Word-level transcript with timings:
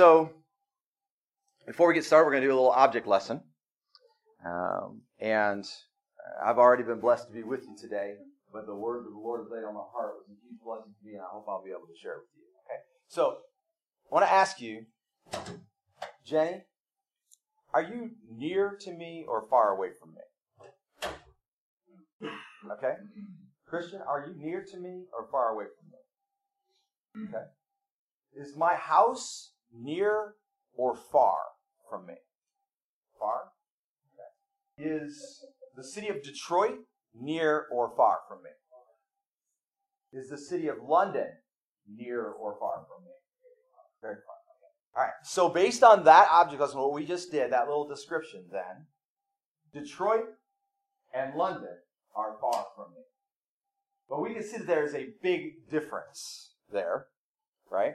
So 0.00 0.32
before 1.66 1.86
we 1.86 1.92
get 1.92 2.06
started, 2.06 2.24
we're 2.24 2.32
going 2.32 2.40
to 2.40 2.48
do 2.48 2.54
a 2.54 2.56
little 2.56 2.70
object 2.70 3.06
lesson. 3.06 3.42
Um, 4.42 5.02
and 5.18 5.66
I've 6.42 6.56
already 6.56 6.84
been 6.84 7.00
blessed 7.00 7.26
to 7.26 7.32
be 7.34 7.42
with 7.42 7.66
you 7.66 7.76
today, 7.78 8.14
but 8.50 8.64
the 8.64 8.74
word 8.74 9.04
that 9.04 9.10
the 9.10 9.18
Lord 9.18 9.48
laid 9.52 9.62
on 9.62 9.74
my 9.74 9.84
heart 9.92 10.14
was 10.16 10.24
a 10.30 10.36
huge 10.40 10.58
blessing 10.64 10.94
to 10.98 11.06
me, 11.06 11.16
and 11.16 11.20
I 11.20 11.26
hope 11.30 11.44
I'll 11.46 11.62
be 11.62 11.68
able 11.68 11.82
to 11.82 11.98
share 12.00 12.12
it 12.12 12.20
with 12.20 12.30
you. 12.34 12.44
Okay, 12.64 12.80
so 13.08 13.40
I 14.10 14.14
want 14.14 14.24
to 14.24 14.32
ask 14.32 14.58
you, 14.58 14.86
Jenny, 16.24 16.64
are 17.74 17.82
you 17.82 18.12
near 18.34 18.78
to 18.80 18.94
me 18.94 19.26
or 19.28 19.44
far 19.50 19.76
away 19.76 19.90
from 20.00 20.14
me? 20.14 20.22
Okay? 22.72 22.94
Christian, 23.66 24.00
are 24.08 24.24
you 24.26 24.34
near 24.42 24.64
to 24.64 24.78
me 24.78 25.08
or 25.12 25.26
far 25.30 25.50
away 25.50 25.66
from 25.78 25.90
me? 27.22 27.28
Okay? 27.28 27.44
Is 28.34 28.56
my 28.56 28.76
house 28.76 29.50
near 29.72 30.34
or 30.74 30.94
far 30.94 31.38
from 31.88 32.06
me? 32.06 32.14
Far? 33.18 33.52
Okay. 34.78 34.88
Is 34.90 35.44
the 35.76 35.84
city 35.84 36.08
of 36.08 36.22
Detroit 36.22 36.78
near 37.14 37.66
or 37.72 37.92
far 37.96 38.18
from 38.28 38.42
me? 38.42 38.50
Is 40.12 40.28
the 40.28 40.38
city 40.38 40.68
of 40.68 40.76
London 40.82 41.28
near 41.88 42.26
or 42.26 42.56
far 42.58 42.84
from 42.88 43.04
me? 43.04 43.12
Very 44.02 44.16
far. 44.16 44.34
All 44.96 45.04
right. 45.04 45.12
So 45.22 45.48
based 45.48 45.84
on 45.84 46.04
that 46.04 46.28
object 46.30 46.60
lesson, 46.60 46.80
what 46.80 46.92
we 46.92 47.06
just 47.06 47.30
did, 47.30 47.52
that 47.52 47.68
little 47.68 47.86
description, 47.88 48.44
then 48.50 48.86
Detroit 49.72 50.24
and 51.14 51.34
London 51.34 51.76
are 52.16 52.36
far 52.40 52.66
from 52.74 52.92
me. 52.92 53.02
But 54.08 54.20
we 54.20 54.34
can 54.34 54.42
see 54.42 54.58
that 54.58 54.66
there 54.66 54.84
is 54.84 54.94
a 54.94 55.10
big 55.22 55.68
difference 55.70 56.54
there, 56.72 57.06
right? 57.70 57.94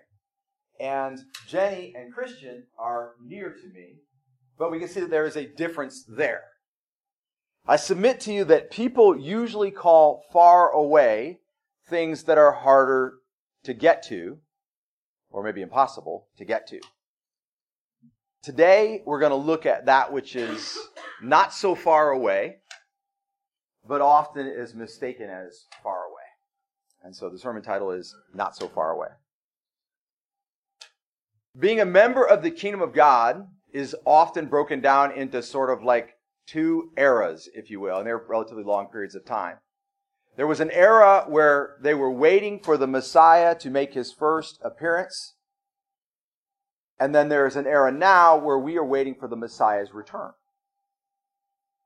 And 0.80 1.20
Jenny 1.48 1.94
and 1.98 2.14
Christian 2.14 2.64
are 2.78 3.12
near 3.24 3.50
to 3.50 3.68
me, 3.74 3.96
but 4.58 4.72
we 4.72 4.80
can 4.80 4.88
see 4.88 5.00
that 5.00 5.10
there 5.10 5.26
is 5.26 5.38
a 5.38 5.46
difference 5.46 6.04
there. 6.04 6.44
I 7.68 7.78
submit 7.78 8.20
to 8.22 8.34
you 8.34 8.44
that 8.46 8.72
people 8.72 9.18
usually 9.18 9.72
call 9.72 10.24
far 10.32 10.70
away 10.72 11.40
things 11.90 12.24
that 12.24 12.38
are 12.38 12.52
harder 12.52 13.14
to 13.64 13.74
get 13.74 14.04
to, 14.04 14.38
or 15.30 15.44
maybe 15.44 15.62
impossible 15.62 16.28
to 16.38 16.46
get 16.46 16.68
to. 16.68 16.80
Today, 18.44 19.02
we're 19.06 19.20
going 19.20 19.32
to 19.32 19.36
look 19.36 19.66
at 19.66 19.88
that 19.88 20.14
which 20.14 20.36
is 20.36 20.78
not 21.24 21.54
so 21.54 21.74
far 21.74 22.12
away, 22.12 22.58
but 23.88 24.02
often 24.02 24.46
is 24.46 24.76
mistaken 24.76 25.30
as 25.30 25.66
far 25.82 26.06
away. 26.06 26.22
And 27.04 27.16
so 27.16 27.30
the 27.30 27.40
sermon 27.40 27.64
title 27.64 27.92
is 27.92 28.16
Not 28.34 28.56
So 28.56 28.68
Far 28.68 28.92
Away. 28.92 29.10
Being 31.58 31.80
a 31.80 31.86
member 31.86 32.28
of 32.28 32.44
the 32.44 32.52
kingdom 32.52 32.82
of 32.82 32.94
God 32.94 33.48
is 33.72 33.96
often 34.06 34.48
broken 34.48 34.82
down 34.82 35.12
into 35.12 35.42
sort 35.42 35.70
of 35.70 35.84
like 35.84 36.16
two 36.46 36.92
eras, 36.98 37.50
if 37.54 37.70
you 37.70 37.80
will, 37.80 37.98
and 37.98 38.08
they're 38.08 38.18
relatively 38.18 38.64
long 38.64 38.88
periods 38.88 39.16
of 39.16 39.26
time. 39.26 39.58
There 40.36 40.48
was 40.48 40.60
an 40.60 40.72
era 40.72 41.26
where 41.28 41.78
they 41.82 41.94
were 41.94 42.12
waiting 42.12 42.60
for 42.60 42.78
the 42.78 42.88
Messiah 42.88 43.56
to 43.56 43.70
make 43.70 43.94
his 43.94 44.12
first 44.12 44.60
appearance. 44.62 45.36
And 47.00 47.16
then 47.16 47.30
there's 47.30 47.56
an 47.56 47.68
era 47.68 47.92
now 47.92 48.38
where 48.38 48.60
we 48.60 48.78
are 48.78 48.86
waiting 48.86 49.16
for 49.16 49.28
the 49.28 49.38
Messiah's 49.38 49.94
return. 49.94 50.32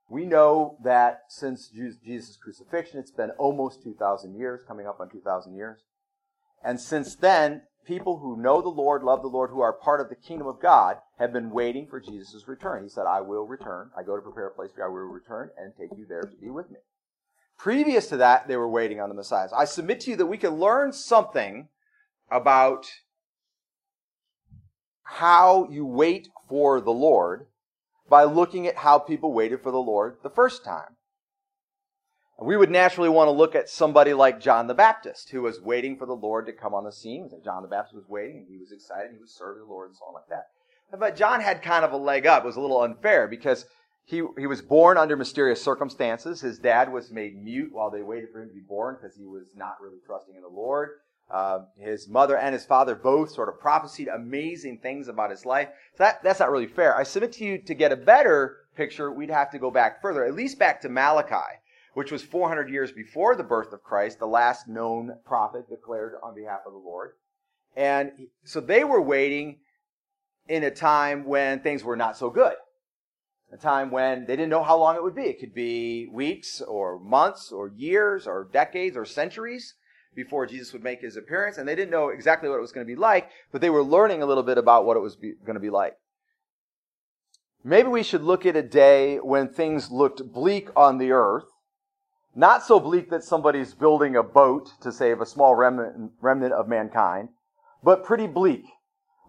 We 0.10 0.26
know 0.26 0.78
that 0.84 1.22
since 1.30 1.70
Jesus' 1.70 2.38
crucifixion, 2.38 3.00
it's 3.00 3.12
been 3.12 3.30
almost 3.32 3.84
2,000 3.84 4.36
years, 4.36 4.62
coming 4.68 4.88
up 4.88 5.00
on 5.00 5.10
2,000 5.10 5.56
years. 5.56 5.84
And 6.64 6.80
since 6.80 7.16
then, 7.16 7.64
people 7.90 8.20
who 8.20 8.42
know 8.42 8.62
the 8.62 8.70
Lord, 8.70 9.04
love 9.04 9.24
the 9.24 9.28
Lord, 9.28 9.50
who 9.50 9.62
are 9.62 9.74
part 9.74 10.00
of 10.00 10.10
the 10.10 10.16
kingdom 10.16 10.46
of 10.46 10.62
God, 10.62 10.98
have 11.18 11.34
been 11.34 11.50
waiting 11.50 11.88
for 11.88 12.00
Jesus' 12.00 12.48
return. 12.48 12.84
He 12.84 12.90
said, 12.90 13.06
I 13.06 13.20
will 13.22 13.48
return. 13.48 13.90
I 13.98 14.04
go 14.04 14.16
to 14.16 14.22
prepare 14.22 14.48
a 14.48 14.52
place 14.52 14.72
for 14.72 14.82
you. 14.82 14.86
I 14.86 14.90
will 14.90 15.12
return 15.12 15.50
and 15.58 15.74
take 15.76 15.98
you 15.98 16.06
there 16.08 16.22
to 16.22 16.38
be 16.38 16.52
with 16.52 16.70
me. 16.70 16.78
Previous 17.58 18.08
to 18.10 18.18
that, 18.18 18.48
they 18.48 18.56
were 18.56 18.70
waiting 18.70 19.02
on 19.02 19.10
the 19.10 19.16
Messiah. 19.16 19.50
I 19.58 19.66
submit 19.66 20.02
to 20.02 20.12
you 20.12 20.16
that 20.18 20.28
we 20.28 20.38
can 20.38 20.60
learn 20.60 20.94
something 20.94 21.68
about 22.30 22.92
how 25.02 25.68
you 25.72 25.84
wait 25.84 26.30
for 26.48 26.80
the 26.80 26.92
Lord 26.92 27.48
by 28.08 28.24
looking 28.24 28.68
at 28.68 28.78
how 28.78 29.00
people 29.00 29.34
waited 29.34 29.64
for 29.64 29.72
the 29.72 29.80
Lord 29.80 30.18
the 30.22 30.30
first 30.30 30.64
time. 30.64 30.96
We 32.42 32.56
would 32.56 32.72
naturally 32.72 33.10
want 33.10 33.28
to 33.28 33.32
look 33.32 33.56
at 33.56 33.70
somebody 33.70 34.14
like 34.14 34.40
John 34.40 34.68
the 34.68 34.74
Baptist, 34.74 35.30
who 35.30 35.42
was 35.42 35.62
waiting 35.62 35.98
for 35.98 36.06
the 36.06 36.16
Lord 36.16 36.46
to 36.46 36.54
come 36.54 36.74
on 36.74 36.86
the 36.86 36.92
scene. 36.92 37.30
John 37.44 37.64
the 37.64 37.68
Baptist 37.68 37.96
was 37.96 38.08
waiting, 38.08 38.38
and 38.38 38.48
he 38.50 38.58
was 38.58 38.72
excited, 38.72 39.12
he 39.12 39.20
was 39.20 39.32
serving 39.32 39.64
the 39.64 39.70
Lord, 39.70 39.90
and 39.90 39.98
so 39.98 40.06
on 40.06 40.14
like 40.14 40.30
that. 40.30 40.48
But 40.98 41.16
John 41.16 41.42
had 41.42 41.62
kind 41.62 41.84
of 41.84 41.92
a 41.92 41.98
leg 41.98 42.26
up. 42.26 42.44
It 42.44 42.48
was 42.48 42.56
a 42.56 42.62
little 42.62 42.82
unfair 42.82 43.28
because 43.28 43.66
he, 44.06 44.24
he 44.38 44.48
was 44.48 44.62
born 44.62 44.98
under 44.98 45.16
mysterious 45.16 45.62
circumstances. 45.62 46.42
His 46.42 46.58
dad 46.58 46.92
was 46.92 47.12
made 47.12 47.42
mute 47.44 47.72
while 47.72 47.92
they 47.92 48.02
waited 48.02 48.30
for 48.32 48.42
him 48.42 48.50
to 48.50 48.56
be 48.56 48.62
born 48.62 48.98
because 49.00 49.16
he 49.16 49.26
was 49.26 49.50
not 49.56 49.76
really 49.82 50.00
trusting 50.06 50.36
in 50.36 50.42
the 50.42 50.48
Lord. 50.48 50.90
Uh, 51.30 51.60
his 51.78 52.08
mother 52.08 52.36
and 52.38 52.54
his 52.54 52.66
father 52.66 52.96
both 52.96 53.32
sort 53.32 53.50
of 53.50 53.60
prophesied 53.60 54.08
amazing 54.08 54.80
things 54.80 55.08
about 55.08 55.30
his 55.30 55.46
life. 55.46 55.68
So 55.96 56.06
that, 56.06 56.24
that's 56.24 56.40
not 56.40 56.50
really 56.50 56.66
fair. 56.66 56.98
I 56.98 57.04
submit 57.04 57.34
to 57.34 57.46
you 57.46 57.60
to 57.60 57.74
get 57.76 57.92
a 57.92 57.96
better 57.96 58.58
picture, 58.76 59.12
we'd 59.12 59.30
have 59.30 59.52
to 59.52 59.60
go 59.60 59.70
back 59.70 60.02
further, 60.02 60.26
at 60.26 60.34
least 60.34 60.58
back 60.58 60.82
to 60.82 60.90
Malachi, 60.90 61.36
which 62.00 62.14
was 62.14 62.24
400 62.24 62.70
years 62.70 62.94
before 62.94 63.36
the 63.36 63.44
birth 63.44 63.74
of 63.74 63.84
Christ, 63.84 64.20
the 64.20 64.26
last 64.26 64.70
known 64.70 65.18
prophet 65.26 65.68
declared 65.68 66.14
on 66.24 66.34
behalf 66.34 66.62
of 66.66 66.72
the 66.72 66.80
Lord. 66.80 67.12
And 67.76 68.12
so 68.46 68.62
they 68.62 68.86
were 68.86 69.02
waiting 69.02 69.58
in 70.48 70.64
a 70.64 70.72
time 70.72 71.26
when 71.26 71.60
things 71.60 71.84
were 71.84 71.98
not 71.98 72.16
so 72.16 72.30
good. 72.30 72.54
A 73.52 73.58
time 73.58 73.92
when 73.92 74.26
they 74.28 74.38
didn't 74.38 74.50
know 74.50 74.64
how 74.64 74.78
long 74.78 74.96
it 74.96 75.04
would 75.04 75.14
be. 75.14 75.24
It 75.24 75.42
could 75.42 75.54
be 75.54 76.08
weeks 76.10 76.62
or 76.62 77.02
months 77.02 77.52
or 77.52 77.68
years 77.68 78.28
or 78.28 78.48
decades 78.50 78.96
or 78.96 79.04
centuries 79.04 79.74
before 80.16 80.46
Jesus 80.46 80.72
would 80.72 80.84
make 80.84 81.02
his 81.02 81.18
appearance, 81.18 81.58
and 81.58 81.68
they 81.68 81.76
didn't 81.76 81.92
know 81.92 82.08
exactly 82.08 82.48
what 82.48 82.60
it 82.60 82.62
was 82.62 82.72
going 82.72 82.88
to 82.88 82.96
be 82.96 82.98
like, 82.98 83.30
but 83.52 83.60
they 83.60 83.70
were 83.70 83.84
learning 83.84 84.24
a 84.24 84.26
little 84.26 84.44
bit 84.44 84.58
about 84.58 84.86
what 84.86 84.96
it 84.96 85.02
was 85.02 85.18
be, 85.18 85.34
going 85.44 85.56
to 85.56 85.60
be 85.60 85.70
like. 85.70 85.98
Maybe 87.62 87.90
we 87.90 88.04
should 88.04 88.24
look 88.24 88.46
at 88.46 88.56
a 88.56 88.64
day 88.64 89.18
when 89.18 89.50
things 89.50 89.92
looked 89.92 90.32
bleak 90.32 90.70
on 90.78 90.98
the 90.98 91.12
earth, 91.12 91.44
not 92.40 92.66
so 92.66 92.80
bleak 92.80 93.10
that 93.10 93.22
somebody's 93.22 93.74
building 93.74 94.16
a 94.16 94.24
boat 94.24 94.72
to 94.80 94.94
save 94.94 95.20
a 95.20 95.26
small 95.26 95.56
remnant, 95.56 96.54
of 96.54 96.68
mankind, 96.70 97.28
but 97.84 98.06
pretty 98.06 98.28
bleak. 98.28 98.64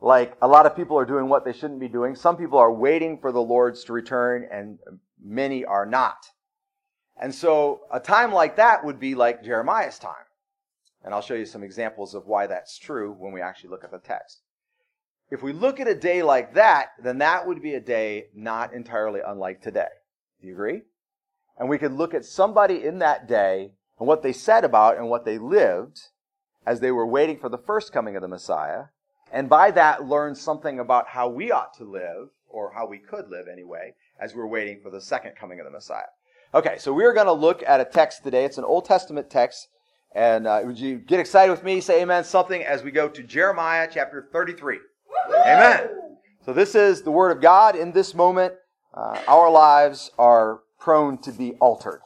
Like 0.00 0.36
a 0.40 0.46
lot 0.46 0.64
of 0.64 0.76
people 0.76 0.96
are 0.96 1.04
doing 1.04 1.28
what 1.28 1.44
they 1.44 1.52
shouldn't 1.52 1.80
be 1.80 1.88
doing. 1.88 2.14
Some 2.14 2.36
people 2.36 2.60
are 2.60 2.72
waiting 2.72 3.18
for 3.18 3.32
the 3.32 3.42
Lord's 3.42 3.82
to 3.84 3.92
return, 3.92 4.46
and 4.52 4.78
many 5.20 5.64
are 5.64 5.84
not. 5.84 6.24
And 7.20 7.34
so 7.34 7.80
a 7.92 7.98
time 7.98 8.32
like 8.32 8.54
that 8.56 8.84
would 8.84 9.00
be 9.00 9.16
like 9.16 9.42
Jeremiah's 9.42 9.98
time. 9.98 10.14
And 11.02 11.12
I'll 11.12 11.20
show 11.20 11.34
you 11.34 11.46
some 11.46 11.64
examples 11.64 12.14
of 12.14 12.26
why 12.26 12.46
that's 12.46 12.78
true 12.78 13.12
when 13.18 13.32
we 13.32 13.40
actually 13.40 13.70
look 13.70 13.82
at 13.82 13.90
the 13.90 13.98
text. 13.98 14.42
If 15.32 15.42
we 15.42 15.52
look 15.52 15.80
at 15.80 15.88
a 15.88 15.96
day 15.96 16.22
like 16.22 16.54
that, 16.54 16.90
then 17.02 17.18
that 17.18 17.44
would 17.44 17.60
be 17.60 17.74
a 17.74 17.80
day 17.80 18.26
not 18.36 18.72
entirely 18.72 19.20
unlike 19.26 19.62
today. 19.62 19.88
Do 20.40 20.46
you 20.46 20.52
agree? 20.52 20.82
And 21.60 21.68
we 21.68 21.78
could 21.78 21.92
look 21.92 22.12
at 22.12 22.24
somebody 22.24 22.82
in 22.82 22.98
that 22.98 23.28
day 23.28 23.70
and 24.00 24.08
what 24.08 24.22
they 24.22 24.32
said 24.32 24.64
about 24.64 24.96
and 24.96 25.08
what 25.08 25.24
they 25.24 25.38
lived 25.38 26.00
as 26.66 26.80
they 26.80 26.90
were 26.90 27.06
waiting 27.06 27.38
for 27.38 27.48
the 27.48 27.58
first 27.58 27.92
coming 27.92 28.16
of 28.16 28.22
the 28.22 28.28
Messiah, 28.28 28.86
and 29.32 29.48
by 29.48 29.70
that 29.70 30.04
learn 30.04 30.34
something 30.34 30.80
about 30.80 31.06
how 31.06 31.28
we 31.28 31.52
ought 31.52 31.72
to 31.74 31.84
live, 31.84 32.30
or 32.48 32.72
how 32.74 32.86
we 32.86 32.98
could 32.98 33.28
live 33.28 33.46
anyway, 33.46 33.94
as 34.20 34.34
we're 34.34 34.46
waiting 34.46 34.80
for 34.82 34.90
the 34.90 35.00
second 35.00 35.36
coming 35.36 35.60
of 35.60 35.64
the 35.64 35.70
Messiah. 35.70 36.10
Okay, 36.52 36.78
so 36.78 36.92
we're 36.92 37.14
going 37.14 37.26
to 37.26 37.32
look 37.32 37.62
at 37.64 37.80
a 37.80 37.84
text 37.84 38.24
today. 38.24 38.44
It's 38.44 38.58
an 38.58 38.64
Old 38.64 38.84
Testament 38.84 39.30
text 39.30 39.68
and 40.12 40.46
uh, 40.46 40.62
would 40.64 40.78
you 40.78 40.98
get 40.98 41.20
excited 41.20 41.50
with 41.52 41.62
me? 41.62 41.80
Say 41.80 42.02
amen 42.02 42.24
something 42.24 42.64
as 42.64 42.82
we 42.82 42.90
go 42.90 43.08
to 43.08 43.22
Jeremiah 43.22 43.88
chapter 43.90 44.28
33. 44.32 44.78
Amen. 45.30 45.90
So 46.44 46.52
this 46.52 46.74
is 46.74 47.02
the 47.02 47.12
word 47.12 47.30
of 47.30 47.40
God. 47.40 47.76
In 47.76 47.92
this 47.92 48.14
moment, 48.14 48.54
uh, 48.92 49.20
our 49.28 49.50
lives 49.50 50.10
are 50.18 50.60
prone 50.80 51.18
to 51.18 51.32
be 51.32 51.52
altered. 51.60 52.00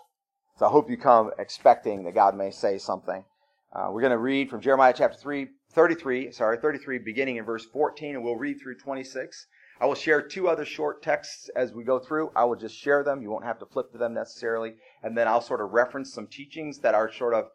So 0.59 0.67
I 0.67 0.71
hope 0.71 0.91
you 0.91 0.97
come 0.97 1.31
expecting 1.39 2.05
that 2.05 2.15
God 2.15 2.37
may 2.37 2.51
say 2.51 2.79
something. 2.79 3.25
Uh, 3.73 3.89
we're 3.91 4.01
going 4.01 4.11
to 4.11 4.19
read 4.19 4.51
from 4.51 4.61
Jeremiah 4.61 4.93
chapter 4.97 5.17
3, 5.19 5.49
33, 5.73 6.33
sorry, 6.33 6.59
33, 6.59 6.99
beginning 6.99 7.37
in 7.37 7.45
verse 7.45 7.65
14, 7.65 8.15
and 8.15 8.25
we'll 8.25 8.37
read 8.37 8.61
through 8.61 8.79
26. 8.79 9.47
I 9.81 9.87
will 9.87 9.97
share 9.97 10.23
two 10.23 10.49
other 10.49 10.65
short 10.65 11.03
texts 11.03 11.51
as 11.57 11.73
we 11.73 11.83
go 11.83 11.99
through. 11.99 12.31
I 12.37 12.45
will 12.45 12.55
just 12.57 12.77
share 12.77 13.03
them. 13.03 13.23
You 13.23 13.31
won't 13.31 13.45
have 13.45 13.59
to 13.59 13.67
flip 13.67 13.91
to 13.93 13.99
them 13.99 14.15
necessarily. 14.15 14.75
And 15.03 15.19
then 15.19 15.27
I'll 15.27 15.41
sort 15.41 15.61
of 15.61 15.71
reference 15.71 16.13
some 16.13 16.29
teachings 16.29 16.79
that 16.81 16.95
are 16.95 17.13
sort 17.13 17.35
of 17.35 17.47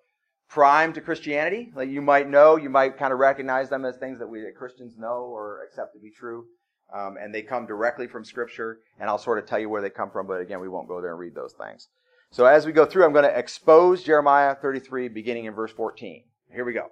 prime 0.49 0.91
to 0.93 1.01
Christianity. 1.01 1.71
Like 1.73 1.89
you 1.89 2.01
might 2.01 2.29
know, 2.29 2.57
you 2.57 2.69
might 2.69 2.97
kind 2.97 3.13
of 3.13 3.19
recognize 3.19 3.69
them 3.69 3.85
as 3.85 3.95
things 3.97 4.19
that 4.19 4.27
we 4.27 4.41
that 4.41 4.57
Christians 4.57 4.97
know 4.97 5.23
or 5.31 5.63
accept 5.63 5.93
to 5.93 5.99
be 5.99 6.11
true. 6.11 6.45
Um, 6.93 7.17
and 7.21 7.33
they 7.33 7.43
come 7.43 7.65
directly 7.67 8.07
from 8.07 8.25
Scripture, 8.25 8.79
and 8.99 9.09
I'll 9.09 9.19
sort 9.19 9.37
of 9.37 9.45
tell 9.45 9.59
you 9.59 9.69
where 9.69 9.81
they 9.81 9.91
come 9.91 10.09
from, 10.09 10.25
but 10.25 10.41
again, 10.41 10.59
we 10.59 10.67
won't 10.67 10.87
go 10.87 11.01
there 11.01 11.11
and 11.11 11.19
read 11.19 11.35
those 11.35 11.53
things. 11.53 11.87
So 12.31 12.45
as 12.45 12.65
we 12.65 12.71
go 12.71 12.85
through, 12.85 13.05
I'm 13.05 13.13
going 13.13 13.25
to 13.25 13.37
expose 13.37 14.03
Jeremiah 14.03 14.55
33, 14.55 15.07
beginning 15.09 15.45
in 15.45 15.53
verse 15.53 15.71
14. 15.71 16.23
Here 16.51 16.65
we 16.65 16.73
go. 16.73 16.87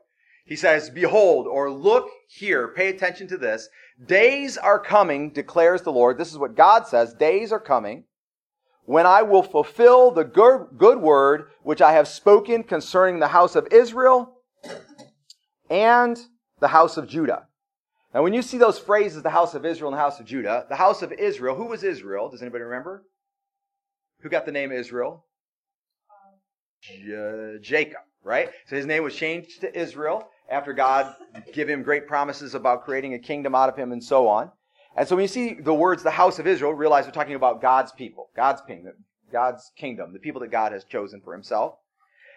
He 0.46 0.56
says, 0.56 0.90
Behold, 0.90 1.46
or 1.46 1.70
look 1.70 2.10
here, 2.28 2.70
pay 2.70 2.90
attention 2.90 3.28
to 3.28 3.38
this. 3.38 3.68
Days 4.04 4.58
are 4.58 4.80
coming, 4.80 5.32
declares 5.32 5.82
the 5.82 5.92
Lord. 5.92 6.18
This 6.18 6.32
is 6.32 6.38
what 6.38 6.56
God 6.56 6.88
says. 6.88 7.14
Days 7.14 7.52
are 7.52 7.60
coming 7.60 8.06
when 8.86 9.06
I 9.06 9.22
will 9.22 9.44
fulfill 9.44 10.12
the 10.12 10.24
good, 10.24 10.68
good 10.78 11.00
word 11.00 11.50
which 11.64 11.82
I 11.82 11.92
have 11.92 12.08
spoken 12.08 12.64
concerning 12.64 13.20
the 13.20 13.28
house 13.28 13.56
of 13.56 13.68
Israel 13.72 14.38
and 15.70 16.18
the 16.62 16.70
house 16.70 16.96
of 16.96 17.08
Judah. 17.08 17.47
Now, 18.14 18.24
when 18.24 18.34
you 18.34 18.42
see 18.42 18.58
those 18.58 18.80
phrases, 18.80 19.22
the 19.22 19.30
house 19.30 19.54
of 19.54 19.66
Israel 19.66 19.90
and 19.90 19.98
the 19.98 20.02
house 20.02 20.20
of 20.20 20.26
Judah, 20.26 20.66
the 20.70 20.76
house 20.76 21.02
of 21.02 21.12
Israel, 21.12 21.56
who 21.56 21.66
was 21.66 21.84
Israel? 21.84 22.30
Does 22.30 22.42
anybody 22.42 22.64
remember? 22.64 23.04
Who 24.22 24.30
got 24.30 24.46
the 24.46 24.52
name 24.52 24.72
Israel? 24.72 25.26
Jacob, 27.62 28.02
right? 28.24 28.50
So 28.68 28.76
his 28.76 28.86
name 28.86 29.04
was 29.04 29.16
changed 29.16 29.62
to 29.62 29.78
Israel 29.78 30.30
after 30.50 30.74
God 30.74 31.14
gave 31.54 31.68
him 31.70 31.84
great 31.84 32.08
promises 32.08 32.56
about 32.56 32.86
creating 32.86 33.14
a 33.14 33.20
kingdom 33.20 33.54
out 33.54 33.70
of 33.70 33.76
him 33.76 33.92
and 33.92 34.04
so 34.04 34.28
on. 34.28 34.52
And 34.96 35.08
so 35.08 35.16
when 35.16 35.24
you 35.24 35.28
see 35.28 35.54
the 35.54 35.74
words 35.74 36.02
the 36.02 36.12
house 36.12 36.40
of 36.40 36.48
Israel, 36.48 36.74
realize 36.74 37.06
we're 37.06 37.12
talking 37.12 37.36
about 37.36 37.62
God's 37.62 37.92
people, 37.92 38.30
God's 38.36 38.62
kingdom, 38.62 38.94
God's 39.32 39.72
kingdom, 39.78 40.14
the 40.14 40.20
people 40.20 40.42
that 40.42 40.52
God 40.52 40.72
has 40.72 40.86
chosen 40.86 41.22
for 41.22 41.34
himself. 41.34 41.76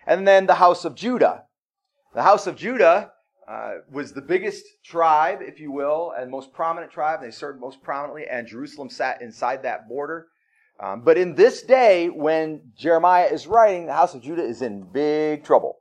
And 0.07 0.27
then 0.27 0.47
the 0.47 0.55
house 0.55 0.85
of 0.85 0.95
Judah. 0.95 1.45
The 2.15 2.23
house 2.23 2.47
of 2.47 2.57
Judah 2.57 3.13
uh, 3.51 3.79
was 3.91 4.13
the 4.13 4.23
biggest 4.23 4.65
tribe, 4.85 5.41
if 5.43 5.59
you 5.59 5.73
will, 5.73 6.13
and 6.17 6.31
most 6.31 6.53
prominent 6.53 6.93
tribe. 6.93 7.21
They 7.21 7.33
served 7.33 7.61
most 7.61 7.83
prominently, 7.83 8.27
and 8.31 8.47
Jerusalem 8.47 8.89
sat 8.89 9.21
inside 9.21 9.65
that 9.65 9.89
border. 9.89 10.29
Um, 10.79 11.03
but 11.03 11.19
in 11.19 11.35
this 11.35 11.63
day, 11.63 12.09
when 12.09 12.73
Jeremiah 12.79 13.27
is 13.27 13.49
writing, 13.49 13.87
the 13.87 13.93
house 13.93 14.15
of 14.15 14.23
Judah 14.23 14.45
is 14.45 14.63
in 14.63 14.85
big 14.93 15.43
trouble. 15.43 15.79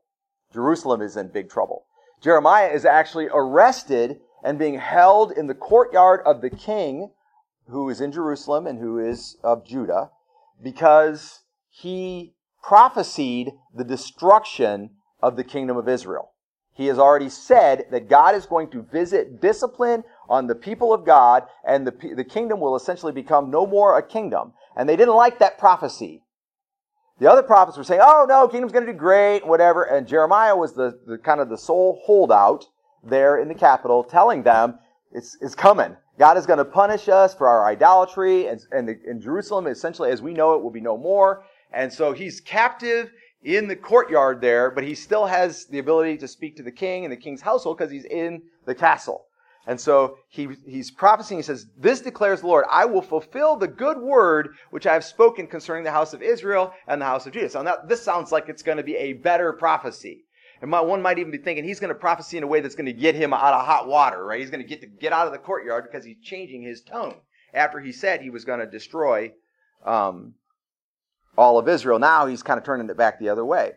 Jerusalem 0.51 1.01
is 1.03 1.15
in 1.15 1.27
big 1.27 1.49
trouble. 1.49 1.85
Jeremiah 2.23 2.69
is 2.69 2.85
actually 2.85 3.27
arrested 3.31 4.19
and 4.43 4.57
being 4.57 4.79
held 4.79 5.31
in 5.31 5.45
the 5.45 5.53
courtyard 5.53 6.21
of 6.25 6.41
the 6.41 6.49
king 6.49 7.11
who 7.67 7.87
is 7.89 8.01
in 8.01 8.11
Jerusalem 8.11 8.65
and 8.65 8.79
who 8.79 8.97
is 8.97 9.37
of 9.43 9.63
Judah 9.63 10.09
because 10.61 11.41
he 11.69 12.33
prophesied 12.63 13.51
the 13.73 13.83
destruction 13.83 14.89
of 15.21 15.35
the 15.35 15.43
kingdom 15.43 15.77
of 15.77 15.87
Israel. 15.87 16.31
He 16.79 16.85
has 16.85 16.97
already 16.97 17.27
said 17.27 17.87
that 17.91 18.07
God 18.07 18.35
is 18.35 18.45
going 18.45 18.69
to 18.69 18.83
visit 18.83 19.41
discipline 19.41 20.05
on 20.29 20.47
the 20.47 20.55
people 20.55 20.93
of 20.93 21.05
God 21.05 21.43
and 21.67 21.85
the, 21.85 21.91
the 22.15 22.23
kingdom 22.23 22.61
will 22.61 22.77
essentially 22.77 23.11
become 23.11 23.51
no 23.51 23.67
more 23.67 23.97
a 23.97 24.01
kingdom. 24.01 24.53
And 24.77 24.87
they 24.87 24.95
didn't 24.95 25.15
like 25.15 25.39
that 25.39 25.57
prophecy. 25.57 26.23
The 27.19 27.29
other 27.29 27.43
prophets 27.43 27.77
were 27.77 27.83
saying, 27.83 27.99
oh 28.01 28.25
no, 28.29 28.47
kingdom's 28.47 28.71
going 28.71 28.85
to 28.85 28.93
do 28.93 28.97
great, 28.97 29.45
whatever. 29.45 29.83
And 29.83 30.07
Jeremiah 30.07 30.55
was 30.55 30.71
the, 30.71 30.97
the 31.05 31.17
kind 31.17 31.41
of 31.41 31.49
the 31.49 31.57
sole 31.57 32.01
holdout 32.05 32.65
there 33.03 33.39
in 33.39 33.49
the 33.49 33.55
capital 33.55 34.01
telling 34.01 34.43
them 34.43 34.79
it's, 35.11 35.35
it's 35.41 35.55
coming. 35.55 35.97
God 36.17 36.37
is 36.37 36.45
going 36.45 36.59
to 36.59 36.65
punish 36.65 37.09
us 37.09 37.35
for 37.35 37.49
our 37.49 37.67
idolatry, 37.67 38.47
and, 38.47 38.61
and 38.71 38.89
in 38.89 39.19
Jerusalem, 39.19 39.67
essentially, 39.67 40.11
as 40.11 40.21
we 40.21 40.31
know 40.33 40.55
it, 40.55 40.63
will 40.63 40.71
be 40.71 40.79
no 40.79 40.97
more. 40.97 41.43
And 41.73 41.91
so 41.91 42.13
he's 42.13 42.39
captive 42.39 43.11
in 43.43 43.67
the 43.67 43.75
courtyard 43.75 44.41
there, 44.41 44.69
but 44.71 44.83
he 44.83 44.95
still 44.95 45.25
has 45.25 45.65
the 45.65 45.79
ability 45.79 46.17
to 46.17 46.27
speak 46.27 46.55
to 46.57 46.63
the 46.63 46.71
king 46.71 47.05
and 47.05 47.11
the 47.11 47.17
king's 47.17 47.41
household 47.41 47.77
because 47.77 47.91
he's 47.91 48.05
in 48.05 48.41
the 48.65 48.75
castle. 48.75 49.25
And 49.67 49.79
so 49.79 50.17
he, 50.29 50.47
he's 50.65 50.89
prophesying, 50.89 51.39
he 51.39 51.43
says, 51.43 51.67
This 51.77 52.01
declares 52.01 52.41
the 52.41 52.47
Lord, 52.47 52.65
I 52.69 52.85
will 52.85 53.01
fulfill 53.01 53.55
the 53.55 53.67
good 53.67 53.99
word 53.99 54.55
which 54.71 54.87
I 54.87 54.93
have 54.93 55.03
spoken 55.03 55.47
concerning 55.47 55.83
the 55.83 55.91
house 55.91 56.13
of 56.13 56.21
Israel 56.21 56.73
and 56.87 57.01
the 57.01 57.05
house 57.05 57.27
of 57.27 57.33
Judah. 57.33 57.49
So 57.49 57.61
now 57.61 57.77
this 57.87 58.01
sounds 58.01 58.31
like 58.31 58.49
it's 58.49 58.63
going 58.63 58.77
to 58.77 58.83
be 58.83 58.95
a 58.95 59.13
better 59.13 59.53
prophecy. 59.53 60.23
And 60.61 60.71
my, 60.71 60.81
one 60.81 61.01
might 61.01 61.19
even 61.19 61.31
be 61.31 61.37
thinking 61.37 61.63
he's 61.63 61.79
going 61.79 61.93
to 61.93 61.99
prophesy 61.99 62.37
in 62.37 62.43
a 62.43 62.47
way 62.47 62.59
that's 62.61 62.75
going 62.75 62.87
to 62.87 62.93
get 62.93 63.15
him 63.15 63.33
out 63.33 63.53
of 63.53 63.65
hot 63.65 63.87
water, 63.87 64.25
right? 64.25 64.39
He's 64.39 64.49
going 64.49 64.63
to 64.63 64.67
get 64.67 64.81
to 64.81 64.87
get 64.87 65.13
out 65.13 65.27
of 65.27 65.33
the 65.33 65.39
courtyard 65.39 65.85
because 65.89 66.03
he's 66.03 66.17
changing 66.21 66.63
his 66.63 66.81
tone 66.81 67.15
after 67.53 67.79
he 67.79 67.91
said 67.91 68.21
he 68.21 68.29
was 68.29 68.45
going 68.45 68.59
to 68.59 68.65
destroy 68.65 69.31
um, 69.85 70.33
all 71.37 71.57
of 71.57 71.67
Israel. 71.67 71.99
Now 71.99 72.25
he's 72.25 72.43
kind 72.43 72.57
of 72.57 72.65
turning 72.65 72.89
it 72.89 72.97
back 72.97 73.19
the 73.19 73.29
other 73.29 73.45
way. 73.45 73.73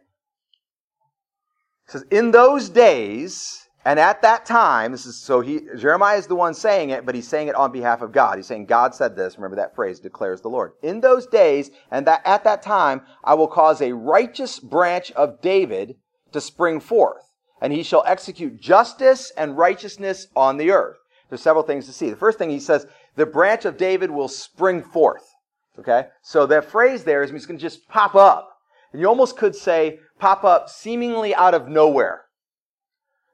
He 1.87 1.93
says, 1.93 2.05
In 2.11 2.31
those 2.31 2.69
days, 2.69 3.63
and 3.85 3.99
at 3.99 4.23
that 4.23 4.47
time, 4.47 4.93
this 4.93 5.07
is 5.07 5.17
so 5.17 5.41
he 5.41 5.63
Jeremiah 5.77 6.17
is 6.17 6.29
the 6.29 6.37
one 6.37 6.55
saying 6.55 6.91
it, 6.91 7.05
but 7.05 7.17
he's 7.17 7.27
saying 7.27 7.49
it 7.49 7.57
on 7.57 7.73
behalf 7.73 8.01
of 8.01 8.13
God. 8.13 8.37
He's 8.37 8.47
saying, 8.47 8.67
God 8.67 8.95
said 8.95 9.17
this. 9.17 9.37
Remember 9.37 9.57
that 9.57 9.75
phrase, 9.75 9.99
declares 9.99 10.41
the 10.41 10.49
Lord. 10.49 10.73
In 10.83 11.01
those 11.01 11.27
days, 11.27 11.71
and 11.91 12.07
that 12.07 12.23
at 12.25 12.45
that 12.45 12.63
time, 12.63 13.03
I 13.25 13.35
will 13.35 13.49
cause 13.49 13.81
a 13.81 13.93
righteous 13.93 14.61
branch 14.61 15.11
of 15.13 15.41
David 15.41 15.97
to 16.33 16.41
spring 16.41 16.79
forth, 16.79 17.25
and 17.61 17.73
he 17.73 17.83
shall 17.83 18.05
execute 18.07 18.61
justice 18.61 19.33
and 19.37 19.59
righteousness 19.59 20.29
on 20.37 20.59
the 20.59 20.71
earth. 20.71 20.99
There's 21.29 21.43
several 21.43 21.65
things 21.65 21.87
to 21.87 21.93
see. 21.93 22.11
The 22.11 22.17
first 22.17 22.39
thing 22.39 22.51
he 22.51 22.61
says, 22.61 22.87
the 23.17 23.27
branch 23.27 23.65
of 23.65 23.77
David 23.77 24.11
will 24.11 24.29
spring 24.29 24.83
forth. 24.83 25.32
Okay? 25.79 26.07
So 26.23 26.47
that 26.47 26.65
phrase 26.65 27.05
there 27.05 27.23
is 27.23 27.31
it's 27.31 27.47
going 27.47 27.59
to 27.59 27.63
just 27.63 27.89
pop 27.89 28.15
up. 28.15 28.49
And 28.93 29.01
you 29.01 29.09
almost 29.09 29.37
could 29.37 29.57
say 29.57 29.99
pop 30.19 30.45
up 30.45 30.69
seemingly 30.69 31.35
out 31.35 31.55
of 31.55 31.69
nowhere. 31.69 32.23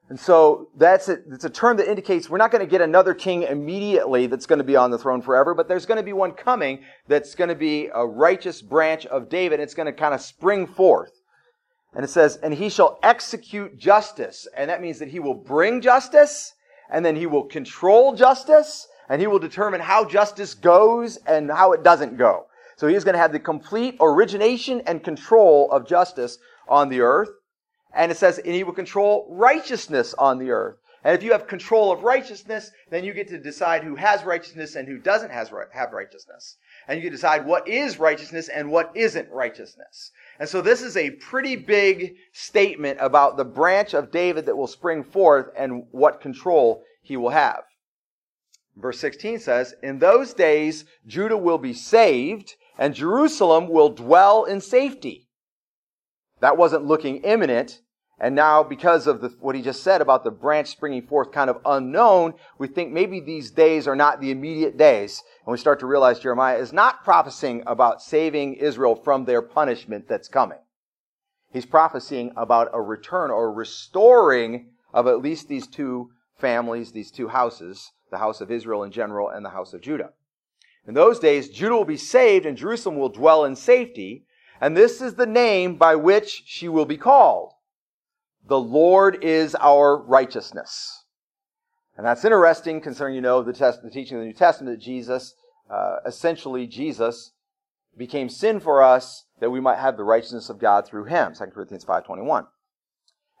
And 0.09 0.19
so 0.19 0.69
that's 0.75 1.07
a, 1.07 1.19
it's 1.31 1.45
a 1.45 1.49
term 1.49 1.77
that 1.77 1.87
indicates 1.87 2.29
we're 2.29 2.39
not 2.39 2.49
going 2.49 2.65
to 2.65 2.69
get 2.69 2.81
another 2.81 3.13
king 3.13 3.43
immediately 3.43 4.25
that's 4.25 4.47
going 4.47 4.57
to 4.57 4.65
be 4.65 4.75
on 4.75 4.89
the 4.89 4.97
throne 4.97 5.21
forever, 5.21 5.53
but 5.53 5.67
there's 5.67 5.85
going 5.85 5.97
to 5.97 6.03
be 6.03 6.13
one 6.13 6.31
coming 6.31 6.79
that's 7.07 7.35
going 7.35 7.49
to 7.49 7.55
be 7.55 7.89
a 7.93 8.05
righteous 8.05 8.61
branch 8.61 9.05
of 9.05 9.29
David. 9.29 9.59
It's 9.59 9.75
going 9.75 9.85
to 9.85 9.93
kind 9.93 10.15
of 10.15 10.21
spring 10.21 10.65
forth. 10.65 11.11
And 11.93 12.03
it 12.03 12.09
says, 12.09 12.37
and 12.37 12.53
he 12.53 12.69
shall 12.69 12.97
execute 13.03 13.77
justice. 13.77 14.47
And 14.57 14.69
that 14.69 14.81
means 14.81 14.97
that 14.97 15.09
he 15.09 15.19
will 15.19 15.35
bring 15.35 15.79
justice, 15.79 16.53
and 16.91 17.05
then 17.05 17.15
he 17.15 17.27
will 17.27 17.43
control 17.43 18.15
justice, 18.15 18.87
and 19.09 19.19
he 19.19 19.27
will 19.27 19.39
determine 19.39 19.81
how 19.81 20.05
justice 20.05 20.53
goes 20.53 21.17
and 21.27 21.51
how 21.51 21.73
it 21.73 21.83
doesn't 21.83 22.17
go. 22.17 22.45
So 22.77 22.87
he 22.87 22.95
is 22.95 23.03
going 23.03 23.13
to 23.13 23.19
have 23.19 23.33
the 23.33 23.39
complete 23.39 23.97
origination 23.99 24.81
and 24.85 25.03
control 25.03 25.69
of 25.71 25.87
justice 25.87 26.37
on 26.69 26.87
the 26.87 27.01
earth. 27.01 27.29
And 27.93 28.11
it 28.11 28.17
says, 28.17 28.37
and 28.37 28.53
he 28.53 28.63
will 28.63 28.73
control 28.73 29.27
righteousness 29.29 30.13
on 30.13 30.37
the 30.37 30.51
earth. 30.51 30.77
And 31.03 31.15
if 31.15 31.23
you 31.23 31.31
have 31.31 31.47
control 31.47 31.91
of 31.91 32.03
righteousness, 32.03 32.71
then 32.89 33.03
you 33.03 33.13
get 33.13 33.29
to 33.29 33.37
decide 33.39 33.83
who 33.83 33.95
has 33.95 34.23
righteousness 34.23 34.75
and 34.75 34.87
who 34.87 34.97
doesn't 34.97 35.31
have 35.31 35.51
righteousness. 35.93 36.57
And 36.87 36.97
you 36.97 37.03
can 37.03 37.13
decide 37.13 37.45
what 37.45 37.67
is 37.67 37.99
righteousness 37.99 38.49
and 38.49 38.69
what 38.69 38.91
isn't 38.95 39.29
righteousness. 39.31 40.11
And 40.39 40.47
so 40.47 40.61
this 40.61 40.81
is 40.81 40.97
a 40.97 41.11
pretty 41.11 41.55
big 41.55 42.15
statement 42.33 42.99
about 43.01 43.37
the 43.37 43.45
branch 43.45 43.93
of 43.93 44.11
David 44.11 44.45
that 44.45 44.57
will 44.57 44.67
spring 44.67 45.03
forth 45.03 45.47
and 45.57 45.85
what 45.91 46.21
control 46.21 46.83
he 47.01 47.17
will 47.17 47.29
have. 47.29 47.63
Verse 48.79 48.99
16 48.99 49.39
says, 49.39 49.75
In 49.83 49.99
those 49.99 50.33
days 50.33 50.85
Judah 51.05 51.37
will 51.37 51.57
be 51.57 51.73
saved 51.73 52.55
and 52.77 52.93
Jerusalem 52.93 53.67
will 53.67 53.89
dwell 53.89 54.45
in 54.45 54.61
safety. 54.61 55.27
That 56.39 56.57
wasn't 56.57 56.85
looking 56.85 57.17
imminent. 57.17 57.81
And 58.21 58.35
now, 58.35 58.63
because 58.63 59.07
of 59.07 59.21
the, 59.21 59.29
what 59.39 59.55
he 59.55 59.61
just 59.61 59.81
said 59.81 60.01
about 60.01 60.25
the 60.25 60.31
branch 60.31 60.67
springing 60.67 61.07
forth 61.07 61.31
kind 61.31 61.49
of 61.49 61.61
unknown, 61.65 62.33
we 62.57 62.67
think 62.67 62.91
maybe 62.91 63.21
these 63.21 63.49
days 63.49 63.87
are 63.87 63.95
not 63.95 64.19
the 64.19 64.31
immediate 64.31 64.77
days. 64.77 65.23
And 65.45 65.51
we 65.53 65.57
start 65.57 65.79
to 65.79 65.85
realize 65.85 66.19
Jeremiah 66.19 66.57
is 66.57 66.73
not 66.73 67.05
prophesying 67.05 67.63
about 67.65 68.01
saving 68.01 68.55
Israel 68.55 68.95
from 68.95 69.23
their 69.23 69.41
punishment 69.41 70.09
that's 70.09 70.27
coming. 70.27 70.57
He's 71.51 71.65
prophesying 71.65 72.33
about 72.35 72.69
a 72.73 72.81
return 72.81 73.31
or 73.31 73.53
restoring 73.53 74.71
of 74.93 75.07
at 75.07 75.21
least 75.21 75.47
these 75.47 75.67
two 75.67 76.09
families, 76.37 76.91
these 76.91 77.11
two 77.11 77.29
houses, 77.29 77.91
the 78.11 78.17
house 78.17 78.41
of 78.41 78.51
Israel 78.51 78.83
in 78.83 78.91
general 78.91 79.29
and 79.29 79.45
the 79.45 79.49
house 79.49 79.73
of 79.73 79.81
Judah. 79.81 80.11
In 80.87 80.93
those 80.93 81.19
days, 81.19 81.49
Judah 81.49 81.75
will 81.75 81.85
be 81.85 81.97
saved 81.97 82.45
and 82.45 82.57
Jerusalem 82.57 82.97
will 82.97 83.09
dwell 83.09 83.45
in 83.45 83.55
safety. 83.55 84.25
And 84.61 84.75
this 84.75 85.01
is 85.01 85.15
the 85.15 85.25
name 85.25 85.75
by 85.75 85.95
which 85.95 86.43
she 86.45 86.67
will 86.67 86.85
be 86.85 86.97
called. 86.97 87.53
The 88.47 88.59
Lord 88.59 89.23
is 89.23 89.55
our 89.55 89.97
righteousness. 89.97 91.05
And 91.95 92.05
that's 92.05 92.25
interesting 92.25 92.81
concerning, 92.81 93.15
you 93.15 93.21
know, 93.21 93.43
the, 93.43 93.53
test, 93.53 93.83
the 93.83 93.91
teaching 93.91 94.17
of 94.17 94.21
the 94.21 94.27
New 94.27 94.33
Testament 94.33 94.77
that 94.77 94.83
Jesus, 94.83 95.35
uh, 95.69 95.97
essentially 96.05 96.65
Jesus, 96.65 97.33
became 97.97 98.29
sin 98.29 98.59
for 98.59 98.81
us 98.81 99.25
that 99.39 99.49
we 99.49 99.59
might 99.59 99.77
have 99.77 99.97
the 99.97 100.03
righteousness 100.03 100.49
of 100.49 100.59
God 100.59 100.87
through 100.87 101.05
him. 101.05 101.33
2 101.35 101.45
Corinthians 101.47 101.85
5.21. 101.85 102.47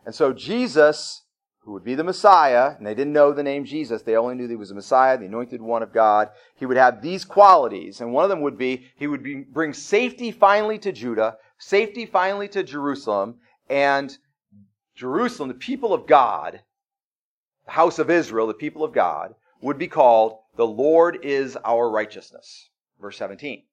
And 0.05 0.13
so 0.13 0.33
Jesus, 0.33 1.23
who 1.61 1.73
would 1.73 1.83
be 1.83 1.95
the 1.95 2.03
Messiah, 2.03 2.75
and 2.77 2.87
they 2.87 2.95
didn't 2.95 3.13
know 3.13 3.31
the 3.31 3.43
name 3.43 3.65
Jesus, 3.65 4.01
they 4.01 4.15
only 4.15 4.35
knew 4.35 4.47
that 4.47 4.53
he 4.53 4.57
was 4.57 4.69
the 4.69 4.75
Messiah, 4.75 5.17
the 5.17 5.25
anointed 5.25 5.61
one 5.61 5.83
of 5.83 5.93
God, 5.93 6.29
he 6.55 6.65
would 6.65 6.77
have 6.77 7.01
these 7.01 7.25
qualities. 7.25 8.01
And 8.01 8.13
one 8.13 8.23
of 8.23 8.29
them 8.29 8.41
would 8.41 8.57
be, 8.57 8.85
he 8.95 9.07
would 9.07 9.23
be, 9.23 9.43
bring 9.43 9.73
safety 9.73 10.31
finally 10.31 10.79
to 10.79 10.91
Judah, 10.91 11.37
safety 11.57 12.05
finally 12.05 12.47
to 12.49 12.63
Jerusalem, 12.63 13.35
and 13.69 14.17
Jerusalem, 14.95 15.49
the 15.49 15.55
people 15.55 15.93
of 15.93 16.07
God, 16.07 16.61
the 17.65 17.71
house 17.71 17.99
of 17.99 18.09
Israel, 18.09 18.47
the 18.47 18.53
people 18.53 18.83
of 18.83 18.93
God, 18.93 19.35
would 19.61 19.77
be 19.77 19.87
called, 19.87 20.37
the 20.55 20.65
Lord 20.67 21.19
is 21.23 21.57
our 21.57 21.89
righteousness. 21.89 22.69
Verse 22.99 23.17
17. 23.17 23.63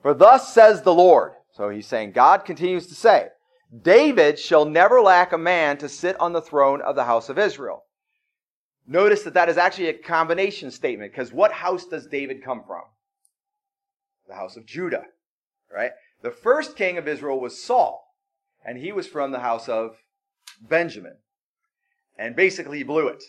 For 0.00 0.14
thus 0.14 0.52
says 0.52 0.82
the 0.82 0.94
Lord. 0.94 1.32
So 1.52 1.68
he's 1.68 1.86
saying, 1.86 2.12
God 2.12 2.44
continues 2.44 2.86
to 2.86 2.94
say, 2.94 3.28
David 3.80 4.38
shall 4.38 4.66
never 4.66 5.00
lack 5.00 5.32
a 5.32 5.38
man 5.38 5.78
to 5.78 5.88
sit 5.88 6.20
on 6.20 6.32
the 6.32 6.42
throne 6.42 6.82
of 6.82 6.94
the 6.94 7.04
house 7.04 7.28
of 7.28 7.38
Israel. 7.38 7.84
Notice 8.86 9.22
that 9.22 9.34
that 9.34 9.48
is 9.48 9.56
actually 9.56 9.88
a 9.88 9.94
combination 9.94 10.70
statement 10.70 11.12
because 11.12 11.32
what 11.32 11.52
house 11.52 11.86
does 11.86 12.06
David 12.06 12.44
come 12.44 12.62
from? 12.66 12.82
The 14.28 14.34
house 14.34 14.56
of 14.56 14.66
Judah, 14.66 15.04
right? 15.72 15.92
The 16.22 16.30
first 16.30 16.76
king 16.76 16.98
of 16.98 17.08
Israel 17.08 17.40
was 17.40 17.62
Saul, 17.62 18.14
and 18.64 18.78
he 18.78 18.92
was 18.92 19.06
from 19.06 19.30
the 19.30 19.40
house 19.40 19.68
of 19.68 19.96
Benjamin. 20.60 21.16
And 22.18 22.36
basically 22.36 22.78
he 22.78 22.84
blew 22.84 23.08
it. 23.08 23.22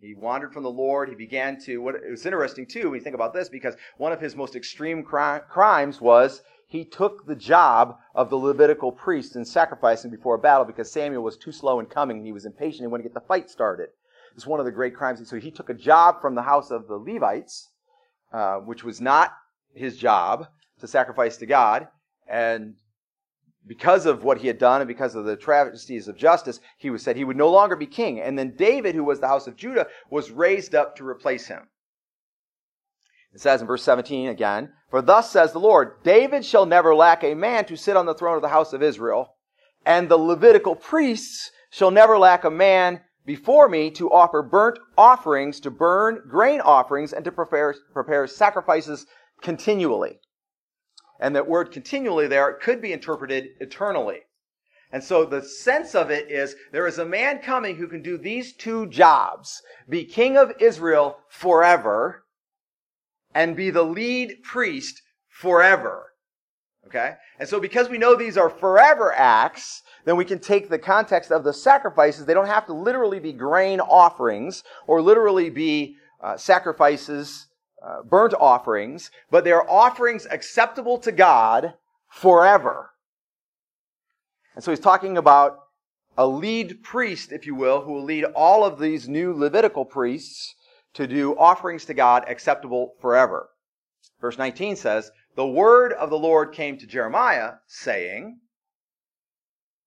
He 0.00 0.14
wandered 0.14 0.52
from 0.52 0.62
the 0.62 0.70
Lord. 0.70 1.08
He 1.08 1.14
began 1.14 1.60
to, 1.62 1.78
what 1.78 1.96
it 1.96 2.10
was 2.10 2.26
interesting 2.26 2.66
too, 2.66 2.90
when 2.90 2.98
you 2.98 3.04
think 3.04 3.16
about 3.16 3.34
this, 3.34 3.48
because 3.48 3.74
one 3.96 4.12
of 4.12 4.20
his 4.20 4.36
most 4.36 4.54
extreme 4.54 5.02
cri- 5.02 5.40
crimes 5.48 6.00
was 6.00 6.42
he 6.68 6.84
took 6.84 7.26
the 7.26 7.34
job 7.34 7.98
of 8.14 8.28
the 8.28 8.36
Levitical 8.36 8.92
priest 8.92 9.34
in 9.34 9.44
sacrificing 9.44 10.10
before 10.10 10.34
a 10.34 10.38
battle 10.38 10.66
because 10.66 10.92
Samuel 10.92 11.22
was 11.22 11.38
too 11.38 11.50
slow 11.50 11.80
in 11.80 11.86
coming 11.86 12.18
and 12.18 12.26
he 12.26 12.32
was 12.32 12.44
impatient 12.44 12.82
and 12.82 12.92
wanted 12.92 13.04
to 13.04 13.08
get 13.08 13.14
the 13.14 13.26
fight 13.26 13.48
started. 13.48 13.88
It's 14.36 14.46
one 14.46 14.60
of 14.60 14.66
the 14.66 14.72
great 14.72 14.94
crimes. 14.94 15.26
So 15.28 15.40
he 15.40 15.50
took 15.50 15.70
a 15.70 15.74
job 15.74 16.20
from 16.20 16.34
the 16.34 16.42
house 16.42 16.70
of 16.70 16.86
the 16.86 16.96
Levites, 16.96 17.70
uh, 18.32 18.58
which 18.58 18.84
was 18.84 19.00
not 19.00 19.32
his 19.74 19.96
job 19.96 20.46
to 20.80 20.86
sacrifice 20.86 21.38
to 21.38 21.46
God, 21.46 21.88
and 22.28 22.74
because 23.66 24.06
of 24.06 24.22
what 24.22 24.38
he 24.38 24.46
had 24.46 24.58
done 24.58 24.80
and 24.80 24.88
because 24.88 25.14
of 25.14 25.24
the 25.24 25.36
travesties 25.36 26.06
of 26.06 26.16
justice, 26.16 26.60
he 26.78 26.90
was 26.90 27.02
said 27.02 27.16
he 27.16 27.24
would 27.24 27.36
no 27.36 27.50
longer 27.50 27.76
be 27.76 27.86
king. 27.86 28.20
And 28.20 28.38
then 28.38 28.56
David, 28.56 28.94
who 28.94 29.04
was 29.04 29.20
the 29.20 29.28
house 29.28 29.46
of 29.46 29.56
Judah, 29.56 29.86
was 30.10 30.30
raised 30.30 30.74
up 30.74 30.96
to 30.96 31.06
replace 31.06 31.46
him. 31.46 31.68
It 33.34 33.40
says 33.40 33.60
in 33.60 33.66
verse 33.66 33.82
17 33.82 34.28
again, 34.28 34.72
For 34.90 35.02
thus 35.02 35.30
says 35.30 35.52
the 35.52 35.60
Lord, 35.60 36.02
David 36.02 36.44
shall 36.44 36.66
never 36.66 36.94
lack 36.94 37.22
a 37.22 37.34
man 37.34 37.64
to 37.66 37.76
sit 37.76 37.96
on 37.96 38.06
the 38.06 38.14
throne 38.14 38.36
of 38.36 38.42
the 38.42 38.48
house 38.48 38.72
of 38.72 38.82
Israel, 38.82 39.36
and 39.84 40.08
the 40.08 40.16
Levitical 40.16 40.74
priests 40.74 41.50
shall 41.70 41.90
never 41.90 42.18
lack 42.18 42.44
a 42.44 42.50
man 42.50 43.02
before 43.26 43.68
me 43.68 43.90
to 43.90 44.10
offer 44.10 44.42
burnt 44.42 44.78
offerings, 44.96 45.60
to 45.60 45.70
burn 45.70 46.22
grain 46.28 46.62
offerings, 46.62 47.12
and 47.12 47.24
to 47.26 47.30
prepare, 47.30 47.74
prepare 47.92 48.26
sacrifices 48.26 49.06
continually. 49.42 50.18
And 51.20 51.36
that 51.36 51.48
word 51.48 51.70
continually 51.70 52.26
there 52.26 52.54
could 52.54 52.80
be 52.80 52.92
interpreted 52.92 53.50
eternally. 53.60 54.20
And 54.90 55.04
so 55.04 55.26
the 55.26 55.42
sense 55.42 55.94
of 55.94 56.10
it 56.10 56.30
is 56.30 56.56
there 56.72 56.86
is 56.86 56.98
a 56.98 57.04
man 57.04 57.40
coming 57.40 57.76
who 57.76 57.88
can 57.88 58.02
do 58.02 58.16
these 58.16 58.54
two 58.54 58.86
jobs, 58.86 59.60
be 59.86 60.04
king 60.06 60.38
of 60.38 60.54
Israel 60.58 61.18
forever, 61.28 62.24
and 63.34 63.56
be 63.56 63.70
the 63.70 63.82
lead 63.82 64.42
priest 64.42 65.02
forever. 65.28 66.12
Okay? 66.86 67.14
And 67.38 67.48
so 67.48 67.60
because 67.60 67.88
we 67.88 67.98
know 67.98 68.16
these 68.16 68.38
are 68.38 68.48
forever 68.48 69.12
acts, 69.12 69.82
then 70.04 70.16
we 70.16 70.24
can 70.24 70.38
take 70.38 70.68
the 70.68 70.78
context 70.78 71.30
of 71.30 71.44
the 71.44 71.52
sacrifices. 71.52 72.24
They 72.24 72.34
don't 72.34 72.46
have 72.46 72.66
to 72.66 72.72
literally 72.72 73.20
be 73.20 73.32
grain 73.32 73.80
offerings 73.80 74.64
or 74.86 75.02
literally 75.02 75.50
be 75.50 75.96
uh, 76.22 76.36
sacrifices, 76.36 77.46
uh, 77.82 78.02
burnt 78.02 78.34
offerings, 78.34 79.10
but 79.30 79.44
they 79.44 79.52
are 79.52 79.68
offerings 79.68 80.26
acceptable 80.30 80.98
to 80.98 81.12
God 81.12 81.74
forever. 82.08 82.90
And 84.54 84.64
so 84.64 84.72
he's 84.72 84.80
talking 84.80 85.18
about 85.18 85.60
a 86.16 86.26
lead 86.26 86.82
priest, 86.82 87.30
if 87.30 87.46
you 87.46 87.54
will, 87.54 87.82
who 87.82 87.92
will 87.92 88.04
lead 88.04 88.24
all 88.24 88.64
of 88.64 88.80
these 88.80 89.08
new 89.08 89.32
Levitical 89.32 89.84
priests 89.84 90.54
to 90.94 91.06
do 91.06 91.36
offerings 91.38 91.84
to 91.86 91.94
God 91.94 92.24
acceptable 92.28 92.94
forever. 93.00 93.48
Verse 94.20 94.38
19 94.38 94.76
says, 94.76 95.10
The 95.36 95.46
word 95.46 95.92
of 95.92 96.10
the 96.10 96.18
Lord 96.18 96.52
came 96.52 96.76
to 96.78 96.86
Jeremiah, 96.86 97.54
saying, 97.66 98.40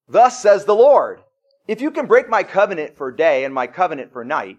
Thus 0.07 0.41
says 0.41 0.65
the 0.65 0.75
Lord, 0.75 1.21
if 1.67 1.81
you 1.81 1.91
can 1.91 2.05
break 2.05 2.29
my 2.29 2.43
covenant 2.43 2.97
for 2.97 3.11
day 3.11 3.43
and 3.45 3.53
my 3.53 3.67
covenant 3.67 4.11
for 4.11 4.25
night, 4.25 4.57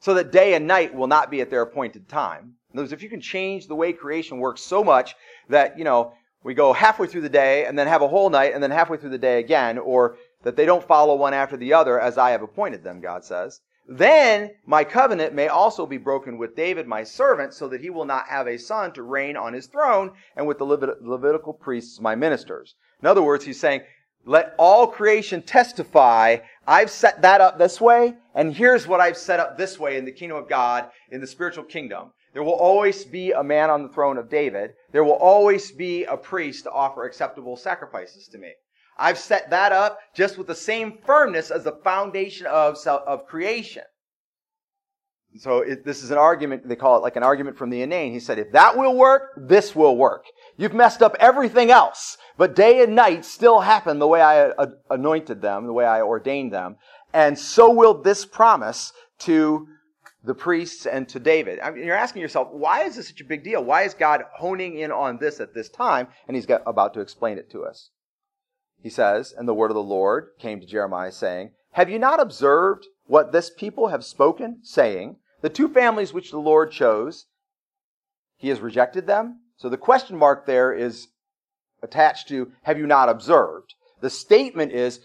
so 0.00 0.14
that 0.14 0.32
day 0.32 0.54
and 0.54 0.66
night 0.66 0.94
will 0.94 1.06
not 1.06 1.30
be 1.30 1.40
at 1.40 1.50
their 1.50 1.62
appointed 1.62 2.08
time. 2.08 2.54
In 2.72 2.78
other 2.78 2.84
words, 2.84 2.92
if 2.92 3.02
you 3.02 3.08
can 3.08 3.20
change 3.20 3.66
the 3.66 3.74
way 3.74 3.92
creation 3.92 4.38
works 4.38 4.60
so 4.60 4.84
much 4.84 5.14
that, 5.48 5.78
you 5.78 5.84
know, 5.84 6.12
we 6.44 6.54
go 6.54 6.72
halfway 6.72 7.06
through 7.06 7.22
the 7.22 7.28
day 7.28 7.64
and 7.64 7.78
then 7.78 7.86
have 7.86 8.02
a 8.02 8.08
whole 8.08 8.30
night 8.30 8.54
and 8.54 8.62
then 8.62 8.70
halfway 8.70 8.98
through 8.98 9.10
the 9.10 9.18
day 9.18 9.40
again, 9.40 9.78
or 9.78 10.16
that 10.42 10.54
they 10.54 10.66
don't 10.66 10.86
follow 10.86 11.16
one 11.16 11.34
after 11.34 11.56
the 11.56 11.72
other 11.72 11.98
as 12.00 12.18
I 12.18 12.30
have 12.30 12.42
appointed 12.42 12.84
them, 12.84 13.00
God 13.00 13.24
says. 13.24 13.60
Then 13.88 14.50
my 14.64 14.82
covenant 14.82 15.32
may 15.32 15.48
also 15.48 15.86
be 15.86 15.96
broken 15.96 16.38
with 16.38 16.56
David, 16.56 16.86
my 16.86 17.04
servant, 17.04 17.54
so 17.54 17.68
that 17.68 17.80
he 17.80 17.90
will 17.90 18.04
not 18.04 18.28
have 18.28 18.48
a 18.48 18.58
son 18.58 18.92
to 18.94 19.02
reign 19.02 19.36
on 19.36 19.52
his 19.52 19.66
throne, 19.66 20.12
and 20.34 20.46
with 20.46 20.58
the 20.58 20.66
Levit- 20.66 21.02
Levitical 21.02 21.52
priests, 21.52 22.00
my 22.00 22.16
ministers. 22.16 22.74
In 23.00 23.06
other 23.06 23.22
words, 23.22 23.44
he's 23.44 23.60
saying, 23.60 23.82
let 24.24 24.56
all 24.58 24.88
creation 24.88 25.40
testify, 25.40 26.38
I've 26.66 26.90
set 26.90 27.22
that 27.22 27.40
up 27.40 27.58
this 27.58 27.80
way, 27.80 28.16
and 28.34 28.52
here's 28.52 28.88
what 28.88 29.00
I've 29.00 29.16
set 29.16 29.38
up 29.38 29.56
this 29.56 29.78
way 29.78 29.96
in 29.96 30.04
the 30.04 30.10
kingdom 30.10 30.38
of 30.38 30.48
God, 30.48 30.90
in 31.12 31.20
the 31.20 31.26
spiritual 31.28 31.62
kingdom. 31.62 32.12
There 32.32 32.42
will 32.42 32.54
always 32.54 33.04
be 33.04 33.30
a 33.30 33.44
man 33.44 33.70
on 33.70 33.84
the 33.84 33.88
throne 33.88 34.18
of 34.18 34.28
David. 34.28 34.72
There 34.90 35.04
will 35.04 35.12
always 35.12 35.70
be 35.70 36.04
a 36.04 36.16
priest 36.16 36.64
to 36.64 36.72
offer 36.72 37.04
acceptable 37.04 37.56
sacrifices 37.56 38.26
to 38.28 38.38
me. 38.38 38.52
I've 38.98 39.18
set 39.18 39.50
that 39.50 39.72
up 39.72 39.98
just 40.14 40.38
with 40.38 40.46
the 40.46 40.54
same 40.54 40.98
firmness 41.04 41.50
as 41.50 41.64
the 41.64 41.72
foundation 41.72 42.46
of, 42.46 42.76
of 42.86 43.26
creation. 43.26 43.82
So 45.38 45.58
it, 45.58 45.84
this 45.84 46.02
is 46.02 46.10
an 46.10 46.18
argument, 46.18 46.66
they 46.66 46.76
call 46.76 46.96
it 46.96 47.02
like 47.02 47.16
an 47.16 47.22
argument 47.22 47.58
from 47.58 47.68
the 47.68 47.82
inane. 47.82 48.12
He 48.12 48.20
said, 48.20 48.38
if 48.38 48.52
that 48.52 48.76
will 48.76 48.96
work, 48.96 49.32
this 49.36 49.76
will 49.76 49.96
work. 49.96 50.24
You've 50.56 50.72
messed 50.72 51.02
up 51.02 51.14
everything 51.20 51.70
else, 51.70 52.16
but 52.38 52.56
day 52.56 52.82
and 52.82 52.94
night 52.94 53.24
still 53.24 53.60
happen 53.60 53.98
the 53.98 54.06
way 54.06 54.22
I 54.22 54.48
uh, 54.48 54.68
anointed 54.88 55.42
them, 55.42 55.66
the 55.66 55.74
way 55.74 55.84
I 55.84 56.00
ordained 56.00 56.52
them. 56.52 56.76
And 57.12 57.38
so 57.38 57.70
will 57.70 58.00
this 58.02 58.24
promise 58.24 58.92
to 59.20 59.66
the 60.24 60.34
priests 60.34 60.86
and 60.86 61.08
to 61.10 61.20
David. 61.20 61.60
I 61.60 61.70
mean, 61.70 61.84
you're 61.84 61.94
asking 61.94 62.22
yourself, 62.22 62.48
why 62.50 62.82
is 62.82 62.96
this 62.96 63.08
such 63.08 63.20
a 63.20 63.24
big 63.24 63.44
deal? 63.44 63.62
Why 63.62 63.82
is 63.82 63.94
God 63.94 64.24
honing 64.36 64.78
in 64.78 64.90
on 64.90 65.18
this 65.18 65.38
at 65.38 65.54
this 65.54 65.68
time? 65.68 66.08
And 66.26 66.34
he's 66.34 66.46
got, 66.46 66.62
about 66.66 66.94
to 66.94 67.00
explain 67.00 67.38
it 67.38 67.50
to 67.52 67.64
us. 67.64 67.90
He 68.82 68.90
says, 68.90 69.32
And 69.36 69.48
the 69.48 69.54
word 69.54 69.70
of 69.70 69.74
the 69.74 69.82
Lord 69.82 70.30
came 70.38 70.60
to 70.60 70.66
Jeremiah, 70.66 71.12
saying, 71.12 71.52
Have 71.72 71.90
you 71.90 71.98
not 71.98 72.20
observed 72.20 72.86
what 73.06 73.32
this 73.32 73.50
people 73.50 73.88
have 73.88 74.04
spoken, 74.04 74.60
saying, 74.62 75.16
The 75.40 75.48
two 75.48 75.68
families 75.68 76.12
which 76.12 76.30
the 76.30 76.38
Lord 76.38 76.70
chose, 76.70 77.26
he 78.36 78.48
has 78.48 78.60
rejected 78.60 79.06
them? 79.06 79.40
So 79.56 79.68
the 79.68 79.76
question 79.76 80.16
mark 80.16 80.46
there 80.46 80.72
is 80.72 81.08
attached 81.82 82.28
to, 82.28 82.52
Have 82.62 82.78
you 82.78 82.86
not 82.86 83.08
observed? 83.08 83.74
The 84.00 84.10
statement 84.10 84.72
is, 84.72 85.00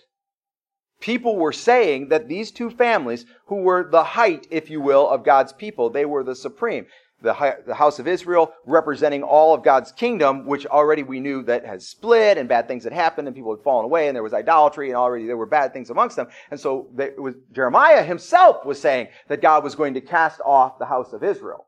People 0.99 1.35
were 1.35 1.51
saying 1.51 2.09
that 2.09 2.27
these 2.27 2.51
two 2.51 2.69
families, 2.69 3.25
who 3.47 3.63
were 3.63 3.83
the 3.89 4.03
height, 4.03 4.45
if 4.51 4.69
you 4.69 4.79
will, 4.79 5.09
of 5.09 5.25
God's 5.25 5.51
people, 5.51 5.89
they 5.89 6.05
were 6.05 6.23
the 6.23 6.35
supreme 6.35 6.85
the, 7.21 7.57
the 7.65 7.75
house 7.75 7.99
of 7.99 8.07
Israel 8.07 8.53
representing 8.65 9.23
all 9.23 9.53
of 9.53 9.63
God's 9.63 9.91
kingdom, 9.91 10.45
which 10.45 10.65
already 10.65 11.03
we 11.03 11.19
knew 11.19 11.43
that 11.43 11.65
has 11.65 11.87
split 11.87 12.37
and 12.37 12.49
bad 12.49 12.67
things 12.67 12.83
had 12.83 12.93
happened 12.93 13.27
and 13.27 13.35
people 13.35 13.55
had 13.55 13.63
fallen 13.63 13.85
away 13.85 14.07
and 14.07 14.15
there 14.15 14.23
was 14.23 14.33
idolatry 14.33 14.89
and 14.89 14.97
already 14.97 15.27
there 15.27 15.37
were 15.37 15.45
bad 15.45 15.73
things 15.73 15.89
amongst 15.89 16.15
them. 16.15 16.27
And 16.49 16.59
so 16.59 16.87
they, 16.93 17.11
was, 17.17 17.35
Jeremiah 17.51 18.03
himself 18.03 18.65
was 18.65 18.79
saying 18.81 19.09
that 19.27 19.41
God 19.41 19.63
was 19.63 19.75
going 19.75 19.93
to 19.93 20.01
cast 20.01 20.41
off 20.41 20.79
the 20.79 20.85
house 20.85 21.13
of 21.13 21.23
Israel. 21.23 21.67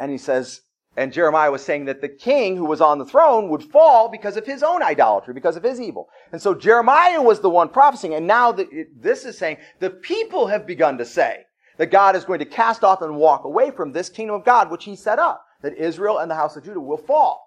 And 0.00 0.10
he 0.10 0.18
says, 0.18 0.60
and 0.96 1.12
Jeremiah 1.12 1.52
was 1.52 1.64
saying 1.64 1.84
that 1.84 2.00
the 2.00 2.08
king 2.08 2.56
who 2.56 2.64
was 2.64 2.80
on 2.80 2.98
the 2.98 3.04
throne 3.04 3.48
would 3.50 3.62
fall 3.62 4.08
because 4.08 4.36
of 4.36 4.44
his 4.44 4.64
own 4.64 4.82
idolatry, 4.82 5.32
because 5.32 5.56
of 5.56 5.62
his 5.62 5.80
evil. 5.80 6.08
And 6.32 6.42
so 6.42 6.54
Jeremiah 6.54 7.22
was 7.22 7.40
the 7.40 7.50
one 7.50 7.68
prophesying. 7.68 8.14
And 8.14 8.26
now 8.26 8.50
the, 8.50 8.86
this 8.96 9.24
is 9.24 9.38
saying 9.38 9.58
the 9.78 9.90
people 9.90 10.48
have 10.48 10.66
begun 10.66 10.98
to 10.98 11.04
say, 11.04 11.44
that 11.78 11.90
God 11.90 12.14
is 12.14 12.24
going 12.24 12.40
to 12.40 12.44
cast 12.44 12.84
off 12.84 13.02
and 13.02 13.16
walk 13.16 13.44
away 13.44 13.70
from 13.70 13.92
this 13.92 14.10
kingdom 14.10 14.36
of 14.36 14.44
God, 14.44 14.70
which 14.70 14.84
he 14.84 14.94
set 14.94 15.18
up, 15.18 15.44
that 15.62 15.76
Israel 15.76 16.18
and 16.18 16.30
the 16.30 16.34
house 16.34 16.56
of 16.56 16.64
Judah 16.64 16.80
will 16.80 16.98
fall. 16.98 17.44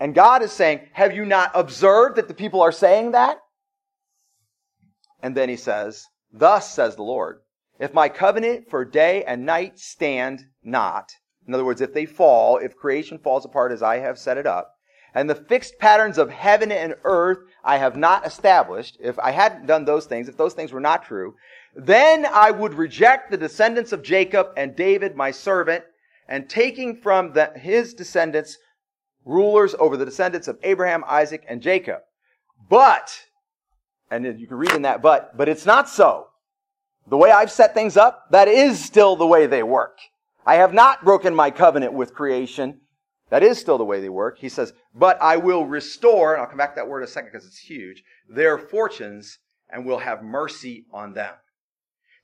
And 0.00 0.14
God 0.14 0.42
is 0.42 0.50
saying, 0.50 0.80
have 0.94 1.14
you 1.14 1.26
not 1.26 1.52
observed 1.54 2.16
that 2.16 2.26
the 2.26 2.34
people 2.34 2.62
are 2.62 2.72
saying 2.72 3.12
that? 3.12 3.38
And 5.22 5.36
then 5.36 5.50
he 5.50 5.56
says, 5.56 6.06
thus 6.32 6.72
says 6.72 6.96
the 6.96 7.02
Lord, 7.02 7.40
if 7.78 7.92
my 7.92 8.08
covenant 8.08 8.70
for 8.70 8.84
day 8.84 9.22
and 9.24 9.44
night 9.44 9.78
stand 9.78 10.46
not, 10.62 11.12
in 11.46 11.52
other 11.52 11.64
words, 11.64 11.82
if 11.82 11.92
they 11.92 12.06
fall, 12.06 12.56
if 12.56 12.76
creation 12.76 13.18
falls 13.18 13.44
apart 13.44 13.72
as 13.72 13.82
I 13.82 13.98
have 13.98 14.18
set 14.18 14.38
it 14.38 14.46
up, 14.46 14.72
and 15.14 15.28
the 15.28 15.34
fixed 15.34 15.78
patterns 15.78 16.18
of 16.18 16.30
heaven 16.30 16.70
and 16.70 16.94
earth 17.04 17.38
I 17.64 17.78
have 17.78 17.96
not 17.96 18.26
established, 18.26 18.96
if 19.00 19.18
I 19.18 19.32
hadn't 19.32 19.66
done 19.66 19.84
those 19.84 20.06
things, 20.06 20.28
if 20.28 20.36
those 20.36 20.54
things 20.54 20.72
were 20.72 20.80
not 20.80 21.04
true, 21.04 21.34
then 21.74 22.26
I 22.26 22.50
would 22.50 22.74
reject 22.74 23.30
the 23.30 23.36
descendants 23.36 23.92
of 23.92 24.02
Jacob 24.02 24.48
and 24.56 24.74
David, 24.74 25.16
my 25.16 25.30
servant, 25.30 25.84
and 26.28 26.48
taking 26.48 26.96
from 26.96 27.32
the, 27.32 27.52
his 27.56 27.94
descendants 27.94 28.58
rulers 29.24 29.74
over 29.78 29.96
the 29.96 30.04
descendants 30.04 30.48
of 30.48 30.58
Abraham, 30.62 31.04
Isaac, 31.06 31.44
and 31.48 31.60
Jacob. 31.62 32.00
But, 32.68 33.26
and 34.10 34.24
you 34.40 34.46
can 34.46 34.56
read 34.56 34.72
in 34.72 34.82
that 34.82 35.02
but, 35.02 35.36
but 35.36 35.48
it's 35.48 35.66
not 35.66 35.88
so. 35.88 36.28
The 37.08 37.16
way 37.16 37.30
I've 37.30 37.50
set 37.50 37.74
things 37.74 37.96
up, 37.96 38.30
that 38.30 38.48
is 38.48 38.82
still 38.82 39.16
the 39.16 39.26
way 39.26 39.46
they 39.46 39.62
work. 39.62 39.98
I 40.46 40.56
have 40.56 40.72
not 40.72 41.04
broken 41.04 41.34
my 41.34 41.50
covenant 41.50 41.92
with 41.92 42.14
creation 42.14 42.80
That 43.30 43.42
is 43.44 43.58
still 43.58 43.78
the 43.78 43.84
way 43.84 44.00
they 44.00 44.08
work. 44.08 44.38
He 44.38 44.48
says, 44.48 44.72
but 44.94 45.20
I 45.22 45.36
will 45.36 45.64
restore, 45.64 46.34
and 46.34 46.42
I'll 46.42 46.48
come 46.48 46.58
back 46.58 46.74
to 46.74 46.80
that 46.80 46.88
word 46.88 47.02
in 47.02 47.04
a 47.04 47.10
second 47.10 47.30
because 47.32 47.46
it's 47.46 47.58
huge, 47.58 48.02
their 48.28 48.58
fortunes 48.58 49.38
and 49.70 49.86
will 49.86 49.98
have 49.98 50.22
mercy 50.22 50.86
on 50.92 51.14
them. 51.14 51.32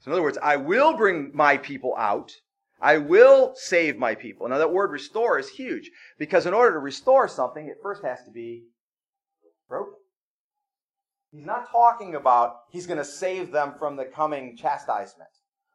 So 0.07 0.13
in 0.13 0.13
other 0.13 0.23
words, 0.23 0.39
I 0.41 0.55
will 0.55 0.97
bring 0.97 1.33
my 1.35 1.57
people 1.57 1.93
out. 1.99 2.31
I 2.81 2.99
will 2.99 3.55
save 3.57 3.99
my 3.99 4.15
people. 4.15 4.49
Now 4.49 4.59
that 4.59 4.73
word 4.73 4.93
restore 4.93 5.37
is 5.37 5.49
huge 5.49 5.91
because 6.17 6.47
in 6.47 6.55
order 6.55 6.75
to 6.75 6.79
restore 6.79 7.27
something, 7.27 7.67
it 7.67 7.79
first 7.83 8.05
has 8.05 8.23
to 8.23 8.31
be 8.31 8.67
broken. 9.69 9.95
He's 11.33 11.45
not 11.45 11.73
talking 11.73 12.15
about 12.15 12.59
he's 12.71 12.87
going 12.87 12.99
to 12.99 13.05
save 13.05 13.51
them 13.51 13.75
from 13.81 13.97
the 13.97 14.05
coming 14.05 14.57
chastisement 14.57 15.31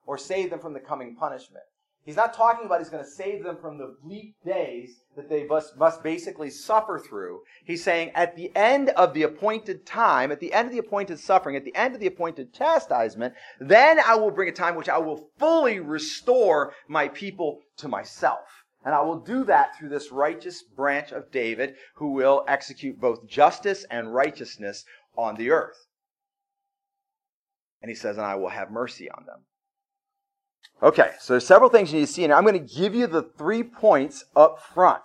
or 0.06 0.18
save 0.18 0.50
them 0.50 0.60
from 0.60 0.72
the 0.72 0.80
coming 0.80 1.14
punishment. 1.18 1.66
He's 2.04 2.16
not 2.16 2.34
talking 2.34 2.66
about 2.66 2.80
he's 2.80 2.90
going 2.90 3.04
to 3.04 3.10
save 3.10 3.44
them 3.44 3.58
from 3.58 3.78
the 3.78 3.96
bleak 4.02 4.34
days 4.44 5.02
that 5.16 5.30
they 5.30 5.44
must, 5.46 5.78
must 5.78 6.02
basically 6.02 6.50
suffer 6.50 6.98
through. 6.98 7.42
He's 7.64 7.84
saying 7.84 8.12
at 8.16 8.36
the 8.36 8.52
end 8.56 8.90
of 8.90 9.14
the 9.14 9.22
appointed 9.24 9.86
time, 9.86 10.32
at 10.32 10.40
the 10.40 10.52
end 10.52 10.66
of 10.66 10.72
the 10.72 10.80
appointed 10.80 11.20
suffering, 11.20 11.56
at 11.56 11.64
the 11.64 11.76
end 11.76 11.94
of 11.94 12.02
the 12.02 12.08
appointed 12.08 12.54
chastisement, 12.54 13.36
then 13.60 14.00
I 14.00 14.16
will 14.16 14.32
bring 14.32 14.50
a 14.50 14.54
time 14.54 14.76
which 14.76 14.90
I 14.90 14.98
will 14.98 15.30
fully 15.38 15.80
restore 15.80 16.74
my 16.88 17.08
people 17.08 17.60
to 17.78 17.88
myself. 17.88 18.66
And 18.84 18.96
I 18.96 19.02
will 19.02 19.20
do 19.20 19.44
that 19.44 19.78
through 19.78 19.90
this 19.90 20.12
righteous 20.12 20.64
branch 20.64 21.12
of 21.12 21.30
David 21.30 21.76
who 21.96 22.14
will 22.14 22.44
execute 22.48 23.00
both 23.00 23.28
justice 23.28 23.86
and 23.92 24.14
righteousness 24.14 24.86
on 25.16 25.36
the 25.36 25.52
earth. 25.52 25.78
And 27.80 27.90
he 27.90 27.96
says, 27.96 28.18
and 28.18 28.26
I 28.26 28.36
will 28.36 28.50
have 28.50 28.72
mercy 28.72 29.10
on 29.12 29.26
them. 29.28 29.46
Okay, 30.84 31.12
so 31.20 31.34
there's 31.34 31.46
several 31.46 31.70
things 31.70 31.94
you 31.94 32.00
need 32.00 32.08
to 32.08 32.12
see, 32.12 32.24
and 32.24 32.34
I'm 32.34 32.44
going 32.44 32.54
to 32.66 32.76
give 32.76 32.96
you 32.96 33.06
the 33.06 33.22
three 33.22 33.62
points 33.62 34.26
up 34.36 34.64
front, 34.74 35.04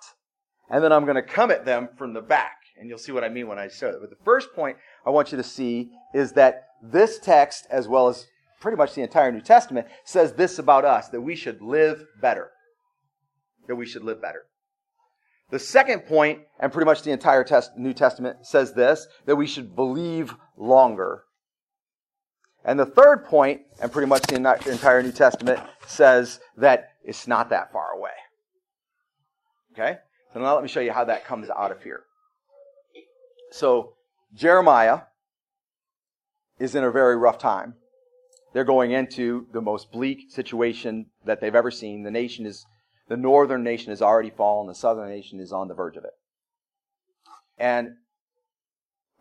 and 0.71 0.83
then 0.83 0.91
I'm 0.91 1.05
going 1.05 1.17
to 1.17 1.23
come 1.23 1.51
at 1.51 1.67
them 1.67 1.91
from 1.99 2.15
the 2.15 2.23
back, 2.23 2.57
and 2.79 2.89
you'll 2.89 2.97
see 2.97 3.13
what 3.13 3.25
I 3.25 3.29
mean 3.29 3.47
when 3.47 3.59
I 3.59 3.69
show 3.69 3.89
it. 3.89 3.97
But 4.01 4.09
the 4.09 4.25
first 4.25 4.55
point 4.55 4.79
I 5.05 5.11
want 5.11 5.33
you 5.33 5.37
to 5.37 5.45
see 5.45 5.91
is 6.15 6.33
that 6.33 6.69
this 6.83 7.19
text, 7.19 7.67
as 7.71 7.89
well 7.89 8.09
as 8.09 8.27
pretty 8.59 8.79
much 8.79 8.95
the 8.95 9.03
entire 9.03 9.31
New 9.31 9.43
Testament, 9.43 9.87
says 10.05 10.33
this 10.33 10.59
about 10.59 10.87
us 10.87 11.09
that 11.09 11.21
we 11.21 11.37
should 11.37 11.61
live 11.61 12.07
better. 12.23 12.53
That 13.69 13.77
we 13.77 13.85
should 13.85 14.03
live 14.03 14.23
better. 14.23 14.45
The 15.51 15.59
second 15.59 16.07
point, 16.07 16.41
and 16.59 16.73
pretty 16.73 16.87
much 16.87 17.03
the 17.03 17.13
entire 17.13 17.45
New 17.77 17.93
Testament, 17.93 18.47
says 18.47 18.73
this 18.73 19.07
that 19.27 19.37
we 19.37 19.47
should 19.47 19.77
believe 19.77 20.35
longer. 20.57 21.25
And 22.67 22.79
the 22.81 22.85
third 22.85 23.25
point, 23.25 23.63
and 23.81 23.93
pretty 23.93 24.09
much 24.09 24.23
the 24.23 24.35
entire 24.35 25.03
New 25.03 25.13
Testament, 25.13 25.61
says 25.87 26.41
that 26.57 26.91
it's 27.05 27.29
not 27.29 27.49
that 27.51 27.73
far 27.73 27.93
away. 27.93 28.11
Okay? 29.73 29.99
So 30.35 30.41
now 30.41 30.53
let 30.53 30.63
me 30.65 30.69
show 30.69 30.81
you 30.81 30.93
how 30.93 31.05
that 31.05 31.25
comes 31.25 31.49
out 31.49 31.71
of 31.71 31.83
here. 31.83 32.03
So, 33.53 33.93
Jeremiah 34.35 35.03
is 36.59 36.75
in 36.75 36.83
a 36.83 36.91
very 36.91 37.17
rough 37.17 37.39
time. 37.39 37.75
They're 38.53 38.65
going 38.65 38.91
into 38.91 39.47
the 39.53 39.63
most 39.63 39.93
bleak 39.93 40.31
situation 40.31 41.07
that 41.25 41.41
they've 41.41 41.55
ever 41.55 41.71
seen. 41.71 42.03
The 42.03 42.11
nation 42.11 42.47
is, 42.47 42.67
the 43.09 43.17
northern 43.17 43.63
nation 43.63 43.91
has 43.91 44.03
already 44.03 44.31
fallen, 44.31 44.67
the 44.67 44.75
southern 44.75 45.09
nation 45.09 45.39
is 45.39 45.53
on 45.53 45.69
the 45.69 45.75
verge 45.75 45.97
of 45.97 46.05
it. 46.05 46.15
And 47.57 47.91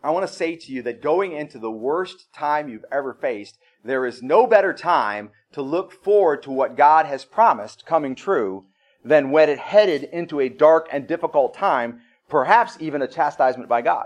I 0.06 0.12
want 0.12 0.28
to 0.28 0.32
say 0.32 0.56
to 0.56 0.72
you 0.72 0.84
that 0.84 1.02
going 1.02 1.32
into 1.32 1.58
the 1.58 1.72
worst 1.72 2.32
time 2.32 2.70
you've 2.70 2.86
ever 2.92 3.16
faced, 3.16 3.58
there 3.84 4.06
is 4.06 4.22
no 4.22 4.46
better 4.46 4.72
time 4.72 5.32
to 5.54 5.64
look 5.64 5.92
forward 5.92 6.44
to 6.44 6.52
what 6.52 6.78
God 6.78 7.08
has 7.08 7.26
promised 7.26 7.88
coming 7.88 8.14
true 8.14 8.66
than 9.04 9.32
when 9.32 9.50
it 9.50 9.58
headed 9.58 10.04
into 10.04 10.40
a 10.40 10.48
dark 10.48 10.88
and 10.92 11.08
difficult 11.08 11.56
time, 11.56 12.02
perhaps 12.30 12.78
even 12.80 13.02
a 13.02 13.08
chastisement 13.08 13.68
by 13.68 13.82
God. 13.82 14.06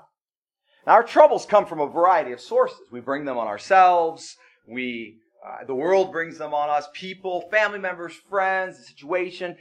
Now, 0.88 0.94
our 0.94 1.04
troubles 1.04 1.46
come 1.46 1.66
from 1.66 1.82
a 1.82 1.88
variety 1.88 2.32
of 2.32 2.40
sources. 2.40 2.80
We 2.94 3.02
bring 3.02 3.26
them 3.26 3.38
on 3.38 3.48
ourselves. 3.48 4.38
We, 4.66 5.18
uh, 5.46 5.66
the 5.66 5.76
world 5.76 6.14
brings 6.14 6.38
them 6.38 6.54
on 6.54 6.70
us. 6.70 6.88
People, 6.94 7.50
family 7.52 7.80
members, 7.80 8.14
friends, 8.30 8.78
the 8.78 8.84
situation, 8.86 9.58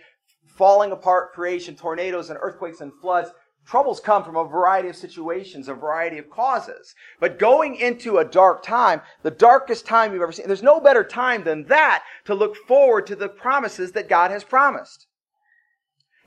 falling 0.46 0.92
apart 0.92 1.32
creation, 1.32 1.74
tornadoes 1.74 2.30
and 2.30 2.38
earthquakes 2.40 2.80
and 2.80 2.92
floods. 3.00 3.30
Troubles 3.68 4.00
come 4.00 4.24
from 4.24 4.36
a 4.36 4.48
variety 4.48 4.88
of 4.88 4.96
situations, 4.96 5.68
a 5.68 5.74
variety 5.74 6.16
of 6.16 6.30
causes. 6.30 6.94
But 7.20 7.38
going 7.38 7.76
into 7.76 8.16
a 8.16 8.24
dark 8.24 8.62
time, 8.62 9.02
the 9.22 9.30
darkest 9.30 9.84
time 9.84 10.12
you've 10.12 10.22
ever 10.22 10.32
seen, 10.32 10.46
there's 10.46 10.62
no 10.62 10.80
better 10.80 11.04
time 11.04 11.44
than 11.44 11.64
that 11.64 12.02
to 12.24 12.34
look 12.34 12.56
forward 12.56 13.06
to 13.08 13.16
the 13.16 13.28
promises 13.28 13.92
that 13.92 14.08
God 14.08 14.30
has 14.30 14.42
promised. 14.42 15.06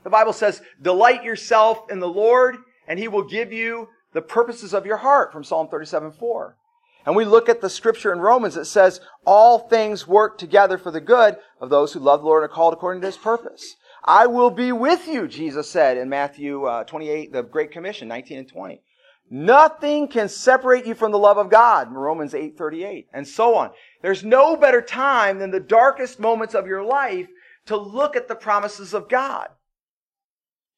The 0.04 0.10
Bible 0.10 0.32
says, 0.32 0.62
delight 0.80 1.24
yourself 1.24 1.90
in 1.90 1.98
the 1.98 2.08
Lord 2.08 2.58
and 2.86 3.00
he 3.00 3.08
will 3.08 3.24
give 3.24 3.52
you 3.52 3.88
the 4.12 4.22
purposes 4.22 4.72
of 4.72 4.86
your 4.86 4.98
heart 4.98 5.32
from 5.32 5.42
Psalm 5.42 5.66
37, 5.68 6.12
4. 6.12 6.56
And 7.04 7.16
we 7.16 7.24
look 7.24 7.48
at 7.48 7.60
the 7.60 7.70
scripture 7.70 8.12
in 8.12 8.20
Romans 8.20 8.54
that 8.54 8.66
says, 8.66 9.00
all 9.26 9.58
things 9.58 10.06
work 10.06 10.38
together 10.38 10.78
for 10.78 10.92
the 10.92 11.00
good 11.00 11.38
of 11.60 11.70
those 11.70 11.92
who 11.92 11.98
love 11.98 12.20
the 12.20 12.26
Lord 12.26 12.44
and 12.44 12.52
are 12.52 12.54
called 12.54 12.72
according 12.72 13.00
to 13.00 13.08
his 13.08 13.16
purpose. 13.16 13.74
I 14.04 14.26
will 14.26 14.50
be 14.50 14.72
with 14.72 15.06
you, 15.06 15.28
Jesus 15.28 15.70
said 15.70 15.96
in 15.96 16.08
Matthew 16.08 16.64
uh, 16.64 16.84
28, 16.84 17.32
the 17.32 17.42
Great 17.42 17.70
Commission, 17.70 18.08
19 18.08 18.38
and 18.38 18.48
20. 18.48 18.82
Nothing 19.30 20.08
can 20.08 20.28
separate 20.28 20.84
you 20.84 20.94
from 20.94 21.12
the 21.12 21.18
love 21.18 21.38
of 21.38 21.48
God, 21.48 21.92
Romans 21.92 22.34
8, 22.34 22.58
38, 22.58 23.08
and 23.12 23.26
so 23.26 23.54
on. 23.54 23.70
There's 24.02 24.24
no 24.24 24.56
better 24.56 24.82
time 24.82 25.38
than 25.38 25.50
the 25.50 25.60
darkest 25.60 26.18
moments 26.18 26.54
of 26.54 26.66
your 26.66 26.82
life 26.82 27.28
to 27.66 27.76
look 27.76 28.16
at 28.16 28.28
the 28.28 28.34
promises 28.34 28.92
of 28.92 29.08
God. 29.08 29.48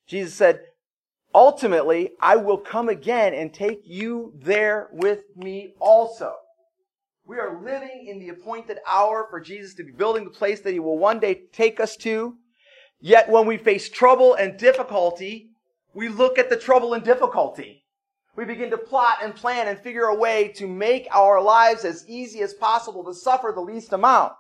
Jesus 0.07 0.35
said, 0.35 0.61
ultimately, 1.35 2.11
I 2.21 2.37
will 2.37 2.59
come 2.59 2.91
again 2.91 3.33
and 3.33 3.53
take 3.53 3.81
you 3.85 4.35
there 4.37 4.89
with 4.93 5.21
me 5.35 5.75
also. 5.81 6.35
We 7.27 7.39
are 7.39 7.61
living 7.65 8.07
in 8.07 8.19
the 8.19 8.29
appointed 8.29 8.79
hour 8.87 9.27
for 9.31 9.41
Jesus 9.41 9.73
to 9.75 9.85
be 9.85 9.93
building 9.93 10.25
the 10.25 10.31
place 10.31 10.61
that 10.61 10.73
he 10.75 10.79
will 10.79 10.99
one 10.99 11.21
day 11.21 11.45
take 11.53 11.81
us 11.81 11.97
to. 11.97 12.37
Yet 13.05 13.29
when 13.29 13.45
we 13.45 13.59
face 13.59 13.91
trouble 13.91 14.33
and 14.33 14.57
difficulty, 14.57 15.51
we 15.93 16.09
look 16.09 16.39
at 16.39 16.49
the 16.49 16.57
trouble 16.57 16.95
and 16.95 17.05
difficulty. 17.05 17.85
We 18.35 18.47
begin 18.47 18.71
to 18.71 18.79
plot 18.79 19.19
and 19.23 19.35
plan 19.35 19.69
and 19.69 19.79
figure 19.79 20.05
a 20.05 20.15
way 20.15 20.49
to 20.57 20.67
make 20.67 21.07
our 21.11 21.39
lives 21.43 21.85
as 21.85 22.09
easy 22.09 22.41
as 22.41 22.55
possible 22.55 23.05
to 23.05 23.13
suffer 23.13 23.53
the 23.55 23.61
least 23.61 23.93
amount. 23.93 24.33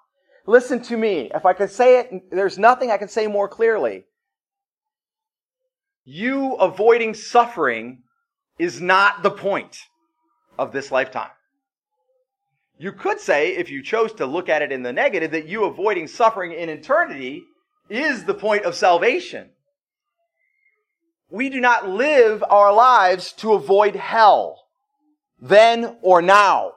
Listen 0.46 0.80
to 0.84 0.96
me. 0.96 1.30
If 1.34 1.44
I 1.44 1.52
can 1.52 1.68
say 1.68 2.00
it, 2.00 2.30
there's 2.30 2.56
nothing 2.56 2.90
I 2.90 2.96
can 2.96 3.08
say 3.08 3.26
more 3.26 3.48
clearly. 3.48 4.06
You 6.06 6.54
avoiding 6.54 7.12
suffering 7.12 8.02
is 8.58 8.80
not 8.80 9.22
the 9.22 9.30
point 9.30 9.76
of 10.58 10.72
this 10.72 10.90
lifetime. 10.90 11.32
You 12.78 12.92
could 12.92 13.20
say, 13.20 13.56
if 13.56 13.70
you 13.70 13.82
chose 13.82 14.14
to 14.14 14.24
look 14.24 14.48
at 14.48 14.62
it 14.62 14.72
in 14.72 14.82
the 14.82 14.92
negative, 14.92 15.32
that 15.32 15.48
you 15.48 15.64
avoiding 15.64 16.08
suffering 16.08 16.52
in 16.52 16.70
eternity 16.70 17.44
is 17.94 18.24
the 18.24 18.34
point 18.34 18.64
of 18.64 18.74
salvation. 18.74 19.50
We 21.30 21.48
do 21.50 21.60
not 21.60 21.88
live 21.88 22.44
our 22.48 22.72
lives 22.72 23.32
to 23.34 23.54
avoid 23.54 23.96
hell, 23.96 24.66
then 25.40 25.96
or 26.02 26.22
now. 26.22 26.74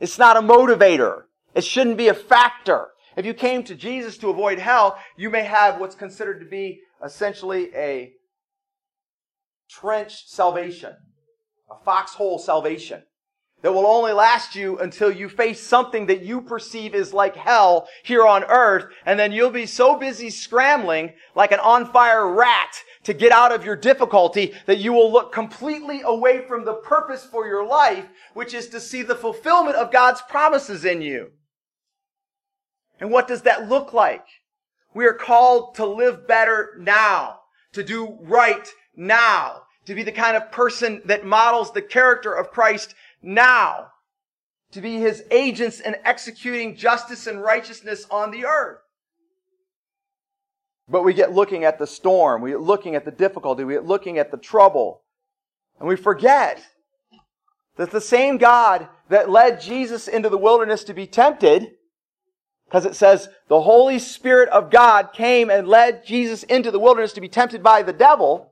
It's 0.00 0.18
not 0.18 0.36
a 0.36 0.40
motivator. 0.40 1.24
It 1.54 1.64
shouldn't 1.64 1.98
be 1.98 2.08
a 2.08 2.14
factor. 2.14 2.88
If 3.16 3.26
you 3.26 3.34
came 3.34 3.62
to 3.64 3.74
Jesus 3.74 4.16
to 4.18 4.30
avoid 4.30 4.58
hell, 4.58 4.98
you 5.16 5.28
may 5.28 5.42
have 5.42 5.78
what's 5.78 5.94
considered 5.94 6.40
to 6.40 6.46
be 6.46 6.80
essentially 7.04 7.70
a 7.74 8.12
trench 9.68 10.26
salvation, 10.26 10.94
a 11.70 11.84
foxhole 11.84 12.38
salvation 12.38 13.02
that 13.62 13.72
will 13.72 13.86
only 13.86 14.12
last 14.12 14.54
you 14.54 14.78
until 14.78 15.10
you 15.10 15.28
face 15.28 15.60
something 15.60 16.06
that 16.06 16.22
you 16.22 16.40
perceive 16.40 16.94
is 16.94 17.14
like 17.14 17.36
hell 17.36 17.88
here 18.02 18.26
on 18.26 18.44
earth. 18.44 18.92
And 19.06 19.18
then 19.18 19.32
you'll 19.32 19.50
be 19.50 19.66
so 19.66 19.96
busy 19.96 20.30
scrambling 20.30 21.12
like 21.34 21.52
an 21.52 21.60
on 21.60 21.90
fire 21.92 22.28
rat 22.28 22.76
to 23.04 23.14
get 23.14 23.32
out 23.32 23.52
of 23.52 23.64
your 23.64 23.76
difficulty 23.76 24.52
that 24.66 24.78
you 24.78 24.92
will 24.92 25.10
look 25.10 25.32
completely 25.32 26.02
away 26.04 26.44
from 26.46 26.64
the 26.64 26.74
purpose 26.74 27.24
for 27.24 27.46
your 27.46 27.64
life, 27.64 28.06
which 28.34 28.52
is 28.52 28.68
to 28.68 28.80
see 28.80 29.02
the 29.02 29.14
fulfillment 29.14 29.76
of 29.76 29.92
God's 29.92 30.22
promises 30.22 30.84
in 30.84 31.00
you. 31.00 31.30
And 33.00 33.10
what 33.10 33.28
does 33.28 33.42
that 33.42 33.68
look 33.68 33.92
like? 33.92 34.24
We 34.94 35.06
are 35.06 35.14
called 35.14 35.76
to 35.76 35.86
live 35.86 36.26
better 36.28 36.76
now, 36.78 37.40
to 37.72 37.82
do 37.82 38.18
right 38.20 38.68
now, 38.94 39.62
to 39.86 39.94
be 39.94 40.02
the 40.02 40.12
kind 40.12 40.36
of 40.36 40.52
person 40.52 41.02
that 41.06 41.24
models 41.24 41.72
the 41.72 41.82
character 41.82 42.32
of 42.32 42.50
Christ 42.50 42.94
now 43.22 43.88
to 44.72 44.80
be 44.80 44.98
his 44.98 45.24
agents 45.30 45.80
in 45.80 45.96
executing 46.04 46.76
justice 46.76 47.26
and 47.26 47.42
righteousness 47.42 48.06
on 48.10 48.30
the 48.30 48.46
earth. 48.46 48.78
But 50.88 51.02
we 51.02 51.14
get 51.14 51.32
looking 51.32 51.64
at 51.64 51.78
the 51.78 51.86
storm, 51.86 52.42
we 52.42 52.50
get 52.50 52.60
looking 52.60 52.96
at 52.96 53.04
the 53.04 53.10
difficulty, 53.10 53.64
we 53.64 53.74
get 53.74 53.86
looking 53.86 54.18
at 54.18 54.30
the 54.30 54.36
trouble, 54.36 55.02
and 55.78 55.88
we 55.88 55.96
forget 55.96 56.62
that 57.76 57.90
the 57.90 58.00
same 58.00 58.38
God 58.38 58.88
that 59.08 59.30
led 59.30 59.60
Jesus 59.60 60.08
into 60.08 60.28
the 60.28 60.38
wilderness 60.38 60.84
to 60.84 60.94
be 60.94 61.06
tempted 61.06 61.72
Because 62.72 62.86
it 62.86 62.96
says 62.96 63.28
the 63.48 63.60
Holy 63.60 63.98
Spirit 63.98 64.48
of 64.48 64.70
God 64.70 65.12
came 65.12 65.50
and 65.50 65.68
led 65.68 66.06
Jesus 66.06 66.42
into 66.44 66.70
the 66.70 66.78
wilderness 66.78 67.12
to 67.12 67.20
be 67.20 67.28
tempted 67.28 67.62
by 67.62 67.82
the 67.82 67.92
devil. 67.92 68.51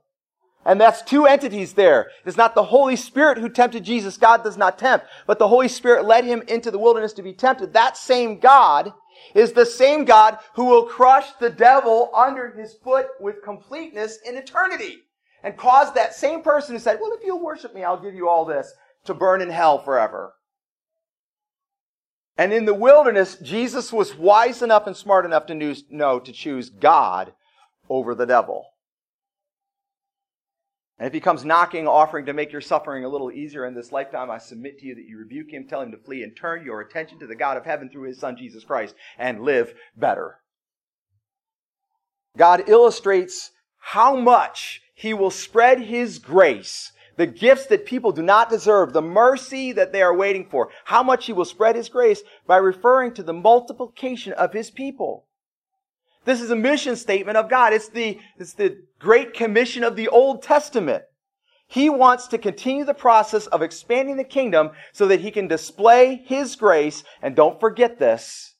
And 0.64 0.80
that's 0.80 1.02
two 1.02 1.26
entities 1.26 1.72
there. 1.72 2.10
It's 2.26 2.36
not 2.36 2.54
the 2.54 2.64
Holy 2.64 2.96
Spirit 2.96 3.38
who 3.38 3.48
tempted 3.48 3.82
Jesus. 3.82 4.18
God 4.18 4.44
does 4.44 4.58
not 4.58 4.78
tempt. 4.78 5.06
But 5.26 5.38
the 5.38 5.48
Holy 5.48 5.68
Spirit 5.68 6.04
led 6.04 6.24
him 6.24 6.42
into 6.48 6.70
the 6.70 6.78
wilderness 6.78 7.14
to 7.14 7.22
be 7.22 7.32
tempted. 7.32 7.72
That 7.72 7.96
same 7.96 8.38
God 8.38 8.92
is 9.34 9.52
the 9.52 9.64
same 9.64 10.04
God 10.04 10.38
who 10.54 10.66
will 10.66 10.84
crush 10.84 11.32
the 11.40 11.50
devil 11.50 12.10
under 12.14 12.50
his 12.50 12.74
foot 12.74 13.06
with 13.20 13.42
completeness 13.42 14.18
in 14.26 14.36
eternity. 14.36 14.98
And 15.42 15.56
cause 15.56 15.94
that 15.94 16.14
same 16.14 16.42
person 16.42 16.74
who 16.74 16.78
said, 16.78 16.98
well, 17.00 17.12
if 17.12 17.24
you'll 17.24 17.42
worship 17.42 17.74
me, 17.74 17.82
I'll 17.82 18.00
give 18.00 18.14
you 18.14 18.28
all 18.28 18.44
this, 18.44 18.70
to 19.04 19.14
burn 19.14 19.40
in 19.40 19.48
hell 19.48 19.78
forever. 19.78 20.34
And 22.36 22.52
in 22.52 22.66
the 22.66 22.74
wilderness, 22.74 23.36
Jesus 23.36 23.92
was 23.92 24.14
wise 24.14 24.60
enough 24.60 24.86
and 24.86 24.96
smart 24.96 25.24
enough 25.24 25.46
to 25.46 25.74
know 25.90 26.20
to 26.20 26.32
choose 26.32 26.68
God 26.68 27.32
over 27.88 28.14
the 28.14 28.26
devil. 28.26 28.66
And 31.00 31.06
if 31.06 31.14
he 31.14 31.20
comes 31.20 31.46
knocking, 31.46 31.88
offering 31.88 32.26
to 32.26 32.34
make 32.34 32.52
your 32.52 32.60
suffering 32.60 33.06
a 33.06 33.08
little 33.08 33.32
easier 33.32 33.64
in 33.64 33.74
this 33.74 33.90
lifetime, 33.90 34.30
I 34.30 34.36
submit 34.36 34.78
to 34.78 34.86
you 34.86 34.94
that 34.94 35.06
you 35.08 35.16
rebuke 35.16 35.50
him, 35.50 35.66
tell 35.66 35.80
him 35.80 35.92
to 35.92 35.96
flee, 35.96 36.22
and 36.22 36.36
turn 36.36 36.62
your 36.62 36.82
attention 36.82 37.18
to 37.20 37.26
the 37.26 37.34
God 37.34 37.56
of 37.56 37.64
heaven 37.64 37.88
through 37.88 38.08
his 38.08 38.18
Son, 38.18 38.36
Jesus 38.36 38.64
Christ, 38.64 38.94
and 39.18 39.40
live 39.40 39.72
better. 39.96 40.40
God 42.36 42.68
illustrates 42.68 43.50
how 43.78 44.14
much 44.14 44.82
he 44.94 45.14
will 45.14 45.30
spread 45.30 45.80
his 45.80 46.18
grace 46.18 46.92
the 47.16 47.26
gifts 47.26 47.66
that 47.66 47.86
people 47.86 48.12
do 48.12 48.22
not 48.22 48.48
deserve, 48.48 48.92
the 48.92 49.02
mercy 49.02 49.72
that 49.72 49.92
they 49.92 50.00
are 50.00 50.16
waiting 50.16 50.46
for, 50.48 50.70
how 50.84 51.02
much 51.02 51.26
he 51.26 51.32
will 51.32 51.44
spread 51.44 51.76
his 51.76 51.88
grace 51.88 52.22
by 52.46 52.56
referring 52.56 53.12
to 53.12 53.22
the 53.22 53.32
multiplication 53.32 54.32
of 54.34 54.52
his 54.52 54.70
people. 54.70 55.26
This 56.30 56.42
is 56.42 56.52
a 56.52 56.56
mission 56.56 56.94
statement 56.94 57.36
of 57.36 57.50
God. 57.50 57.72
It's 57.72 57.88
the, 57.88 58.16
it's 58.38 58.52
the 58.52 58.84
great 59.00 59.34
commission 59.34 59.82
of 59.82 59.96
the 59.96 60.06
Old 60.06 60.44
Testament. 60.44 61.02
He 61.66 61.90
wants 61.90 62.28
to 62.28 62.38
continue 62.38 62.84
the 62.84 62.94
process 62.94 63.48
of 63.48 63.62
expanding 63.62 64.16
the 64.16 64.22
kingdom 64.22 64.70
so 64.92 65.08
that 65.08 65.22
he 65.22 65.32
can 65.32 65.48
display 65.48 66.22
his 66.24 66.54
grace, 66.54 67.02
and 67.20 67.34
don't 67.34 67.58
forget 67.58 67.98
this, 67.98 68.54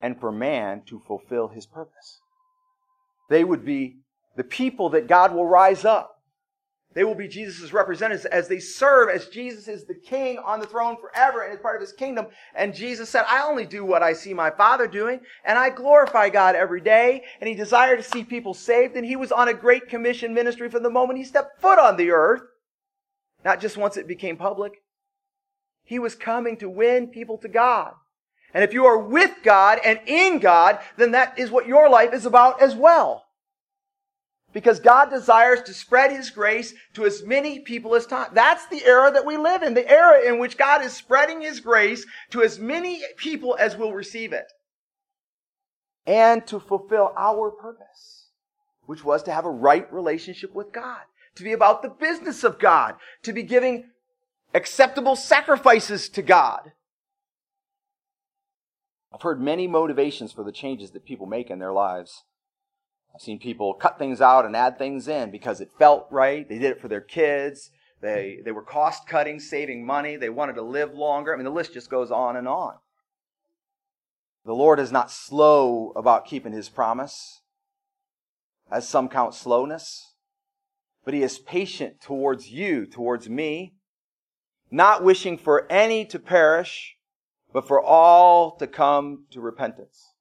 and 0.00 0.18
for 0.18 0.32
man 0.32 0.82
to 0.86 1.00
fulfill 1.06 1.46
his 1.46 1.64
purpose. 1.64 2.18
They 3.30 3.44
would 3.44 3.64
be 3.64 3.98
the 4.36 4.42
people 4.42 4.90
that 4.90 5.06
God 5.06 5.32
will 5.32 5.46
rise 5.46 5.84
up 5.84 6.17
they 6.94 7.04
will 7.04 7.14
be 7.14 7.28
Jesus' 7.28 7.72
representatives 7.72 8.24
as 8.24 8.48
they 8.48 8.58
serve 8.58 9.10
as 9.10 9.28
Jesus 9.28 9.68
is 9.68 9.84
the 9.84 9.94
king 9.94 10.38
on 10.38 10.58
the 10.58 10.66
throne 10.66 10.96
forever 10.96 11.42
and 11.42 11.52
is 11.52 11.60
part 11.60 11.76
of 11.76 11.82
his 11.82 11.92
kingdom. 11.92 12.26
And 12.54 12.74
Jesus 12.74 13.10
said, 13.10 13.24
I 13.28 13.42
only 13.42 13.66
do 13.66 13.84
what 13.84 14.02
I 14.02 14.14
see 14.14 14.32
my 14.32 14.50
Father 14.50 14.86
doing, 14.86 15.20
and 15.44 15.58
I 15.58 15.68
glorify 15.68 16.30
God 16.30 16.56
every 16.56 16.80
day. 16.80 17.24
And 17.40 17.48
he 17.48 17.54
desired 17.54 17.98
to 17.98 18.02
see 18.02 18.24
people 18.24 18.54
saved, 18.54 18.96
and 18.96 19.04
he 19.04 19.16
was 19.16 19.30
on 19.30 19.48
a 19.48 19.54
great 19.54 19.88
commission 19.88 20.32
ministry 20.32 20.70
from 20.70 20.82
the 20.82 20.90
moment 20.90 21.18
he 21.18 21.24
stepped 21.24 21.60
foot 21.60 21.78
on 21.78 21.98
the 21.98 22.10
earth. 22.10 22.42
Not 23.44 23.60
just 23.60 23.76
once 23.76 23.96
it 23.96 24.08
became 24.08 24.36
public. 24.36 24.72
He 25.84 25.98
was 25.98 26.14
coming 26.14 26.56
to 26.56 26.70
win 26.70 27.08
people 27.08 27.38
to 27.38 27.48
God. 27.48 27.92
And 28.54 28.64
if 28.64 28.72
you 28.72 28.86
are 28.86 28.98
with 28.98 29.32
God 29.44 29.78
and 29.84 30.00
in 30.06 30.38
God, 30.38 30.78
then 30.96 31.12
that 31.12 31.38
is 31.38 31.50
what 31.50 31.66
your 31.66 31.90
life 31.90 32.14
is 32.14 32.24
about 32.24 32.62
as 32.62 32.74
well. 32.74 33.27
Because 34.58 34.80
God 34.80 35.08
desires 35.08 35.62
to 35.62 35.72
spread 35.72 36.10
His 36.10 36.30
grace 36.30 36.74
to 36.94 37.04
as 37.04 37.22
many 37.22 37.60
people 37.60 37.94
as 37.94 38.06
time. 38.06 38.30
That's 38.32 38.66
the 38.66 38.84
era 38.84 39.08
that 39.12 39.24
we 39.24 39.36
live 39.36 39.62
in, 39.62 39.74
the 39.74 39.88
era 39.88 40.20
in 40.26 40.40
which 40.40 40.58
God 40.58 40.84
is 40.84 40.92
spreading 40.92 41.42
His 41.42 41.60
grace 41.60 42.04
to 42.30 42.42
as 42.42 42.58
many 42.58 43.04
people 43.16 43.56
as 43.60 43.76
will 43.76 43.92
receive 43.92 44.32
it. 44.32 44.46
And 46.08 46.44
to 46.48 46.58
fulfill 46.58 47.12
our 47.16 47.52
purpose, 47.52 48.30
which 48.84 49.04
was 49.04 49.22
to 49.22 49.32
have 49.32 49.44
a 49.44 49.50
right 49.50 49.86
relationship 49.92 50.52
with 50.52 50.72
God, 50.72 51.02
to 51.36 51.44
be 51.44 51.52
about 51.52 51.82
the 51.82 51.90
business 51.90 52.42
of 52.42 52.58
God, 52.58 52.96
to 53.22 53.32
be 53.32 53.44
giving 53.44 53.84
acceptable 54.54 55.14
sacrifices 55.14 56.08
to 56.08 56.22
God. 56.22 56.72
I've 59.14 59.22
heard 59.22 59.40
many 59.40 59.68
motivations 59.68 60.32
for 60.32 60.42
the 60.42 60.50
changes 60.50 60.90
that 60.90 61.04
people 61.04 61.26
make 61.26 61.48
in 61.48 61.60
their 61.60 61.72
lives. 61.72 62.24
I've 63.18 63.22
seen 63.22 63.40
people 63.40 63.74
cut 63.74 63.98
things 63.98 64.20
out 64.20 64.46
and 64.46 64.54
add 64.54 64.78
things 64.78 65.08
in 65.08 65.32
because 65.32 65.60
it 65.60 65.72
felt 65.76 66.06
right. 66.08 66.48
They 66.48 66.60
did 66.60 66.70
it 66.70 66.80
for 66.80 66.86
their 66.86 67.00
kids. 67.00 67.72
They, 68.00 68.38
they 68.44 68.52
were 68.52 68.62
cost 68.62 69.08
cutting, 69.08 69.40
saving 69.40 69.84
money. 69.84 70.14
They 70.14 70.28
wanted 70.28 70.52
to 70.52 70.62
live 70.62 70.94
longer. 70.94 71.34
I 71.34 71.36
mean, 71.36 71.44
the 71.44 71.50
list 71.50 71.72
just 71.72 71.90
goes 71.90 72.12
on 72.12 72.36
and 72.36 72.46
on. 72.46 72.74
The 74.44 74.54
Lord 74.54 74.78
is 74.78 74.92
not 74.92 75.10
slow 75.10 75.90
about 75.96 76.26
keeping 76.26 76.52
his 76.52 76.68
promise, 76.68 77.42
as 78.70 78.88
some 78.88 79.08
count 79.08 79.34
slowness, 79.34 80.14
but 81.04 81.12
he 81.12 81.24
is 81.24 81.40
patient 81.40 82.00
towards 82.00 82.52
you, 82.52 82.86
towards 82.86 83.28
me, 83.28 83.74
not 84.70 85.02
wishing 85.02 85.36
for 85.36 85.66
any 85.68 86.04
to 86.04 86.20
perish, 86.20 86.94
but 87.52 87.66
for 87.66 87.82
all 87.82 88.52
to 88.58 88.68
come 88.68 89.24
to 89.32 89.40
repentance. 89.40 90.12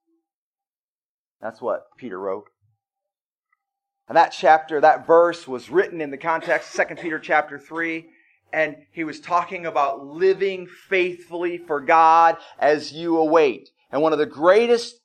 That's 1.39 1.61
what 1.61 1.83
Peter 1.99 2.19
wrote. 2.19 2.45
And 4.07 4.15
that 4.15 4.29
chapter, 4.29 4.79
that 4.81 5.05
verse 5.05 5.47
was 5.47 5.69
written 5.69 5.99
in 5.99 6.11
the 6.11 6.17
context, 6.17 6.75
2 6.75 6.95
Peter 6.95 7.19
chapter 7.19 7.59
3, 7.59 8.05
and 8.53 8.77
he 8.91 9.03
was 9.03 9.19
talking 9.19 9.65
about 9.65 10.05
living 10.05 10.67
faithfully 10.87 11.57
for 11.57 11.81
God 11.81 12.37
as 12.57 12.93
you 12.93 13.17
await. 13.17 13.69
And 13.91 14.01
one 14.01 14.13
of 14.13 14.19
the 14.19 14.25
greatest 14.25 14.95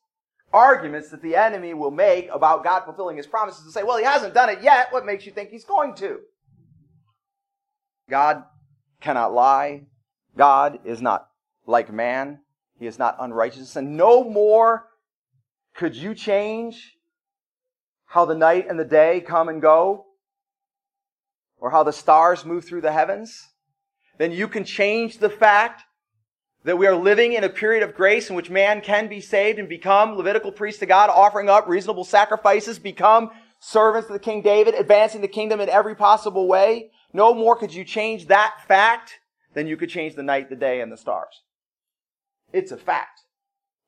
arguments 0.52 1.10
that 1.10 1.22
the 1.22 1.34
enemy 1.34 1.74
will 1.74 1.90
make 1.90 2.28
about 2.32 2.62
God 2.62 2.84
fulfilling 2.84 3.16
his 3.16 3.26
promises 3.26 3.60
is 3.60 3.66
to 3.66 3.72
say, 3.72 3.82
well, 3.82 3.98
he 3.98 4.04
hasn't 4.04 4.34
done 4.34 4.50
it 4.50 4.62
yet. 4.62 4.92
What 4.92 5.06
makes 5.06 5.26
you 5.26 5.32
think 5.32 5.50
he's 5.50 5.64
going 5.64 5.94
to? 5.96 6.20
God 8.08 8.44
cannot 9.00 9.32
lie. 9.32 9.82
God 10.36 10.80
is 10.84 11.02
not 11.02 11.28
like 11.66 11.92
man. 11.92 12.40
He 12.78 12.86
is 12.86 12.98
not 12.98 13.16
unrighteous. 13.18 13.76
And 13.76 13.96
no 13.96 14.22
more 14.22 14.88
could 15.74 15.96
you 15.96 16.14
change 16.14 16.96
how 18.12 18.26
the 18.26 18.34
night 18.34 18.66
and 18.68 18.78
the 18.78 18.84
day 18.84 19.22
come 19.22 19.48
and 19.48 19.62
go, 19.62 20.04
or 21.58 21.70
how 21.70 21.82
the 21.82 21.92
stars 21.94 22.44
move 22.44 22.62
through 22.62 22.82
the 22.82 22.92
heavens, 22.92 23.48
then 24.18 24.30
you 24.30 24.46
can 24.46 24.66
change 24.66 25.16
the 25.16 25.30
fact 25.30 25.84
that 26.64 26.76
we 26.76 26.86
are 26.86 26.94
living 26.94 27.32
in 27.32 27.42
a 27.42 27.48
period 27.48 27.82
of 27.82 27.94
grace 27.94 28.28
in 28.28 28.36
which 28.36 28.50
man 28.50 28.82
can 28.82 29.08
be 29.08 29.18
saved 29.18 29.58
and 29.58 29.66
become 29.66 30.14
Levitical 30.14 30.52
priests 30.52 30.80
to 30.80 30.84
God, 30.84 31.08
offering 31.08 31.48
up 31.48 31.66
reasonable 31.66 32.04
sacrifices, 32.04 32.78
become 32.78 33.30
servants 33.60 34.08
to 34.08 34.12
the 34.12 34.18
King 34.18 34.42
David, 34.42 34.74
advancing 34.74 35.22
the 35.22 35.26
kingdom 35.26 35.58
in 35.58 35.70
every 35.70 35.94
possible 35.94 36.46
way. 36.46 36.90
No 37.14 37.32
more 37.32 37.56
could 37.56 37.72
you 37.72 37.82
change 37.82 38.26
that 38.26 38.56
fact 38.68 39.20
than 39.54 39.66
you 39.66 39.78
could 39.78 39.88
change 39.88 40.16
the 40.16 40.22
night, 40.22 40.50
the 40.50 40.56
day, 40.56 40.82
and 40.82 40.92
the 40.92 40.98
stars. 40.98 41.40
It's 42.52 42.72
a 42.72 42.76
fact. 42.76 43.22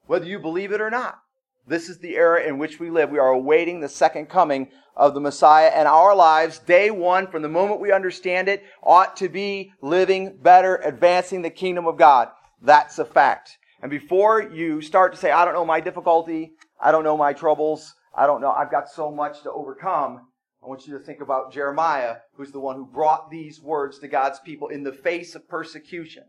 Whether 0.07 0.25
you 0.25 0.39
believe 0.39 0.73
it 0.73 0.81
or 0.81 0.91
not. 0.91 1.19
This 1.67 1.89
is 1.89 1.99
the 1.99 2.17
era 2.17 2.43
in 2.43 2.59
which 2.59 2.79
we 2.79 2.91
live. 2.91 3.09
We 3.09 3.19
are 3.19 3.31
awaiting 3.31 3.81
the 3.81 3.89
second 3.89 4.27
coming 4.27 4.69
of 4.97 5.15
the 5.15 5.21
Messiah, 5.21 5.71
and 5.75 5.89
our 5.89 6.15
lives, 6.15 6.59
day 6.59 6.91
one, 6.91 7.27
from 7.27 7.41
the 7.41 7.49
moment 7.49 7.81
we 7.81 7.91
understand 7.91 8.49
it, 8.49 8.63
ought 8.83 9.17
to 9.17 9.31
be 9.31 9.73
living 9.81 10.37
better, 10.43 10.77
advancing 10.77 11.41
the 11.41 11.51
kingdom 11.51 11.87
of 11.87 11.97
God. 11.97 12.29
That's 12.61 12.99
a 12.99 13.05
fact. 13.05 13.57
And 13.81 13.91
before 13.91 14.43
you 14.43 14.83
start 14.83 15.13
to 15.13 15.19
say, 15.19 15.31
I 15.31 15.45
don't 15.45 15.55
know 15.55 15.65
my 15.65 15.81
difficulty, 15.81 16.53
I 16.81 16.93
don't 16.93 17.03
know 17.03 17.17
my 17.17 17.33
troubles, 17.33 17.95
I 18.15 18.27
don't 18.27 18.43
know, 18.43 18.51
I've 18.51 18.71
got 18.71 18.91
so 18.91 19.11
much 19.11 19.43
to 19.43 19.51
overcome, 19.51 20.29
I 20.63 20.67
want 20.67 20.87
you 20.87 20.99
to 20.99 21.05
think 21.05 21.23
about 21.23 21.53
Jeremiah, 21.53 22.17
who's 22.37 22.53
the 22.53 22.61
one 22.61 22.77
who 22.77 22.87
brought 22.87 23.31
these 23.31 23.61
words 23.61 23.99
to 24.01 24.09
God's 24.09 24.39
people 24.39 24.69
in 24.69 24.85
the 24.85 24.93
face 24.93 25.35
of 25.35 25.49
persecution 25.49 26.25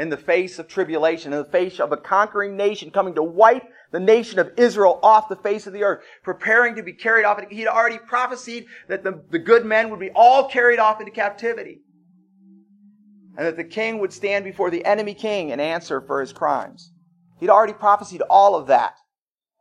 in 0.00 0.08
the 0.08 0.16
face 0.16 0.58
of 0.58 0.66
tribulation, 0.66 1.32
in 1.32 1.38
the 1.38 1.44
face 1.44 1.78
of 1.78 1.92
a 1.92 1.96
conquering 1.96 2.56
nation 2.56 2.90
coming 2.90 3.14
to 3.14 3.22
wipe 3.22 3.64
the 3.90 4.00
nation 4.00 4.38
of 4.38 4.52
Israel 4.56 5.00
off 5.02 5.28
the 5.28 5.36
face 5.36 5.66
of 5.66 5.72
the 5.72 5.82
earth, 5.82 6.04
preparing 6.22 6.76
to 6.76 6.82
be 6.82 6.92
carried 6.92 7.24
off. 7.24 7.40
He'd 7.50 7.66
already 7.66 7.98
prophesied 7.98 8.66
that 8.88 9.02
the, 9.02 9.22
the 9.30 9.38
good 9.38 9.64
men 9.64 9.90
would 9.90 10.00
be 10.00 10.10
all 10.10 10.48
carried 10.48 10.78
off 10.78 11.00
into 11.00 11.12
captivity. 11.12 11.80
And 13.36 13.46
that 13.46 13.56
the 13.56 13.64
king 13.64 13.98
would 13.98 14.12
stand 14.12 14.44
before 14.44 14.70
the 14.70 14.84
enemy 14.84 15.14
king 15.14 15.50
and 15.50 15.60
answer 15.60 16.00
for 16.00 16.20
his 16.20 16.32
crimes. 16.32 16.92
He'd 17.38 17.50
already 17.50 17.72
prophesied 17.72 18.22
all 18.22 18.54
of 18.54 18.66
that. 18.66 18.94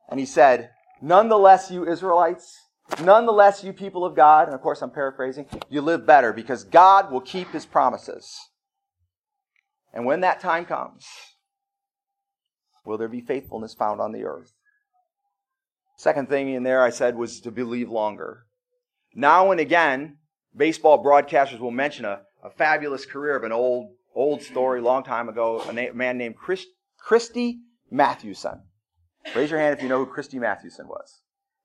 And 0.10 0.20
he 0.20 0.26
said, 0.26 0.72
Nonetheless, 1.02 1.72
you 1.72 1.88
Israelites, 1.88 2.58
nonetheless, 3.02 3.64
you 3.64 3.72
people 3.72 4.04
of 4.04 4.16
God, 4.16 4.48
and 4.48 4.56
of 4.56 4.62
course 4.62 4.82
I'm 4.82 4.92
paraphrasing, 4.92 5.46
you 5.70 5.82
live 5.82 6.06
better 6.06 6.34
because 6.34 6.64
God 6.64 7.12
will 7.12 7.22
keep 7.22 7.52
his 7.52 7.66
promises. 7.66 8.38
And 9.94 10.06
when 10.06 10.22
that 10.22 10.40
time 10.40 10.66
comes, 10.66 11.06
will 12.86 12.98
there 12.98 13.08
be 13.08 13.22
faithfulness 13.22 13.74
found 13.74 14.02
on 14.02 14.12
the 14.12 14.24
earth? 14.24 14.54
Second 15.98 16.30
thing 16.30 16.54
in 16.54 16.64
there 16.64 16.82
I 16.82 16.90
said 16.90 17.16
was 17.16 17.42
to 17.42 17.52
believe 17.52 17.90
longer. 17.90 18.46
Now 19.14 19.52
and 19.52 19.60
again, 19.60 20.18
baseball 20.56 21.04
broadcasters 21.04 21.60
will 21.60 21.72
mention 21.72 22.06
a, 22.06 22.22
a 22.44 22.50
fabulous 22.50 23.06
career 23.06 23.36
of 23.36 23.44
an 23.44 23.52
old, 23.52 23.92
old 24.16 24.42
story, 24.42 24.82
long 24.82 25.04
time 25.04 25.28
ago, 25.28 25.62
a 25.68 25.74
na- 25.74 25.94
man 25.94 26.18
named 26.18 26.38
Chris, 26.38 26.66
Christy 26.98 27.60
Mathewson? 27.92 28.62
Raise 29.36 29.52
your 29.52 29.60
hand 29.60 29.76
if 29.76 29.84
you 29.84 29.90
know 29.90 29.98
who 29.98 30.06
Christy 30.06 30.40
Mathewson 30.40 30.88
was. 30.88 31.22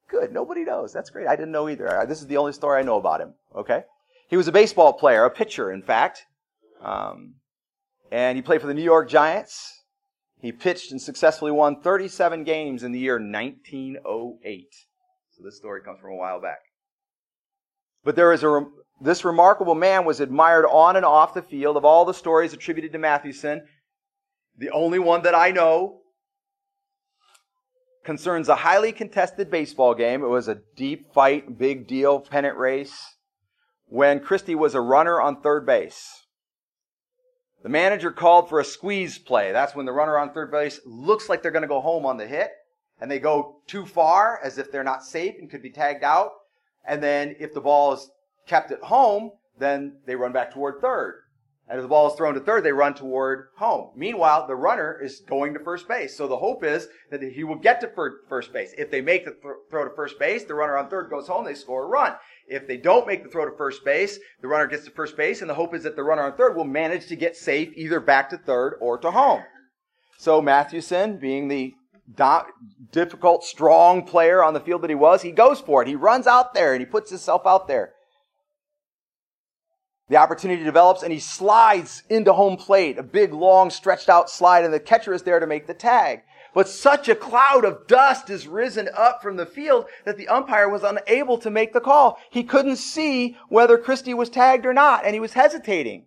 Good. 0.09 0.33
Nobody 0.33 0.64
knows. 0.64 0.92
That's 0.92 1.11
great. 1.11 1.27
I 1.27 1.37
didn't 1.37 1.53
know 1.53 1.68
either. 1.68 2.05
This 2.09 2.20
is 2.20 2.27
the 2.27 2.37
only 2.37 2.53
story 2.53 2.81
I 2.81 2.83
know 2.83 2.96
about 2.96 3.20
him. 3.20 3.35
Okay. 3.55 3.85
He 4.29 4.37
was 4.37 4.48
a 4.48 4.53
baseball 4.53 4.92
player, 4.92 5.24
a 5.24 5.31
pitcher, 5.31 5.70
in 5.70 5.83
fact. 5.83 6.27
Um, 6.83 7.35
and 8.11 8.37
he 8.37 8.42
played 8.42 8.61
for 8.61 8.66
the 8.66 8.74
New 8.74 8.83
York 8.83 9.09
Giants. 9.09 9.84
He 10.44 10.52
pitched 10.52 10.90
and 10.90 11.00
successfully 11.00 11.52
won 11.52 11.80
37 11.80 12.44
games 12.44 12.83
in 12.83 12.92
the 12.92 12.98
year 12.98 13.14
1908. 13.14 14.74
So 15.30 15.42
this 15.42 15.57
story 15.57 15.80
comes 15.80 16.00
from 16.00 16.11
a 16.11 16.16
while 16.16 16.38
back. 16.38 16.59
But 18.04 18.14
there 18.14 18.30
is 18.30 18.44
a, 18.44 18.66
this 19.00 19.24
remarkable 19.24 19.74
man 19.74 20.04
was 20.04 20.20
admired 20.20 20.66
on 20.66 20.96
and 20.96 21.04
off 21.07 21.33
the 21.33 21.40
field 21.40 21.78
of 21.78 21.87
all 21.87 22.04
the 22.04 22.12
stories 22.12 22.52
attributed 22.52 22.92
to 22.92 22.98
Mathewson. 22.98 23.62
The 24.59 24.68
only 24.68 24.98
one 24.98 25.22
that 25.22 25.35
I 25.35 25.50
know 25.50 26.02
concerns 28.04 28.50
a 28.50 28.57
highly 28.57 28.92
contested 28.92 29.50
baseball 29.50 29.94
game. 29.94 30.22
It 30.22 30.28
was 30.28 30.46
a 30.46 30.61
deep 30.76 31.11
fight, 31.14 31.57
big 31.57 31.88
deal, 31.88 32.20
pennant 32.20 32.59
race, 32.59 33.16
when 33.87 34.20
Christy 34.20 34.54
was 34.54 34.74
a 34.74 34.80
runner 34.83 35.22
on 35.22 35.40
third 35.40 35.64
base. 35.64 36.24
The 37.64 37.70
manager 37.70 38.12
called 38.12 38.50
for 38.50 38.61
a 38.61 38.64
squeeze 38.64 39.18
play. 39.18 39.50
That's 39.50 39.74
when 39.74 39.87
the 39.87 39.92
runner 39.92 40.18
on 40.18 40.33
third 40.33 40.53
base 40.53 40.81
looks 40.85 41.31
like 41.31 41.42
they're 41.42 41.50
going 41.50 41.62
to 41.62 41.68
go 41.68 41.81
home 41.81 42.05
on 42.05 42.18
the 42.18 42.27
hit, 42.27 42.50
and 43.00 43.11
they 43.11 43.18
go 43.18 43.57
too 43.66 43.87
far 43.87 44.38
as 44.44 44.59
if 44.59 44.70
they're 44.70 44.85
not 44.85 45.03
safe 45.03 45.37
and 45.38 45.50
could 45.50 45.62
be 45.62 45.70
tagged 45.70 46.05
out. 46.05 46.31
And 46.87 47.03
then 47.03 47.35
if 47.40 47.55
the 47.55 47.62
ball 47.62 47.94
is 47.94 48.11
kept 48.46 48.70
at 48.70 48.83
home, 48.83 49.31
then 49.59 49.96
they 50.05 50.14
run 50.14 50.33
back 50.33 50.53
toward 50.53 50.83
third. 50.83 51.22
And 51.66 51.79
if 51.79 51.83
the 51.83 51.88
ball 51.88 52.11
is 52.11 52.14
thrown 52.14 52.35
to 52.35 52.40
third, 52.40 52.62
they 52.62 52.72
run 52.72 52.92
toward 52.92 53.48
home. 53.57 53.92
Meanwhile, 53.96 54.46
the 54.46 54.55
runner 54.55 55.00
is 55.03 55.20
going 55.20 55.55
to 55.55 55.61
first 55.61 55.88
base. 55.88 56.14
So 56.14 56.29
the 56.29 56.37
hope 56.37 56.62
is 56.62 56.88
that 57.11 57.22
he 57.22 57.44
will 57.44 57.57
get 57.57 57.81
to 57.81 57.88
first 58.29 58.53
base. 58.53 58.74
If 58.77 58.90
they 58.90 59.00
make 59.00 59.24
the 59.24 59.35
throw 59.70 59.88
to 59.88 59.96
first 59.96 60.18
base, 60.18 60.44
the 60.44 60.55
runner 60.55 60.77
on 60.77 60.90
third 60.90 61.09
goes 61.09 61.29
home, 61.29 61.46
they 61.46 61.55
score 61.55 61.85
a 61.85 61.88
run. 61.88 62.12
If 62.46 62.66
they 62.66 62.76
don't 62.76 63.07
make 63.07 63.24
the 63.24 63.30
throw 63.30 63.48
to 63.48 63.57
first 63.57 63.85
base, 63.85 64.18
the 64.42 64.48
runner 64.48 64.66
gets 64.66 64.85
to 64.85 64.90
first 64.90 65.16
base, 65.16 65.40
and 65.40 65.48
the 65.48 65.54
hope 65.54 65.74
is 65.74 65.83
that 65.85 65.96
the 65.96 66.02
runner 66.02 66.22
on 66.22 66.37
third 66.37 66.57
will 66.57 66.64
manage 66.64 67.07
to 67.07 67.16
get 67.16 67.37
safe 67.37 67.72
either 67.74 68.00
back 68.00 68.30
to 68.30 68.38
third 68.38 68.76
or 68.80 68.98
to 68.98 69.11
home. 69.11 69.42
So 70.18 70.42
Mathewson, 70.42 71.18
being 71.18 71.48
the 71.48 71.74
difficult, 72.92 73.44
strong 73.44 74.04
player 74.04 74.44
on 74.44 74.52
the 74.52 74.61
field 74.61 74.83
that 74.83 74.90
he 74.90 74.94
was, 74.94 75.22
he 75.22 75.30
goes 75.30 75.61
for 75.61 75.80
it. 75.80 75.88
He 75.88 75.94
runs 75.94 76.26
out 76.26 76.52
there 76.52 76.74
and 76.74 76.80
he 76.80 76.87
puts 76.87 77.11
himself 77.11 77.46
out 77.46 77.66
there. 77.66 77.92
The 80.11 80.18
opportunity 80.18 80.62
develops 80.62 81.02
and 81.02 81.11
he 81.11 81.18
slides 81.18 82.02
into 82.11 82.35
home 82.35 82.59
plate, 82.59 82.98
a 82.98 83.02
big, 83.02 83.33
long, 83.33 83.70
stretched 83.70 84.11
out 84.11 84.28
slide, 84.28 84.64
and 84.64 84.74
the 84.74 84.80
catcher 84.80 85.14
is 85.14 85.22
there 85.22 85.40
to 85.40 85.46
make 85.46 85.66
the 85.66 85.72
tag. 85.72 86.20
But 86.55 86.69
such 86.69 87.09
a 87.09 87.17
cloud 87.17 87.64
of 87.64 87.87
dust 87.87 88.31
is 88.31 88.47
risen 88.47 88.88
up 88.97 89.21
from 89.21 89.37
the 89.37 89.47
field 89.47 89.87
that 90.05 90.17
the 90.17 90.29
umpire 90.29 90.69
was 90.69 90.85
unable 90.85 91.37
to 91.38 91.51
make 91.51 91.73
the 91.73 91.81
call. 91.81 92.19
He 92.31 92.45
couldn't 92.45 92.77
see 92.77 93.37
whether 93.49 93.77
Christy 93.77 94.14
was 94.14 94.31
tagged 94.31 94.64
or 94.64 94.73
not, 94.73 95.05
and 95.05 95.14
he 95.14 95.21
was 95.21 95.33
hesitating. 95.33 96.07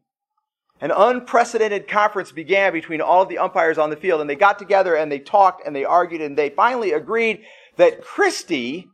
An 0.80 0.92
unprecedented 0.92 1.88
conference 1.88 2.32
began 2.32 2.72
between 2.72 3.02
all 3.02 3.24
of 3.24 3.30
the 3.30 3.40
umpires 3.40 3.78
on 3.78 3.90
the 3.90 3.96
field, 3.96 4.22
and 4.22 4.30
they 4.30 4.36
got 4.36 4.58
together 4.58 4.96
and 4.96 5.12
they 5.12 5.20
talked 5.20 5.66
and 5.66 5.76
they 5.76 5.84
argued 5.84 6.22
and 6.22 6.38
they 6.38 6.50
finally 6.50 6.92
agreed 6.92 7.42
that 7.76 8.02
Christy 8.02 8.88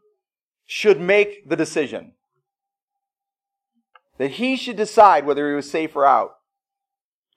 should 0.66 1.00
make 1.00 1.48
the 1.48 1.56
decision 1.56 2.14
that 4.18 4.32
he 4.32 4.56
should 4.56 4.78
decide 4.78 5.26
whether 5.26 5.50
he 5.50 5.56
was 5.56 5.70
safe 5.70 5.96
or 5.96 6.06
out. 6.06 6.36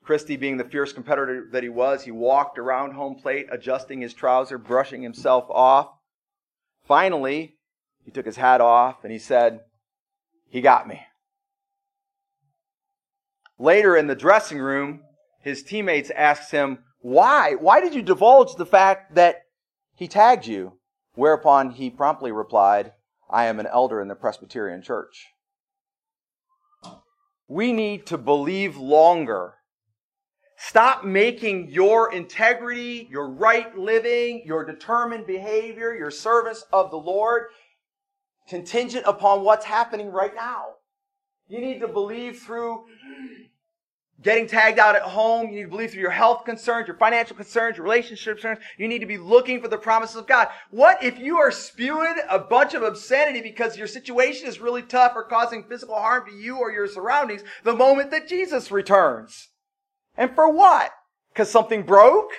Christy, 0.07 0.37
being 0.37 0.57
the 0.57 0.65
fierce 0.65 0.93
competitor 0.93 1.49
that 1.51 1.65
he 1.65 1.69
was, 1.69 2.05
he 2.05 2.13
walked 2.13 2.59
around 2.59 2.93
home 2.93 3.17
plate, 3.17 3.47
adjusting 3.51 4.01
his 4.01 4.15
trouser, 4.15 4.57
brushing 4.57 5.03
himself 5.03 5.47
off. 5.51 5.89
Finally, 6.87 7.57
he 8.05 8.13
took 8.13 8.25
his 8.25 8.37
hat 8.37 8.61
off 8.61 9.03
and 9.03 9.13
he 9.13 9.19
said, 9.19 9.61
He 10.49 10.61
got 10.61 10.87
me. 10.87 11.03
Later 13.59 13.97
in 13.97 14.07
the 14.07 14.15
dressing 14.15 14.61
room, 14.61 15.03
his 15.43 15.65
teammates 15.65 16.11
asked 16.11 16.53
him, 16.53 16.85
Why? 17.01 17.57
Why 17.57 17.81
did 17.81 17.93
you 17.93 18.03
divulge 18.03 18.55
the 18.55 18.67
fact 18.67 19.17
that 19.17 19.43
he 19.97 20.07
tagged 20.07 20.47
you? 20.47 20.79
Whereupon 21.15 21.71
he 21.71 21.91
promptly 21.91 22.31
replied, 22.31 22.93
I 23.29 23.47
am 23.47 23.59
an 23.59 23.67
elder 23.67 24.01
in 24.01 24.07
the 24.07 24.15
Presbyterian 24.15 24.83
Church. 24.83 25.27
We 27.49 27.73
need 27.73 28.07
to 28.07 28.19
believe 28.19 28.77
longer. 28.77 29.56
Stop 30.57 31.05
making 31.05 31.71
your 31.71 32.13
integrity, 32.13 33.09
your 33.11 33.29
right 33.29 33.77
living, 33.77 34.43
your 34.47 34.65
determined 34.65 35.27
behavior, 35.27 35.95
your 35.95 36.11
service 36.11 36.65
of 36.73 36.91
the 36.91 36.97
Lord 36.97 37.47
contingent 38.49 39.05
upon 39.07 39.43
what's 39.43 39.65
happening 39.65 40.11
right 40.11 40.35
now. 40.35 40.67
You 41.49 41.61
need 41.61 41.81
to 41.81 41.89
believe 41.89 42.41
through 42.41 42.85
getting 44.23 44.47
tagged 44.47 44.79
out 44.79 44.97
at 44.97 45.03
home. 45.03 45.49
You 45.51 45.57
need 45.57 45.63
to 45.65 45.69
believe 45.69 45.91
through 45.93 46.01
your 46.01 46.11
health 46.11 46.45
concerns, 46.45 46.89
your 46.89 46.97
financial 46.97 47.37
concerns, 47.37 47.77
your 47.77 47.85
relationship 47.85 48.39
concerns. 48.39 48.59
You 48.79 48.89
need 48.89 49.01
to 49.01 49.07
be 49.07 49.19
looking 49.19 49.61
for 49.61 49.69
the 49.69 49.77
promises 49.77 50.17
of 50.17 50.27
God. 50.27 50.49
What 50.71 51.03
if 51.03 51.19
you 51.19 51.37
are 51.37 51.51
spewing 51.51 52.17
a 52.31 52.39
bunch 52.39 52.75
of 52.75 52.83
obscenity 52.83 53.43
because 53.43 53.77
your 53.77 53.87
situation 53.87 54.49
is 54.49 54.59
really 54.59 54.83
tough 54.83 55.13
or 55.15 55.25
causing 55.25 55.65
physical 55.65 55.97
harm 55.97 56.27
to 56.29 56.35
you 56.35 56.57
or 56.57 56.73
your 56.73 56.89
surroundings 56.89 57.43
the 57.63 57.75
moment 57.75 58.11
that 58.11 58.27
Jesus 58.27 58.71
returns? 58.71 59.49
And 60.17 60.35
for 60.35 60.51
what? 60.51 60.91
Because 61.33 61.51
something 61.51 61.83
broke? 61.83 62.31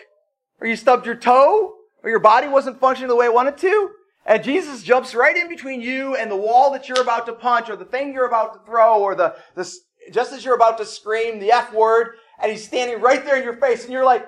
Or 0.59 0.67
you 0.67 0.75
stubbed 0.75 1.05
your 1.05 1.15
toe? 1.15 1.73
Or 2.03 2.09
your 2.09 2.19
body 2.19 2.47
wasn't 2.47 2.79
functioning 2.79 3.09
the 3.09 3.15
way 3.15 3.25
it 3.25 3.33
wanted 3.33 3.57
to? 3.59 3.91
And 4.25 4.43
Jesus 4.43 4.83
jumps 4.83 5.15
right 5.15 5.37
in 5.37 5.47
between 5.47 5.81
you 5.81 6.15
and 6.15 6.29
the 6.29 6.35
wall 6.35 6.71
that 6.71 6.89
you're 6.89 7.01
about 7.01 7.25
to 7.27 7.33
punch, 7.33 7.69
or 7.69 7.75
the 7.75 7.85
thing 7.85 8.13
you're 8.13 8.27
about 8.27 8.53
to 8.53 8.59
throw, 8.65 9.01
or 9.01 9.15
the, 9.15 9.35
the 9.55 9.71
just 10.11 10.33
as 10.33 10.43
you're 10.43 10.55
about 10.55 10.77
to 10.79 10.85
scream 10.85 11.39
the 11.39 11.51
F 11.51 11.73
word, 11.73 12.15
and 12.39 12.51
he's 12.51 12.65
standing 12.65 13.01
right 13.01 13.23
there 13.23 13.37
in 13.37 13.43
your 13.43 13.55
face, 13.57 13.83
and 13.83 13.93
you're 13.93 14.05
like, 14.05 14.25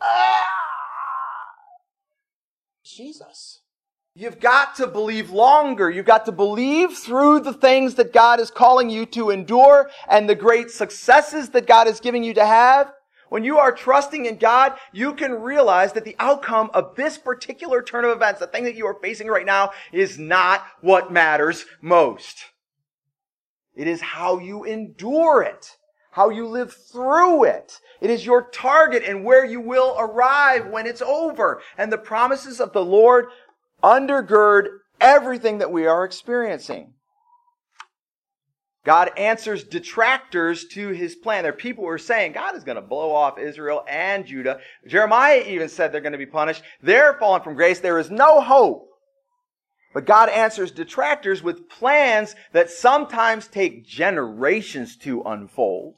ah! 0.00 0.46
Jesus. 2.84 3.61
You've 4.14 4.40
got 4.40 4.74
to 4.76 4.86
believe 4.86 5.30
longer. 5.30 5.90
You've 5.90 6.04
got 6.04 6.26
to 6.26 6.32
believe 6.32 6.98
through 6.98 7.40
the 7.40 7.54
things 7.54 7.94
that 7.94 8.12
God 8.12 8.40
is 8.40 8.50
calling 8.50 8.90
you 8.90 9.06
to 9.06 9.30
endure 9.30 9.88
and 10.06 10.28
the 10.28 10.34
great 10.34 10.70
successes 10.70 11.48
that 11.50 11.66
God 11.66 11.88
is 11.88 11.98
giving 11.98 12.22
you 12.22 12.34
to 12.34 12.44
have. 12.44 12.92
When 13.30 13.42
you 13.42 13.56
are 13.56 13.72
trusting 13.72 14.26
in 14.26 14.36
God, 14.36 14.74
you 14.92 15.14
can 15.14 15.40
realize 15.40 15.94
that 15.94 16.04
the 16.04 16.16
outcome 16.18 16.70
of 16.74 16.94
this 16.94 17.16
particular 17.16 17.80
turn 17.80 18.04
of 18.04 18.10
events, 18.10 18.40
the 18.40 18.46
thing 18.46 18.64
that 18.64 18.74
you 18.74 18.86
are 18.86 19.00
facing 19.00 19.28
right 19.28 19.46
now, 19.46 19.70
is 19.90 20.18
not 20.18 20.66
what 20.82 21.10
matters 21.10 21.64
most. 21.80 22.44
It 23.74 23.86
is 23.88 24.02
how 24.02 24.38
you 24.38 24.64
endure 24.64 25.40
it, 25.42 25.78
how 26.10 26.28
you 26.28 26.46
live 26.46 26.74
through 26.74 27.44
it. 27.44 27.80
It 28.02 28.10
is 28.10 28.26
your 28.26 28.42
target 28.42 29.02
and 29.06 29.24
where 29.24 29.46
you 29.46 29.62
will 29.62 29.96
arrive 29.98 30.66
when 30.66 30.86
it's 30.86 31.00
over. 31.00 31.62
And 31.78 31.90
the 31.90 31.96
promises 31.96 32.60
of 32.60 32.74
the 32.74 32.84
Lord 32.84 33.28
undergird 33.82 34.66
everything 35.00 35.58
that 35.58 35.72
we 35.72 35.86
are 35.86 36.04
experiencing. 36.04 36.94
God 38.84 39.10
answers 39.16 39.62
detractors 39.62 40.66
to 40.68 40.88
his 40.88 41.14
plan. 41.14 41.44
There 41.44 41.52
are 41.52 41.56
people 41.56 41.84
who 41.84 41.90
are 41.90 41.98
saying 41.98 42.32
God 42.32 42.56
is 42.56 42.64
going 42.64 42.76
to 42.76 42.82
blow 42.82 43.14
off 43.14 43.38
Israel 43.38 43.84
and 43.88 44.26
Judah. 44.26 44.58
Jeremiah 44.88 45.44
even 45.46 45.68
said 45.68 45.92
they're 45.92 46.00
going 46.00 46.12
to 46.12 46.18
be 46.18 46.26
punished. 46.26 46.62
They're 46.82 47.14
fallen 47.14 47.42
from 47.42 47.54
grace. 47.54 47.78
There 47.78 48.00
is 48.00 48.10
no 48.10 48.40
hope. 48.40 48.88
But 49.94 50.06
God 50.06 50.30
answers 50.30 50.72
detractors 50.72 51.42
with 51.42 51.68
plans 51.68 52.34
that 52.52 52.70
sometimes 52.70 53.46
take 53.46 53.86
generations 53.86 54.96
to 54.98 55.22
unfold. 55.22 55.94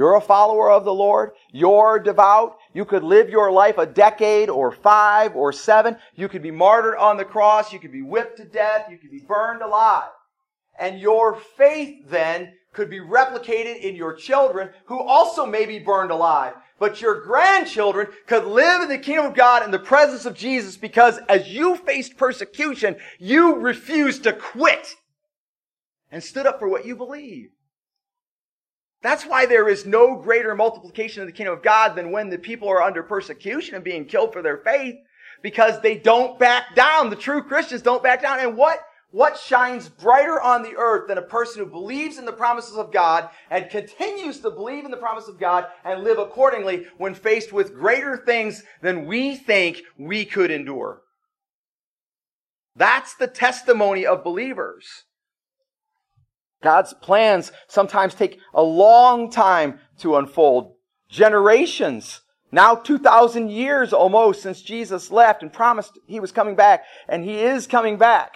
You're 0.00 0.14
a 0.14 0.20
follower 0.22 0.70
of 0.70 0.86
the 0.86 0.94
Lord. 0.94 1.32
You're 1.52 1.98
devout. 1.98 2.56
You 2.72 2.86
could 2.86 3.02
live 3.02 3.28
your 3.28 3.52
life 3.52 3.76
a 3.76 3.84
decade 3.84 4.48
or 4.48 4.72
five 4.72 5.36
or 5.36 5.52
seven. 5.52 5.98
You 6.14 6.26
could 6.26 6.40
be 6.40 6.50
martyred 6.50 6.96
on 6.96 7.18
the 7.18 7.24
cross. 7.26 7.70
You 7.70 7.78
could 7.78 7.92
be 7.92 8.00
whipped 8.00 8.38
to 8.38 8.46
death. 8.46 8.86
You 8.90 8.96
could 8.96 9.10
be 9.10 9.20
burned 9.20 9.60
alive. 9.60 10.08
And 10.78 10.98
your 10.98 11.34
faith 11.58 12.08
then 12.08 12.54
could 12.72 12.88
be 12.88 12.98
replicated 12.98 13.78
in 13.82 13.94
your 13.94 14.14
children 14.14 14.70
who 14.86 14.98
also 14.98 15.44
may 15.44 15.66
be 15.66 15.78
burned 15.78 16.10
alive 16.10 16.54
but 16.78 17.02
your 17.02 17.20
grandchildren 17.20 18.06
could 18.26 18.46
live 18.46 18.80
in 18.80 18.88
the 18.88 18.96
kingdom 18.96 19.26
of 19.26 19.34
God 19.34 19.62
in 19.62 19.70
the 19.70 19.78
presence 19.78 20.24
of 20.24 20.34
Jesus 20.34 20.78
because 20.78 21.18
as 21.28 21.46
you 21.46 21.76
faced 21.76 22.16
persecution, 22.16 22.96
you 23.18 23.56
refused 23.56 24.22
to 24.22 24.32
quit 24.32 24.94
and 26.10 26.24
stood 26.24 26.46
up 26.46 26.58
for 26.58 26.70
what 26.70 26.86
you 26.86 26.96
believe. 26.96 27.50
That's 29.02 29.24
why 29.24 29.46
there 29.46 29.68
is 29.68 29.86
no 29.86 30.16
greater 30.16 30.54
multiplication 30.54 31.22
of 31.22 31.28
the 31.28 31.32
kingdom 31.32 31.54
of 31.54 31.62
God 31.62 31.94
than 31.94 32.12
when 32.12 32.28
the 32.28 32.38
people 32.38 32.68
are 32.68 32.82
under 32.82 33.02
persecution 33.02 33.74
and 33.74 33.84
being 33.84 34.04
killed 34.04 34.32
for 34.32 34.42
their 34.42 34.58
faith 34.58 34.96
because 35.42 35.80
they 35.80 35.96
don't 35.96 36.38
back 36.38 36.74
down. 36.74 37.08
The 37.08 37.16
true 37.16 37.42
Christians 37.42 37.82
don't 37.82 38.02
back 38.02 38.20
down. 38.20 38.40
And 38.40 38.56
what, 38.56 38.80
What 39.12 39.36
shines 39.38 39.88
brighter 39.88 40.40
on 40.40 40.62
the 40.62 40.76
earth 40.76 41.08
than 41.08 41.18
a 41.18 41.22
person 41.22 41.64
who 41.64 41.70
believes 41.70 42.16
in 42.18 42.24
the 42.24 42.32
promises 42.32 42.76
of 42.76 42.92
God 42.92 43.28
and 43.50 43.68
continues 43.68 44.38
to 44.40 44.50
believe 44.50 44.84
in 44.84 44.92
the 44.92 44.96
promise 44.96 45.26
of 45.26 45.40
God 45.40 45.66
and 45.84 46.04
live 46.04 46.18
accordingly 46.18 46.86
when 46.96 47.14
faced 47.14 47.52
with 47.52 47.74
greater 47.74 48.16
things 48.18 48.62
than 48.82 49.06
we 49.06 49.34
think 49.34 49.82
we 49.98 50.24
could 50.24 50.50
endure? 50.52 51.02
That's 52.76 53.14
the 53.14 53.26
testimony 53.26 54.06
of 54.06 54.22
believers. 54.22 55.04
God's 56.62 56.92
plans 56.94 57.52
sometimes 57.68 58.14
take 58.14 58.38
a 58.54 58.62
long 58.62 59.30
time 59.30 59.80
to 59.98 60.16
unfold. 60.16 60.74
Generations. 61.08 62.20
Now 62.52 62.74
2,000 62.74 63.50
years 63.50 63.92
almost 63.92 64.42
since 64.42 64.60
Jesus 64.60 65.10
left 65.10 65.42
and 65.42 65.52
promised 65.52 65.98
he 66.06 66.20
was 66.20 66.32
coming 66.32 66.56
back. 66.56 66.84
And 67.08 67.24
he 67.24 67.40
is 67.40 67.66
coming 67.66 67.96
back. 67.96 68.34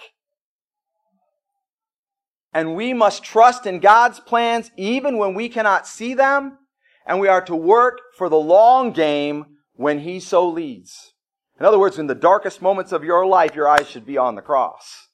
And 2.53 2.75
we 2.75 2.93
must 2.93 3.23
trust 3.23 3.65
in 3.65 3.79
God's 3.79 4.19
plans 4.19 4.71
even 4.77 5.17
when 5.17 5.33
we 5.33 5.49
cannot 5.49 5.87
see 5.87 6.13
them. 6.13 6.57
And 7.05 7.19
we 7.19 7.27
are 7.27 7.41
to 7.41 7.55
work 7.55 7.99
for 8.17 8.29
the 8.29 8.37
long 8.37 8.91
game 8.91 9.57
when 9.73 9.99
he 9.99 10.19
so 10.19 10.47
leads. 10.47 11.13
In 11.59 11.65
other 11.65 11.79
words, 11.79 11.99
in 11.99 12.07
the 12.07 12.15
darkest 12.15 12.61
moments 12.61 12.91
of 12.91 13.03
your 13.03 13.25
life, 13.25 13.55
your 13.55 13.67
eyes 13.67 13.87
should 13.87 14.05
be 14.05 14.17
on 14.17 14.35
the 14.35 14.41
cross. 14.41 15.04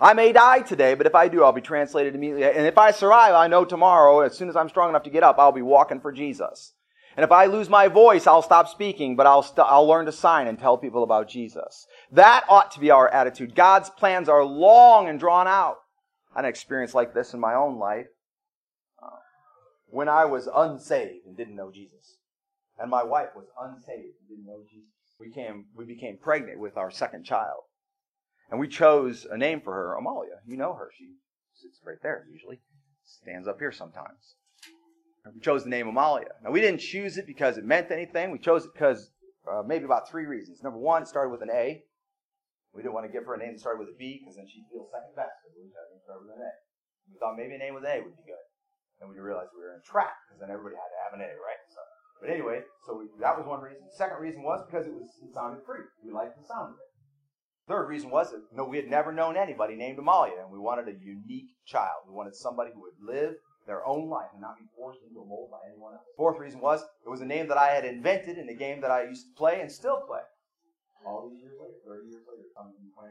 I 0.00 0.14
may 0.14 0.32
die 0.32 0.60
today, 0.60 0.94
but 0.94 1.06
if 1.06 1.14
I 1.14 1.28
do, 1.28 1.44
I'll 1.44 1.52
be 1.52 1.60
translated 1.60 2.14
immediately. 2.14 2.44
And 2.44 2.66
if 2.66 2.78
I 2.78 2.90
survive, 2.90 3.34
I 3.34 3.48
know 3.48 3.66
tomorrow, 3.66 4.20
as 4.20 4.36
soon 4.36 4.48
as 4.48 4.56
I'm 4.56 4.70
strong 4.70 4.88
enough 4.88 5.02
to 5.02 5.10
get 5.10 5.22
up, 5.22 5.38
I'll 5.38 5.52
be 5.52 5.60
walking 5.60 6.00
for 6.00 6.10
Jesus. 6.10 6.72
And 7.16 7.24
if 7.24 7.32
I 7.32 7.46
lose 7.46 7.68
my 7.68 7.88
voice, 7.88 8.26
I'll 8.26 8.40
stop 8.40 8.68
speaking, 8.68 9.14
but 9.14 9.26
I'll, 9.26 9.42
st- 9.42 9.66
I'll 9.68 9.86
learn 9.86 10.06
to 10.06 10.12
sign 10.12 10.46
and 10.46 10.58
tell 10.58 10.78
people 10.78 11.02
about 11.02 11.28
Jesus. 11.28 11.86
That 12.12 12.44
ought 12.48 12.70
to 12.72 12.80
be 12.80 12.90
our 12.90 13.08
attitude. 13.08 13.54
God's 13.54 13.90
plans 13.90 14.28
are 14.28 14.44
long 14.44 15.08
and 15.08 15.20
drawn 15.20 15.46
out. 15.46 15.76
I 16.34 16.38
had 16.38 16.44
an 16.46 16.50
experience 16.50 16.94
like 16.94 17.12
this 17.12 17.34
in 17.34 17.40
my 17.40 17.54
own 17.54 17.78
life 17.78 18.06
uh, 19.02 19.18
when 19.88 20.08
I 20.08 20.24
was 20.24 20.48
unsaved 20.54 21.26
and 21.26 21.36
didn't 21.36 21.56
know 21.56 21.70
Jesus. 21.70 22.16
And 22.78 22.90
my 22.90 23.02
wife 23.02 23.30
was 23.36 23.48
unsaved 23.60 24.14
and 24.20 24.28
didn't 24.28 24.46
know 24.46 24.62
Jesus. 24.70 24.88
We, 25.18 25.30
came, 25.30 25.66
we 25.76 25.84
became 25.84 26.16
pregnant 26.16 26.58
with 26.58 26.78
our 26.78 26.90
second 26.90 27.24
child. 27.24 27.64
And 28.50 28.58
we 28.58 28.68
chose 28.68 29.26
a 29.30 29.38
name 29.38 29.60
for 29.60 29.72
her, 29.72 29.94
Amalia. 29.94 30.42
You 30.46 30.56
know 30.56 30.74
her. 30.74 30.90
She 30.98 31.14
sits 31.54 31.80
right 31.86 31.98
there 32.02 32.26
usually. 32.32 32.60
Stands 33.04 33.46
up 33.46 33.58
here 33.58 33.72
sometimes. 33.72 34.34
We 35.34 35.40
chose 35.40 35.64
the 35.64 35.70
name 35.70 35.86
Amalia. 35.86 36.32
Now, 36.42 36.50
we 36.50 36.60
didn't 36.60 36.80
choose 36.80 37.18
it 37.18 37.26
because 37.26 37.58
it 37.58 37.64
meant 37.64 37.90
anything. 37.90 38.30
We 38.30 38.38
chose 38.38 38.64
it 38.64 38.72
because 38.72 39.10
uh, 39.46 39.62
maybe 39.62 39.84
about 39.84 40.08
three 40.08 40.26
reasons. 40.26 40.62
Number 40.62 40.78
one, 40.78 41.02
it 41.02 41.08
started 41.08 41.30
with 41.30 41.42
an 41.42 41.50
A. 41.52 41.84
We 42.72 42.82
didn't 42.82 42.94
want 42.94 43.06
to 43.06 43.12
give 43.12 43.26
her 43.26 43.34
a 43.34 43.38
name 43.38 43.52
that 43.54 43.60
started 43.60 43.82
with 43.82 43.94
a 43.94 43.98
B 43.98 44.22
because 44.22 44.38
then 44.38 44.46
she'd 44.46 44.66
feel 44.70 44.86
second 44.90 45.14
best. 45.14 45.34
So 45.42 45.50
we 45.54 45.70
had 45.70 45.90
to 45.90 46.22
with 46.22 46.34
an 46.34 46.42
A. 46.42 46.52
We 47.10 47.18
thought 47.18 47.34
maybe 47.34 47.54
a 47.54 47.62
name 47.62 47.74
with 47.74 47.82
an 47.84 47.90
A 47.90 48.02
would 48.02 48.14
be 48.14 48.26
good. 48.26 48.46
And 49.02 49.10
we 49.10 49.18
realized 49.18 49.50
we 49.56 49.64
were 49.64 49.74
in 49.74 49.82
trap 49.82 50.14
because 50.26 50.38
then 50.38 50.52
everybody 50.54 50.78
had 50.78 50.90
to 50.90 51.00
have 51.02 51.14
an 51.18 51.22
A, 51.24 51.30
right? 51.40 51.62
So, 51.72 51.80
but 52.20 52.28
anyway, 52.30 52.62
so 52.86 53.00
we, 53.00 53.08
that 53.18 53.34
was 53.34 53.48
one 53.48 53.64
reason. 53.64 53.82
The 53.88 53.96
second 53.96 54.20
reason 54.20 54.44
was 54.44 54.62
because 54.68 54.86
it 54.86 54.94
was 54.94 55.08
it 55.24 55.32
sounded 55.32 55.64
free. 55.64 55.82
We 56.04 56.12
liked 56.12 56.36
the 56.36 56.46
sound 56.46 56.76
of 56.76 56.78
it. 56.78 56.89
Third 57.70 57.86
reason 57.86 58.10
was 58.10 58.32
that 58.32 58.42
no, 58.52 58.64
we 58.64 58.78
had 58.78 58.90
never 58.90 59.12
known 59.12 59.36
anybody 59.36 59.76
named 59.76 59.96
Amalia, 59.96 60.42
and 60.42 60.50
we 60.50 60.58
wanted 60.58 60.88
a 60.88 60.98
unique 60.98 61.54
child. 61.64 62.02
We 62.04 62.12
wanted 62.12 62.34
somebody 62.34 62.72
who 62.74 62.80
would 62.80 62.98
live 63.00 63.36
their 63.64 63.86
own 63.86 64.08
life 64.08 64.26
and 64.32 64.40
not 64.40 64.58
be 64.58 64.64
forced 64.76 64.98
into 65.06 65.20
a 65.20 65.24
mold 65.24 65.52
by 65.52 65.58
anyone 65.70 65.92
else. 65.92 66.02
Fourth 66.16 66.40
reason 66.40 66.58
was 66.58 66.82
it 66.82 67.08
was 67.08 67.20
a 67.20 67.24
name 67.24 67.46
that 67.46 67.58
I 67.58 67.68
had 67.68 67.84
invented 67.84 68.38
in 68.38 68.48
a 68.48 68.54
game 68.54 68.80
that 68.80 68.90
I 68.90 69.04
used 69.04 69.26
to 69.28 69.38
play 69.38 69.60
and 69.60 69.70
still 69.70 70.02
play. 70.04 70.18
All 71.06 71.30
these 71.30 71.42
years 71.42 71.54
later, 71.60 71.78
30 71.86 72.08
years 72.08 72.22
later, 72.28 72.42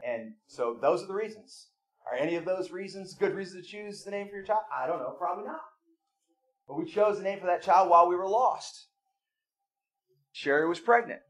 and 0.06 0.34
so 0.46 0.76
those 0.78 1.02
are 1.02 1.06
the 1.06 1.14
reasons. 1.14 1.68
Are 2.04 2.18
any 2.18 2.36
of 2.36 2.44
those 2.44 2.70
reasons 2.70 3.14
good 3.14 3.34
reasons 3.34 3.64
to 3.64 3.70
choose 3.70 4.04
the 4.04 4.10
name 4.10 4.28
for 4.28 4.36
your 4.36 4.44
child? 4.44 4.64
I 4.70 4.86
don't 4.86 4.98
know, 4.98 5.16
probably 5.18 5.44
not. 5.44 5.62
But 6.68 6.76
we 6.76 6.84
chose 6.84 7.16
the 7.16 7.24
name 7.24 7.40
for 7.40 7.46
that 7.46 7.62
child 7.62 7.88
while 7.88 8.10
we 8.10 8.14
were 8.14 8.28
lost. 8.28 8.88
Sherry 10.32 10.68
was 10.68 10.80
pregnant. 10.80 11.20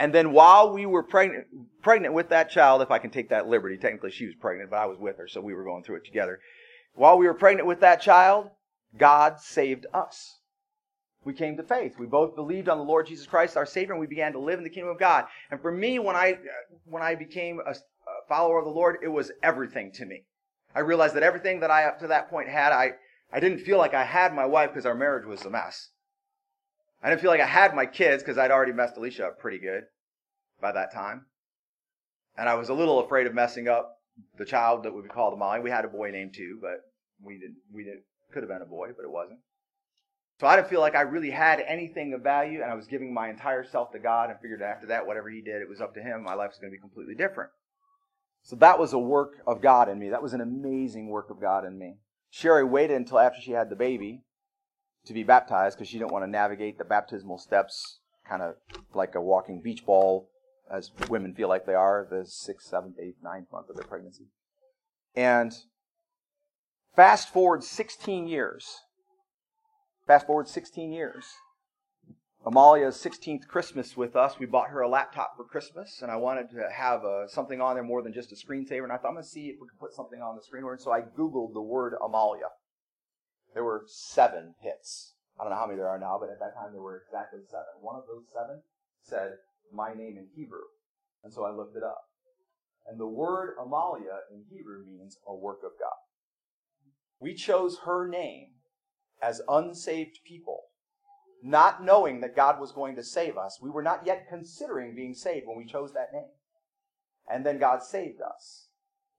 And 0.00 0.14
then 0.14 0.32
while 0.32 0.72
we 0.72 0.86
were 0.86 1.02
pregnant, 1.02 1.46
pregnant 1.82 2.14
with 2.14 2.30
that 2.30 2.48
child, 2.48 2.80
if 2.80 2.90
I 2.90 2.98
can 2.98 3.10
take 3.10 3.28
that 3.28 3.48
liberty, 3.48 3.76
technically 3.76 4.10
she 4.10 4.24
was 4.24 4.34
pregnant, 4.34 4.70
but 4.70 4.78
I 4.78 4.86
was 4.86 4.98
with 4.98 5.18
her, 5.18 5.28
so 5.28 5.42
we 5.42 5.52
were 5.52 5.62
going 5.62 5.84
through 5.84 5.96
it 5.96 6.06
together. 6.06 6.40
While 6.94 7.18
we 7.18 7.26
were 7.26 7.34
pregnant 7.34 7.68
with 7.68 7.80
that 7.80 8.00
child, 8.00 8.48
God 8.96 9.40
saved 9.40 9.84
us. 9.92 10.38
We 11.22 11.34
came 11.34 11.58
to 11.58 11.62
faith. 11.62 11.98
We 11.98 12.06
both 12.06 12.34
believed 12.34 12.70
on 12.70 12.78
the 12.78 12.84
Lord 12.84 13.08
Jesus 13.08 13.26
Christ, 13.26 13.58
our 13.58 13.66
Savior, 13.66 13.92
and 13.92 14.00
we 14.00 14.06
began 14.06 14.32
to 14.32 14.38
live 14.38 14.56
in 14.56 14.64
the 14.64 14.70
kingdom 14.70 14.90
of 14.90 14.98
God. 14.98 15.26
And 15.50 15.60
for 15.60 15.70
me, 15.70 15.98
when 15.98 16.16
I 16.16 16.38
when 16.86 17.02
I 17.02 17.14
became 17.14 17.60
a, 17.66 17.74
follower 18.26 18.58
of 18.58 18.64
the 18.64 18.70
Lord, 18.70 18.96
it 19.02 19.08
was 19.08 19.30
everything 19.42 19.92
to 19.92 20.06
me. 20.06 20.24
I 20.74 20.80
realized 20.80 21.14
that 21.14 21.22
everything 21.22 21.60
that 21.60 21.70
I 21.70 21.84
up 21.84 21.98
to 21.98 22.06
that 22.06 22.30
point 22.30 22.48
had, 22.48 22.72
I 22.72 22.92
I 23.30 23.38
didn't 23.38 23.66
feel 23.66 23.76
like 23.76 23.92
I 23.92 24.04
had 24.04 24.32
my 24.32 24.46
wife 24.46 24.70
because 24.70 24.86
our 24.86 24.94
marriage 24.94 25.26
was 25.26 25.44
a 25.44 25.50
mess. 25.50 25.90
I 27.02 27.08
didn't 27.08 27.22
feel 27.22 27.30
like 27.30 27.40
I 27.40 27.46
had 27.46 27.74
my 27.74 27.86
kids 27.86 28.22
because 28.22 28.38
I'd 28.38 28.50
already 28.50 28.72
messed 28.72 28.96
Alicia 28.96 29.28
up 29.28 29.38
pretty 29.38 29.58
good 29.58 29.84
by 30.60 30.72
that 30.72 30.92
time. 30.92 31.26
And 32.36 32.48
I 32.48 32.54
was 32.54 32.68
a 32.68 32.74
little 32.74 33.00
afraid 33.00 33.26
of 33.26 33.34
messing 33.34 33.68
up 33.68 33.96
the 34.38 34.44
child 34.44 34.82
that 34.82 34.94
would 34.94 35.04
be 35.04 35.10
called 35.10 35.38
Molly. 35.38 35.60
We 35.60 35.70
had 35.70 35.84
a 35.84 35.88
boy 35.88 36.10
named 36.10 36.34
too, 36.34 36.58
but 36.60 36.80
we 37.22 37.34
didn't, 37.34 37.56
we 37.72 37.84
didn't, 37.84 38.02
could 38.32 38.42
have 38.42 38.50
been 38.50 38.62
a 38.62 38.66
boy, 38.66 38.90
but 38.96 39.04
it 39.04 39.10
wasn't. 39.10 39.40
So 40.40 40.46
I 40.46 40.56
didn't 40.56 40.68
feel 40.68 40.80
like 40.80 40.94
I 40.94 41.02
really 41.02 41.30
had 41.30 41.62
anything 41.66 42.14
of 42.14 42.22
value 42.22 42.62
and 42.62 42.70
I 42.70 42.74
was 42.74 42.86
giving 42.86 43.12
my 43.12 43.28
entire 43.28 43.64
self 43.64 43.92
to 43.92 43.98
God 43.98 44.30
and 44.30 44.40
figured 44.40 44.62
after 44.62 44.86
that, 44.86 45.06
whatever 45.06 45.28
he 45.28 45.42
did, 45.42 45.60
it 45.60 45.68
was 45.68 45.80
up 45.80 45.94
to 45.94 46.02
him. 46.02 46.22
My 46.22 46.34
life 46.34 46.50
was 46.50 46.58
going 46.58 46.70
to 46.70 46.76
be 46.76 46.80
completely 46.80 47.14
different. 47.14 47.50
So 48.42 48.56
that 48.56 48.78
was 48.78 48.94
a 48.94 48.98
work 48.98 49.34
of 49.46 49.60
God 49.60 49.88
in 49.88 49.98
me. 49.98 50.08
That 50.08 50.22
was 50.22 50.32
an 50.32 50.40
amazing 50.40 51.08
work 51.08 51.28
of 51.28 51.40
God 51.40 51.66
in 51.66 51.78
me. 51.78 51.96
Sherry 52.30 52.64
waited 52.64 52.96
until 52.96 53.18
after 53.18 53.40
she 53.40 53.52
had 53.52 53.68
the 53.68 53.76
baby 53.76 54.22
to 55.06 55.12
be 55.12 55.22
baptized 55.22 55.76
because 55.76 55.88
she 55.88 55.98
didn't 55.98 56.12
want 56.12 56.24
to 56.24 56.30
navigate 56.30 56.78
the 56.78 56.84
baptismal 56.84 57.38
steps 57.38 58.00
kind 58.30 58.42
of 58.42 58.54
like 58.94 59.14
a 59.16 59.20
walking 59.20 59.60
beach 59.60 59.84
ball, 59.84 60.30
as 60.72 60.92
women 61.08 61.34
feel 61.34 61.48
like 61.48 61.66
they 61.66 61.74
are 61.74 62.06
the 62.08 62.24
sixth, 62.24 62.68
seventh, 62.68 62.96
eighth, 63.00 63.16
ninth 63.22 63.48
month 63.52 63.68
of 63.68 63.76
their 63.76 63.84
pregnancy. 63.84 64.28
And 65.16 65.52
fast 66.94 67.28
forward 67.32 67.64
16 67.64 68.28
years. 68.28 68.82
Fast 70.06 70.26
forward 70.26 70.48
16 70.48 70.92
years. 70.92 71.26
Amalia's 72.46 72.96
16th 72.96 73.46
Christmas 73.48 73.96
with 73.96 74.16
us, 74.16 74.38
we 74.38 74.46
bought 74.46 74.70
her 74.70 74.80
a 74.80 74.88
laptop 74.88 75.36
for 75.36 75.44
Christmas, 75.44 76.00
and 76.00 76.10
I 76.10 76.16
wanted 76.16 76.48
to 76.50 76.70
have 76.74 77.04
uh, 77.04 77.28
something 77.28 77.60
on 77.60 77.74
there 77.74 77.84
more 77.84 78.02
than 78.02 78.14
just 78.14 78.32
a 78.32 78.34
screensaver. 78.34 78.84
And 78.84 78.92
I 78.92 78.96
thought, 78.96 79.08
I'm 79.08 79.14
going 79.14 79.24
to 79.24 79.28
see 79.28 79.48
if 79.48 79.56
we 79.60 79.68
can 79.68 79.76
put 79.78 79.92
something 79.92 80.22
on 80.22 80.36
the 80.36 80.42
screen. 80.42 80.64
So 80.78 80.90
I 80.90 81.02
Googled 81.02 81.52
the 81.52 81.60
word 81.60 81.94
Amalia. 82.02 82.46
There 83.54 83.64
were 83.64 83.84
seven 83.86 84.54
hits. 84.60 85.14
I 85.38 85.44
don't 85.44 85.52
know 85.52 85.58
how 85.58 85.66
many 85.66 85.78
there 85.78 85.88
are 85.88 85.98
now, 85.98 86.18
but 86.20 86.30
at 86.30 86.38
that 86.40 86.54
time 86.54 86.72
there 86.72 86.82
were 86.82 87.02
exactly 87.06 87.40
seven. 87.48 87.66
One 87.80 87.96
of 87.96 88.04
those 88.06 88.24
seven 88.32 88.62
said, 89.02 89.32
my 89.72 89.94
name 89.94 90.16
in 90.18 90.28
Hebrew. 90.34 90.68
And 91.24 91.32
so 91.32 91.44
I 91.44 91.50
looked 91.50 91.76
it 91.76 91.82
up. 91.82 92.02
And 92.86 92.98
the 92.98 93.06
word 93.06 93.54
Amalia 93.60 94.20
in 94.32 94.44
Hebrew 94.50 94.84
means 94.86 95.18
a 95.26 95.34
work 95.34 95.60
of 95.64 95.72
God. 95.78 95.96
We 97.20 97.34
chose 97.34 97.78
her 97.84 98.08
name 98.08 98.48
as 99.22 99.42
unsaved 99.48 100.20
people, 100.26 100.62
not 101.42 101.84
knowing 101.84 102.20
that 102.20 102.36
God 102.36 102.58
was 102.58 102.72
going 102.72 102.96
to 102.96 103.04
save 103.04 103.36
us. 103.36 103.58
We 103.62 103.70
were 103.70 103.82
not 103.82 104.06
yet 104.06 104.26
considering 104.28 104.94
being 104.94 105.14
saved 105.14 105.46
when 105.46 105.58
we 105.58 105.66
chose 105.66 105.92
that 105.92 106.12
name. 106.12 106.30
And 107.30 107.44
then 107.44 107.58
God 107.58 107.82
saved 107.82 108.20
us. 108.22 108.68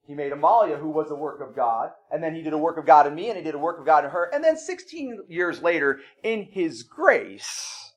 He 0.08 0.16
made 0.16 0.32
Amalia, 0.32 0.78
who 0.78 0.90
was 0.90 1.12
a 1.12 1.16
work 1.16 1.42
of 1.42 1.56
God, 1.56 1.92
and 2.12 2.24
then 2.24 2.34
he 2.34 2.42
did 2.42 2.54
a 2.54 2.58
work 2.58 2.78
of 2.78 2.86
God 2.86 3.08
in 3.08 3.16
me, 3.16 3.30
and 3.30 3.38
he 3.38 3.44
did 3.44 3.56
a 3.56 3.60
work 3.60 3.80
of 3.80 3.86
God 3.86 4.04
in 4.04 4.12
her. 4.12 4.30
And 4.34 4.44
then 4.44 4.58
16 4.58 5.26
years 5.30 5.62
later, 5.62 6.00
in 6.24 6.44
his 6.44 6.84
grace, 6.84 7.94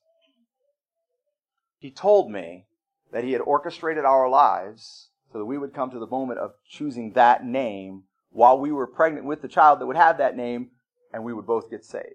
he 1.79 1.91
told 1.91 2.31
me 2.31 2.65
that 3.11 3.23
he 3.23 3.31
had 3.31 3.41
orchestrated 3.41 4.05
our 4.05 4.29
lives 4.29 5.09
so 5.31 5.39
that 5.39 5.45
we 5.45 5.57
would 5.57 5.73
come 5.73 5.89
to 5.91 5.99
the 5.99 6.07
moment 6.07 6.39
of 6.39 6.53
choosing 6.69 7.13
that 7.13 7.45
name 7.45 8.03
while 8.29 8.59
we 8.59 8.71
were 8.71 8.87
pregnant 8.87 9.25
with 9.25 9.41
the 9.41 9.47
child 9.47 9.79
that 9.79 9.85
would 9.85 9.95
have 9.95 10.17
that 10.17 10.37
name, 10.37 10.69
and 11.11 11.23
we 11.23 11.33
would 11.33 11.47
both 11.47 11.69
get 11.69 11.83
saved. 11.83 12.05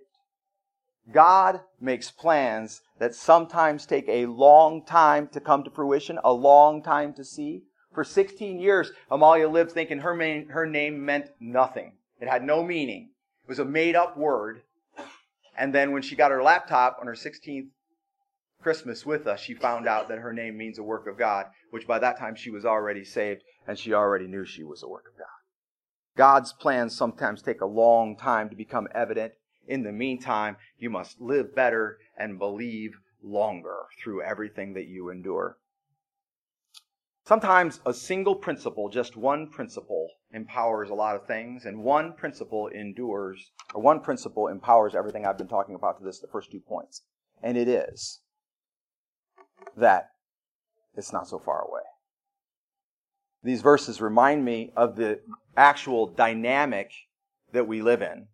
God 1.13 1.61
makes 1.81 2.11
plans 2.11 2.83
that 2.99 3.15
sometimes 3.15 3.87
take 3.87 4.09
a 4.09 4.27
long 4.27 4.85
time 4.85 5.29
to 5.29 5.41
come 5.41 5.65
to 5.65 5.71
fruition, 5.71 6.19
a 6.23 6.33
long 6.33 6.83
time 6.83 7.13
to 7.15 7.25
see. 7.25 7.65
For 7.93 8.05
16 8.05 8.61
years, 8.61 8.93
Amalia 9.11 9.49
lived 9.49 9.73
thinking 9.73 9.99
her, 9.99 10.15
main, 10.15 10.49
her 10.49 10.67
name 10.67 11.05
meant 11.05 11.31
nothing. 11.41 11.95
It 12.21 12.29
had 12.29 12.45
no 12.45 12.63
meaning. 12.63 13.11
It 13.45 13.49
was 13.49 13.59
a 13.59 13.65
made 13.65 13.97
up 13.97 14.17
word. 14.17 14.63
And 15.57 15.75
then 15.75 15.93
when 15.93 16.03
she 16.03 16.15
got 16.15 16.31
her 16.31 16.43
laptop 16.43 16.99
on 17.01 17.07
her 17.07 17.15
16th 17.15 17.69
Christmas 18.63 19.05
with 19.05 19.27
us, 19.27 19.41
she 19.41 19.55
found 19.55 19.89
out 19.89 20.09
that 20.09 20.19
her 20.19 20.33
name 20.33 20.57
means 20.57 20.79
a 20.79 20.83
work 20.83 21.07
of 21.07 21.19
God, 21.19 21.47
which 21.71 21.87
by 21.87 21.99
that 21.99 22.19
time 22.19 22.37
she 22.37 22.51
was 22.51 22.65
already 22.65 23.05
saved 23.05 23.43
and 23.67 23.79
she 23.79 23.93
already 23.93 24.27
knew 24.27 24.45
she 24.45 24.63
was 24.63 24.83
a 24.83 24.89
work 24.89 25.05
of 25.11 25.19
God. 25.19 25.27
God's 26.17 26.53
plans 26.53 26.97
sometimes 26.97 27.43
take 27.43 27.61
a 27.61 27.67
long 27.67 28.17
time 28.17 28.51
to 28.51 28.57
become 28.57 28.87
evident. 28.95 29.33
In 29.67 29.83
the 29.83 29.93
meantime, 29.93 30.57
you 30.79 30.91
must 30.91 31.21
live 31.21 31.55
better 31.55 31.99
and 32.17 32.39
believe 32.39 32.93
longer 33.23 33.87
through 34.03 34.23
everything 34.23 34.75
that 34.75 34.87
you 34.87 35.11
endure. 35.11 35.57
Sometimes 37.31 37.79
a 37.87 37.95
single 37.95 38.35
principle, 38.35 38.89
just 38.89 39.17
one 39.17 39.47
principle, 39.47 40.09
empowers 40.33 40.91
a 40.91 40.95
lot 40.95 41.15
of 41.15 41.29
things, 41.29 41.65
and 41.65 41.85
one 41.85 42.13
principle 42.13 42.67
endures, 42.67 43.53
or 43.73 43.81
one 43.81 44.01
principle 44.01 44.49
empowers 44.49 44.97
everything 44.97 45.25
I've 45.25 45.39
been 45.39 45.47
talking 45.47 45.77
about 45.77 45.99
to 45.99 46.05
this, 46.05 46.19
the 46.19 46.27
first 46.27 46.51
two 46.51 46.59
points. 46.59 47.03
And 47.41 47.57
it 47.57 47.69
is 47.69 48.19
that 49.77 50.09
it's 50.97 51.13
not 51.13 51.29
so 51.29 51.39
far 51.39 51.61
away. 51.61 51.83
These 53.45 53.63
verses 53.63 54.01
remind 54.01 54.45
me 54.45 54.73
of 54.77 54.97
the 54.97 55.21
actual 55.57 56.09
dynamic 56.09 56.91
that 57.53 57.69
we 57.69 57.81
live 57.81 58.03
in. 58.03 58.27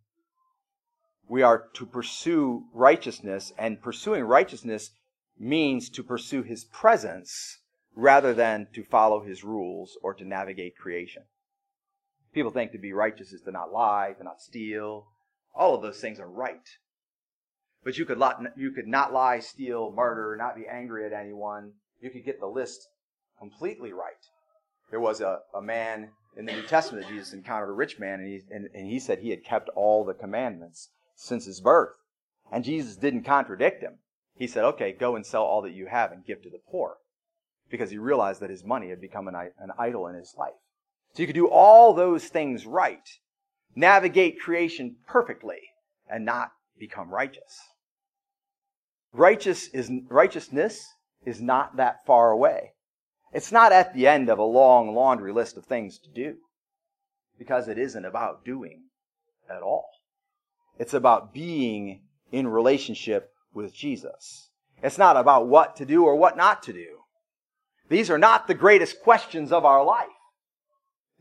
We 1.28 1.42
are 1.42 1.68
to 1.74 1.84
pursue 1.84 2.64
righteousness, 2.72 3.52
and 3.58 3.82
pursuing 3.82 4.24
righteousness 4.24 4.92
means 5.38 5.90
to 5.90 6.02
pursue 6.02 6.42
His 6.42 6.64
presence 6.64 7.58
rather 7.96 8.34
than 8.34 8.68
to 8.74 8.84
follow 8.84 9.24
His 9.24 9.42
rules 9.42 9.98
or 10.02 10.14
to 10.14 10.24
navigate 10.24 10.76
creation. 10.76 11.22
People 12.32 12.52
think 12.52 12.72
to 12.72 12.78
be 12.78 12.92
righteous 12.92 13.32
is 13.32 13.40
to 13.42 13.50
not 13.50 13.72
lie, 13.72 14.14
to 14.18 14.22
not 14.22 14.42
steal. 14.42 15.06
All 15.54 15.74
of 15.74 15.82
those 15.82 16.00
things 16.00 16.20
are 16.20 16.28
right. 16.28 16.68
But 17.82 17.96
you 17.96 18.04
could, 18.04 18.22
you 18.56 18.72
could 18.72 18.86
not 18.86 19.14
lie, 19.14 19.40
steal, 19.40 19.90
murder, 19.90 20.36
not 20.38 20.54
be 20.54 20.66
angry 20.70 21.06
at 21.06 21.14
anyone. 21.14 21.72
You 22.00 22.10
could 22.10 22.26
get 22.26 22.38
the 22.38 22.46
list 22.46 22.86
completely 23.38 23.92
right. 23.92 24.12
There 24.90 25.00
was 25.00 25.22
a, 25.22 25.38
a 25.54 25.62
man 25.62 26.10
in 26.36 26.44
the 26.44 26.52
New 26.52 26.62
Testament 26.62 27.06
that 27.06 27.12
Jesus 27.12 27.32
encountered 27.32 27.70
a 27.70 27.72
rich 27.72 27.98
man, 27.98 28.20
and 28.20 28.28
he, 28.28 28.42
and, 28.50 28.68
and 28.74 28.86
he 28.86 28.98
said 28.98 29.20
he 29.20 29.30
had 29.30 29.44
kept 29.44 29.70
all 29.70 30.04
the 30.04 30.12
commandments 30.12 30.90
since 31.14 31.46
his 31.46 31.60
birth. 31.60 31.94
And 32.52 32.62
Jesus 32.62 32.96
didn't 32.96 33.24
contradict 33.24 33.82
him. 33.82 33.94
He 34.36 34.46
said, 34.46 34.64
okay, 34.64 34.92
go 34.92 35.16
and 35.16 35.24
sell 35.24 35.44
all 35.44 35.62
that 35.62 35.72
you 35.72 35.86
have 35.86 36.12
and 36.12 36.26
give 36.26 36.42
to 36.42 36.50
the 36.50 36.60
poor. 36.70 36.98
Because 37.70 37.90
he 37.90 37.98
realized 37.98 38.40
that 38.40 38.50
his 38.50 38.64
money 38.64 38.90
had 38.90 39.00
become 39.00 39.28
an, 39.28 39.34
an 39.34 39.70
idol 39.78 40.06
in 40.06 40.14
his 40.14 40.34
life. 40.38 40.54
So 41.14 41.22
you 41.22 41.26
could 41.26 41.34
do 41.34 41.48
all 41.48 41.94
those 41.94 42.26
things 42.26 42.66
right, 42.66 43.08
navigate 43.74 44.38
creation 44.40 44.96
perfectly, 45.06 45.60
and 46.08 46.24
not 46.24 46.50
become 46.78 47.10
righteous. 47.10 47.58
Righteous 49.12 49.68
is, 49.68 49.90
righteousness 50.08 50.86
is 51.24 51.40
not 51.40 51.76
that 51.76 52.04
far 52.06 52.30
away. 52.30 52.72
It's 53.32 53.50
not 53.50 53.72
at 53.72 53.94
the 53.94 54.06
end 54.06 54.28
of 54.28 54.38
a 54.38 54.44
long 54.44 54.94
laundry 54.94 55.32
list 55.32 55.56
of 55.56 55.64
things 55.64 55.98
to 55.98 56.10
do, 56.10 56.36
because 57.38 57.66
it 57.66 57.78
isn't 57.78 58.04
about 58.04 58.44
doing 58.44 58.84
at 59.50 59.62
all. 59.62 59.88
It's 60.78 60.94
about 60.94 61.32
being 61.32 62.02
in 62.30 62.46
relationship 62.46 63.30
with 63.54 63.74
Jesus. 63.74 64.50
It's 64.82 64.98
not 64.98 65.16
about 65.16 65.48
what 65.48 65.76
to 65.76 65.86
do 65.86 66.04
or 66.04 66.16
what 66.16 66.36
not 66.36 66.62
to 66.64 66.72
do. 66.72 66.98
These 67.88 68.10
are 68.10 68.18
not 68.18 68.46
the 68.46 68.54
greatest 68.54 69.00
questions 69.02 69.52
of 69.52 69.64
our 69.64 69.84
life. 69.84 70.08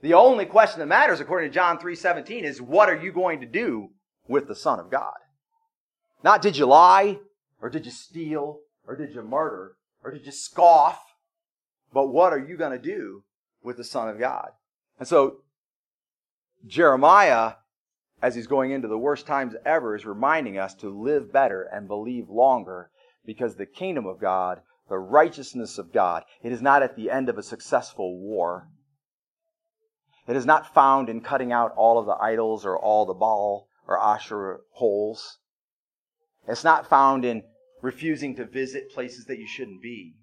The 0.01 0.13
only 0.13 0.45
question 0.45 0.80
that 0.80 0.88
matters, 0.88 1.20
according 1.20 1.49
to 1.49 1.53
John 1.53 1.78
3.17, 1.78 2.43
is 2.43 2.61
what 2.61 2.89
are 2.89 2.95
you 2.95 3.11
going 3.11 3.39
to 3.41 3.45
do 3.45 3.89
with 4.28 4.47
the 4.47 4.55
Son 4.55 4.80
of 4.80 4.91
God? 4.91 5.13
Not 6.24 6.41
did 6.41 6.57
you 6.57 6.66
lie, 6.66 7.20
or 7.61 7.70
did 7.70 7.86
you 7.86 7.91
steal, 7.91 8.59
or 8.88 8.95
did 8.95 9.13
you 9.13 9.22
murder, 9.22 9.76
or 10.03 10.11
did 10.11 10.26
you 10.26 10.32
scoff, 10.32 10.99
but 11.93 12.07
what 12.07 12.34
are 12.34 12.39
you 12.39 12.57
going 12.57 12.72
to 12.72 12.80
do 12.80 13.24
with 13.63 13.78
the 13.78 13.84
Son 13.84 14.09
of 14.09 14.20
God? 14.20 14.49
And 14.99 15.07
so, 15.07 15.38
Jeremiah 16.66 17.53
as 18.22 18.36
he's 18.36 18.47
going 18.47 18.72
into 18.72 18.88
the 18.88 18.97
worst 18.97 19.28
times 19.28 19.55
ever, 19.66 19.95
is 19.95 20.05
reminding 20.05 20.57
us 20.57 20.74
to 20.74 20.89
live 20.89 21.32
better 21.32 21.61
and 21.61 21.88
believe 21.88 22.30
longer 22.30 22.89
because 23.26 23.55
the 23.55 23.66
kingdom 23.66 24.05
of 24.05 24.20
God, 24.20 24.61
the 24.90 24.98
righteousness 24.98 25.78
of 25.78 25.94
God, 25.94 26.24
it 26.44 26.52
is 26.52 26.62
not 26.62 26.84
at 26.84 26.96
the 26.96 27.10
end 27.10 27.30
of 27.30 27.38
a 27.38 27.44
successful 27.44 28.20
war. 28.20 28.70
It 30.28 30.36
is 30.36 30.46
not 30.46 30.74
found 30.74 31.10
in 31.10 31.22
cutting 31.22 31.52
out 31.52 31.72
all 31.76 32.00
of 32.00 32.06
the 32.06 32.18
idols 32.22 32.66
or 32.66 32.78
all 32.78 33.06
the 33.06 33.14
Baal 33.14 33.68
or 33.88 34.02
Asherah 34.02 34.60
poles. 34.76 35.40
It's 36.48 36.64
not 36.64 36.88
found 36.88 37.26
in 37.26 37.44
refusing 37.82 38.36
to 38.36 38.46
visit 38.46 38.92
places 38.92 39.26
that 39.26 39.38
you 39.38 39.48
shouldn't 39.48 39.82
be. 39.82 40.16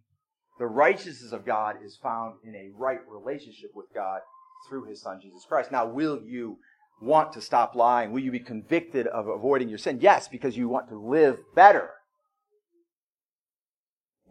The 0.58 0.66
righteousness 0.66 1.32
of 1.32 1.46
God 1.46 1.76
is 1.84 1.98
found 2.02 2.34
in 2.44 2.54
a 2.54 2.70
right 2.76 3.00
relationship 3.08 3.70
with 3.74 3.86
God 3.94 4.20
through 4.68 4.84
his 4.84 5.02
son 5.02 5.20
Jesus 5.20 5.44
Christ. 5.48 5.72
Now, 5.72 5.86
will 5.86 6.20
you 6.24 6.58
want 7.00 7.32
to 7.32 7.40
stop 7.40 7.74
lying? 7.74 8.12
Will 8.12 8.20
you 8.20 8.30
be 8.30 8.40
convicted 8.40 9.06
of 9.08 9.26
avoiding 9.26 9.68
your 9.68 9.78
sin? 9.78 9.98
Yes, 10.00 10.28
because 10.28 10.56
you 10.56 10.68
want 10.68 10.88
to 10.88 10.98
live 10.98 11.38
better. 11.54 11.90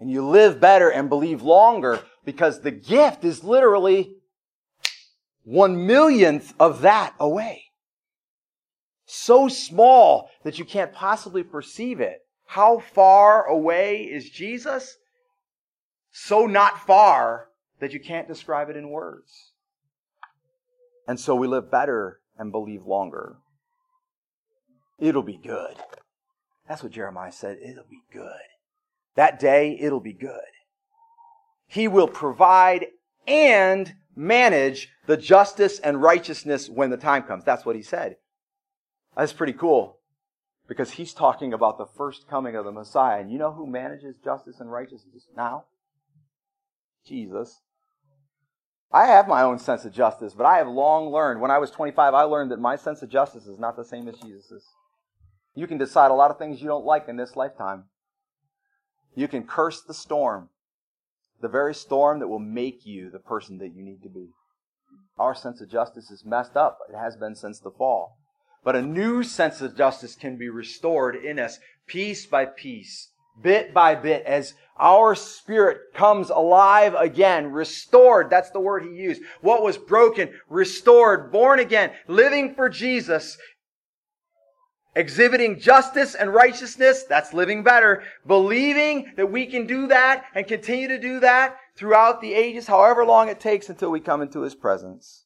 And 0.01 0.09
you 0.09 0.27
live 0.27 0.59
better 0.59 0.89
and 0.89 1.09
believe 1.09 1.43
longer 1.43 1.99
because 2.25 2.59
the 2.59 2.71
gift 2.71 3.23
is 3.23 3.43
literally 3.43 4.15
one 5.43 5.85
millionth 5.85 6.55
of 6.59 6.81
that 6.81 7.13
away. 7.19 7.65
So 9.05 9.47
small 9.47 10.31
that 10.43 10.57
you 10.57 10.65
can't 10.65 10.91
possibly 10.91 11.43
perceive 11.43 11.99
it. 11.99 12.21
How 12.47 12.79
far 12.79 13.45
away 13.45 14.01
is 14.01 14.29
Jesus? 14.29 14.97
So 16.11 16.47
not 16.47 16.79
far 16.79 17.49
that 17.79 17.93
you 17.93 17.99
can't 17.99 18.27
describe 18.27 18.69
it 18.69 18.75
in 18.75 18.89
words. 18.89 19.51
And 21.07 21.19
so 21.19 21.35
we 21.35 21.47
live 21.47 21.69
better 21.69 22.21
and 22.39 22.51
believe 22.51 22.85
longer. 22.85 23.35
It'll 24.97 25.21
be 25.21 25.37
good. 25.37 25.75
That's 26.67 26.81
what 26.81 26.91
Jeremiah 26.91 27.31
said. 27.31 27.59
It'll 27.61 27.83
be 27.89 28.01
good. 28.11 28.50
That 29.15 29.39
day, 29.39 29.77
it'll 29.79 29.99
be 29.99 30.13
good. 30.13 30.39
He 31.67 31.87
will 31.87 32.07
provide 32.07 32.87
and 33.27 33.93
manage 34.15 34.89
the 35.07 35.17
justice 35.17 35.79
and 35.79 36.01
righteousness 36.01 36.69
when 36.69 36.89
the 36.89 36.97
time 36.97 37.23
comes. 37.23 37.43
That's 37.43 37.65
what 37.65 37.75
he 37.75 37.81
said. 37.81 38.17
That's 39.15 39.33
pretty 39.33 39.53
cool 39.53 39.97
because 40.67 40.91
he's 40.91 41.13
talking 41.13 41.53
about 41.53 41.77
the 41.77 41.85
first 41.85 42.27
coming 42.29 42.55
of 42.55 42.65
the 42.65 42.71
Messiah. 42.71 43.19
And 43.19 43.31
you 43.31 43.37
know 43.37 43.51
who 43.51 43.67
manages 43.67 44.15
justice 44.23 44.59
and 44.59 44.71
righteousness 44.71 45.27
now? 45.35 45.65
Jesus. 47.05 47.59
I 48.91 49.05
have 49.05 49.27
my 49.27 49.41
own 49.41 49.59
sense 49.59 49.85
of 49.85 49.93
justice, 49.93 50.33
but 50.33 50.45
I 50.45 50.57
have 50.57 50.67
long 50.67 51.11
learned, 51.11 51.39
when 51.39 51.51
I 51.51 51.57
was 51.57 51.71
25, 51.71 52.13
I 52.13 52.23
learned 52.23 52.51
that 52.51 52.59
my 52.59 52.75
sense 52.75 53.01
of 53.01 53.09
justice 53.09 53.47
is 53.47 53.57
not 53.57 53.77
the 53.77 53.85
same 53.85 54.07
as 54.07 54.15
Jesus's. 54.19 54.65
You 55.55 55.67
can 55.67 55.77
decide 55.77 56.11
a 56.11 56.15
lot 56.15 56.31
of 56.31 56.37
things 56.37 56.61
you 56.61 56.67
don't 56.67 56.85
like 56.85 57.07
in 57.07 57.15
this 57.15 57.35
lifetime. 57.35 57.85
You 59.15 59.27
can 59.27 59.43
curse 59.43 59.81
the 59.81 59.93
storm, 59.93 60.49
the 61.41 61.47
very 61.47 61.73
storm 61.73 62.19
that 62.19 62.27
will 62.27 62.39
make 62.39 62.85
you 62.85 63.09
the 63.09 63.19
person 63.19 63.57
that 63.59 63.73
you 63.75 63.83
need 63.83 64.03
to 64.03 64.09
be. 64.09 64.29
Our 65.17 65.35
sense 65.35 65.61
of 65.61 65.69
justice 65.69 66.09
is 66.09 66.25
messed 66.25 66.55
up. 66.55 66.79
It 66.89 66.97
has 66.97 67.15
been 67.15 67.35
since 67.35 67.59
the 67.59 67.71
fall. 67.71 68.17
But 68.63 68.75
a 68.75 68.81
new 68.81 69.23
sense 69.23 69.61
of 69.61 69.75
justice 69.75 70.15
can 70.15 70.37
be 70.37 70.49
restored 70.49 71.15
in 71.15 71.39
us 71.39 71.59
piece 71.87 72.25
by 72.25 72.45
piece 72.45 73.11
bit 73.41 73.73
by 73.73 73.95
bit 73.95 74.25
as 74.25 74.53
our 74.77 75.15
spirit 75.15 75.93
comes 75.93 76.29
alive 76.29 76.95
again, 76.95 77.51
restored. 77.51 78.29
That's 78.29 78.49
the 78.49 78.59
word 78.59 78.83
he 78.83 78.89
used. 78.89 79.21
What 79.41 79.63
was 79.63 79.77
broken, 79.77 80.29
restored, 80.49 81.31
born 81.31 81.59
again, 81.59 81.91
living 82.07 82.55
for 82.55 82.69
Jesus, 82.69 83.37
exhibiting 84.95 85.59
justice 85.59 86.15
and 86.15 86.33
righteousness. 86.33 87.03
That's 87.03 87.33
living 87.33 87.63
better. 87.63 88.03
Believing 88.25 89.13
that 89.15 89.31
we 89.31 89.45
can 89.45 89.65
do 89.67 89.87
that 89.87 90.25
and 90.35 90.47
continue 90.47 90.87
to 90.87 90.99
do 90.99 91.19
that 91.19 91.57
throughout 91.75 92.21
the 92.21 92.33
ages, 92.33 92.67
however 92.67 93.05
long 93.05 93.29
it 93.29 93.39
takes 93.39 93.69
until 93.69 93.91
we 93.91 93.99
come 93.99 94.21
into 94.21 94.41
his 94.41 94.55
presence. 94.55 95.25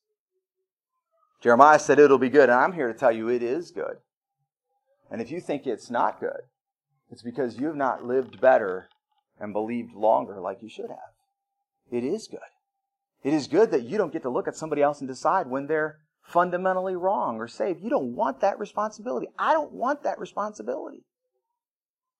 Jeremiah 1.41 1.79
said 1.79 1.99
it'll 1.99 2.17
be 2.17 2.29
good, 2.29 2.49
and 2.49 2.59
I'm 2.59 2.73
here 2.73 2.87
to 2.91 2.97
tell 2.97 3.11
you 3.11 3.29
it 3.29 3.43
is 3.43 3.71
good. 3.71 3.97
And 5.11 5.21
if 5.21 5.29
you 5.29 5.39
think 5.39 5.67
it's 5.67 5.91
not 5.91 6.19
good, 6.19 6.41
it's 7.11 7.21
because 7.21 7.59
you 7.59 7.67
have 7.67 7.75
not 7.75 8.03
lived 8.03 8.41
better 8.41 8.87
and 9.39 9.53
believed 9.53 9.93
longer 9.93 10.39
like 10.39 10.61
you 10.61 10.69
should 10.69 10.89
have. 10.89 11.13
It 11.91 12.03
is 12.03 12.27
good. 12.27 12.39
It 13.23 13.33
is 13.33 13.47
good 13.47 13.71
that 13.71 13.83
you 13.83 13.97
don't 13.97 14.13
get 14.13 14.23
to 14.23 14.29
look 14.29 14.47
at 14.47 14.55
somebody 14.55 14.81
else 14.81 15.01
and 15.01 15.07
decide 15.07 15.47
when 15.47 15.67
they're 15.67 15.99
fundamentally 16.25 16.95
wrong 16.95 17.37
or 17.37 17.47
saved. 17.47 17.83
You 17.83 17.89
don't 17.89 18.15
want 18.15 18.41
that 18.41 18.59
responsibility. 18.59 19.27
I 19.37 19.53
don't 19.53 19.71
want 19.71 20.03
that 20.03 20.19
responsibility. 20.19 21.03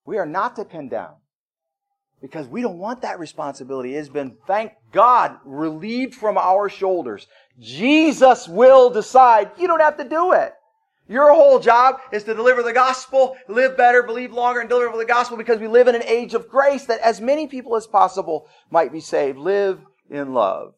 We 0.06 0.18
are 0.18 0.26
not 0.26 0.56
to 0.58 0.66
condemn 0.66 1.16
because 2.22 2.48
we 2.48 2.62
don't 2.62 2.78
want 2.78 3.02
that 3.02 3.20
responsibility. 3.20 3.96
It 3.96 3.98
has 3.98 4.10
been, 4.10 4.38
thank 4.46 4.74
God, 4.92 5.38
relieved 5.44 6.14
from 6.14 6.38
our 6.38 6.70
shoulders. 6.70 7.28
Jesus 7.60 8.48
will 8.48 8.90
decide. 8.90 9.52
You 9.58 9.68
don't 9.68 9.82
have 9.82 9.98
to 9.98 10.08
do 10.08 10.34
it. 10.34 10.54
Your 11.08 11.34
whole 11.34 11.60
job 11.60 12.00
is 12.12 12.24
to 12.24 12.34
deliver 12.34 12.64
the 12.64 12.74
gospel, 12.74 13.36
live 13.48 13.78
better, 13.78 14.02
believe 14.02 14.32
longer, 14.32 14.60
and 14.60 14.70
deliver 14.70 14.98
the 14.98 15.06
gospel 15.06 15.38
because 15.38 15.60
we 15.60 15.68
live 15.68 15.88
in 15.88 15.96
an 15.96 16.04
age 16.04 16.34
of 16.34 16.48
grace 16.48 16.86
that 16.86 17.00
as 17.02 17.22
many 17.22 17.48
people 17.48 17.76
as 17.76 17.86
possible 17.86 18.48
might 18.72 18.92
be 18.92 19.02
saved. 19.02 19.38
Live 19.38 19.80
in 20.10 20.34
love. 20.34 20.74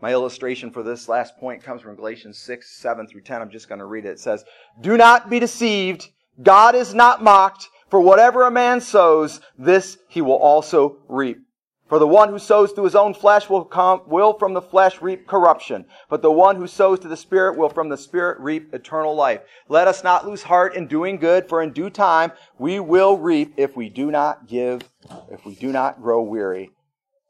My 0.00 0.12
illustration 0.12 0.70
for 0.70 0.82
this 0.82 1.08
last 1.08 1.36
point 1.36 1.62
comes 1.62 1.82
from 1.82 1.96
Galatians 1.96 2.38
6, 2.38 2.70
7 2.70 3.06
through 3.06 3.20
10. 3.20 3.42
I'm 3.42 3.50
just 3.50 3.68
going 3.68 3.80
to 3.80 3.84
read 3.84 4.06
it. 4.06 4.12
It 4.12 4.20
says, 4.20 4.44
Do 4.80 4.96
not 4.96 5.28
be 5.28 5.38
deceived. 5.38 6.08
God 6.42 6.74
is 6.74 6.94
not 6.94 7.22
mocked. 7.22 7.68
For 7.90 8.00
whatever 8.00 8.42
a 8.42 8.50
man 8.50 8.80
sows, 8.80 9.40
this 9.58 9.98
he 10.08 10.22
will 10.22 10.36
also 10.36 10.98
reap. 11.08 11.38
For 11.88 11.98
the 11.98 12.06
one 12.06 12.28
who 12.28 12.38
sows 12.38 12.72
to 12.74 12.84
his 12.84 12.94
own 12.94 13.14
flesh 13.14 13.50
will, 13.50 13.64
come, 13.64 14.02
will 14.06 14.38
from 14.38 14.54
the 14.54 14.62
flesh 14.62 15.02
reap 15.02 15.26
corruption, 15.26 15.84
but 16.08 16.22
the 16.22 16.30
one 16.30 16.54
who 16.54 16.68
sows 16.68 17.00
to 17.00 17.08
the 17.08 17.16
Spirit 17.16 17.58
will 17.58 17.68
from 17.68 17.88
the 17.88 17.96
Spirit 17.96 18.38
reap 18.38 18.72
eternal 18.72 19.12
life. 19.16 19.40
Let 19.68 19.88
us 19.88 20.04
not 20.04 20.24
lose 20.24 20.44
heart 20.44 20.76
in 20.76 20.86
doing 20.86 21.16
good, 21.16 21.48
for 21.48 21.60
in 21.62 21.72
due 21.72 21.90
time 21.90 22.30
we 22.60 22.78
will 22.78 23.18
reap 23.18 23.54
if 23.56 23.76
we 23.76 23.88
do 23.88 24.12
not 24.12 24.46
give, 24.46 24.88
if 25.32 25.44
we 25.44 25.56
do 25.56 25.72
not 25.72 26.00
grow 26.00 26.22
weary. 26.22 26.70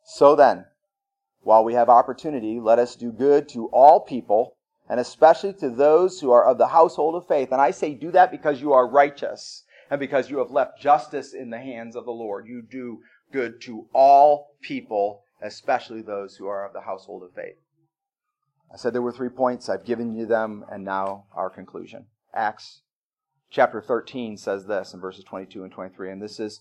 So 0.04 0.36
then, 0.36 0.66
while 1.42 1.64
we 1.64 1.74
have 1.74 1.88
opportunity, 1.88 2.60
let 2.60 2.78
us 2.78 2.96
do 2.96 3.12
good 3.12 3.48
to 3.50 3.66
all 3.68 4.00
people, 4.00 4.56
and 4.88 5.00
especially 5.00 5.52
to 5.54 5.70
those 5.70 6.20
who 6.20 6.30
are 6.30 6.44
of 6.44 6.58
the 6.58 6.68
household 6.68 7.14
of 7.14 7.26
faith. 7.26 7.52
And 7.52 7.60
I 7.60 7.70
say 7.70 7.94
do 7.94 8.10
that 8.12 8.30
because 8.30 8.60
you 8.60 8.72
are 8.72 8.88
righteous 8.88 9.64
and 9.90 9.98
because 9.98 10.30
you 10.30 10.38
have 10.38 10.50
left 10.50 10.80
justice 10.80 11.32
in 11.32 11.50
the 11.50 11.58
hands 11.58 11.96
of 11.96 12.04
the 12.04 12.10
Lord. 12.10 12.46
You 12.46 12.62
do 12.62 13.00
good 13.32 13.60
to 13.62 13.86
all 13.92 14.54
people, 14.60 15.22
especially 15.42 16.02
those 16.02 16.36
who 16.36 16.46
are 16.46 16.66
of 16.66 16.72
the 16.72 16.82
household 16.82 17.22
of 17.22 17.34
faith. 17.34 17.56
I 18.72 18.76
said 18.76 18.92
there 18.92 19.02
were 19.02 19.12
three 19.12 19.28
points. 19.28 19.68
I've 19.68 19.84
given 19.84 20.12
you 20.12 20.26
them, 20.26 20.64
and 20.70 20.84
now 20.84 21.24
our 21.34 21.50
conclusion. 21.50 22.06
Acts 22.32 22.82
chapter 23.50 23.80
13 23.80 24.36
says 24.36 24.66
this 24.66 24.94
in 24.94 25.00
verses 25.00 25.24
22 25.24 25.64
and 25.64 25.72
23, 25.72 26.12
and 26.12 26.22
this 26.22 26.38
is 26.38 26.60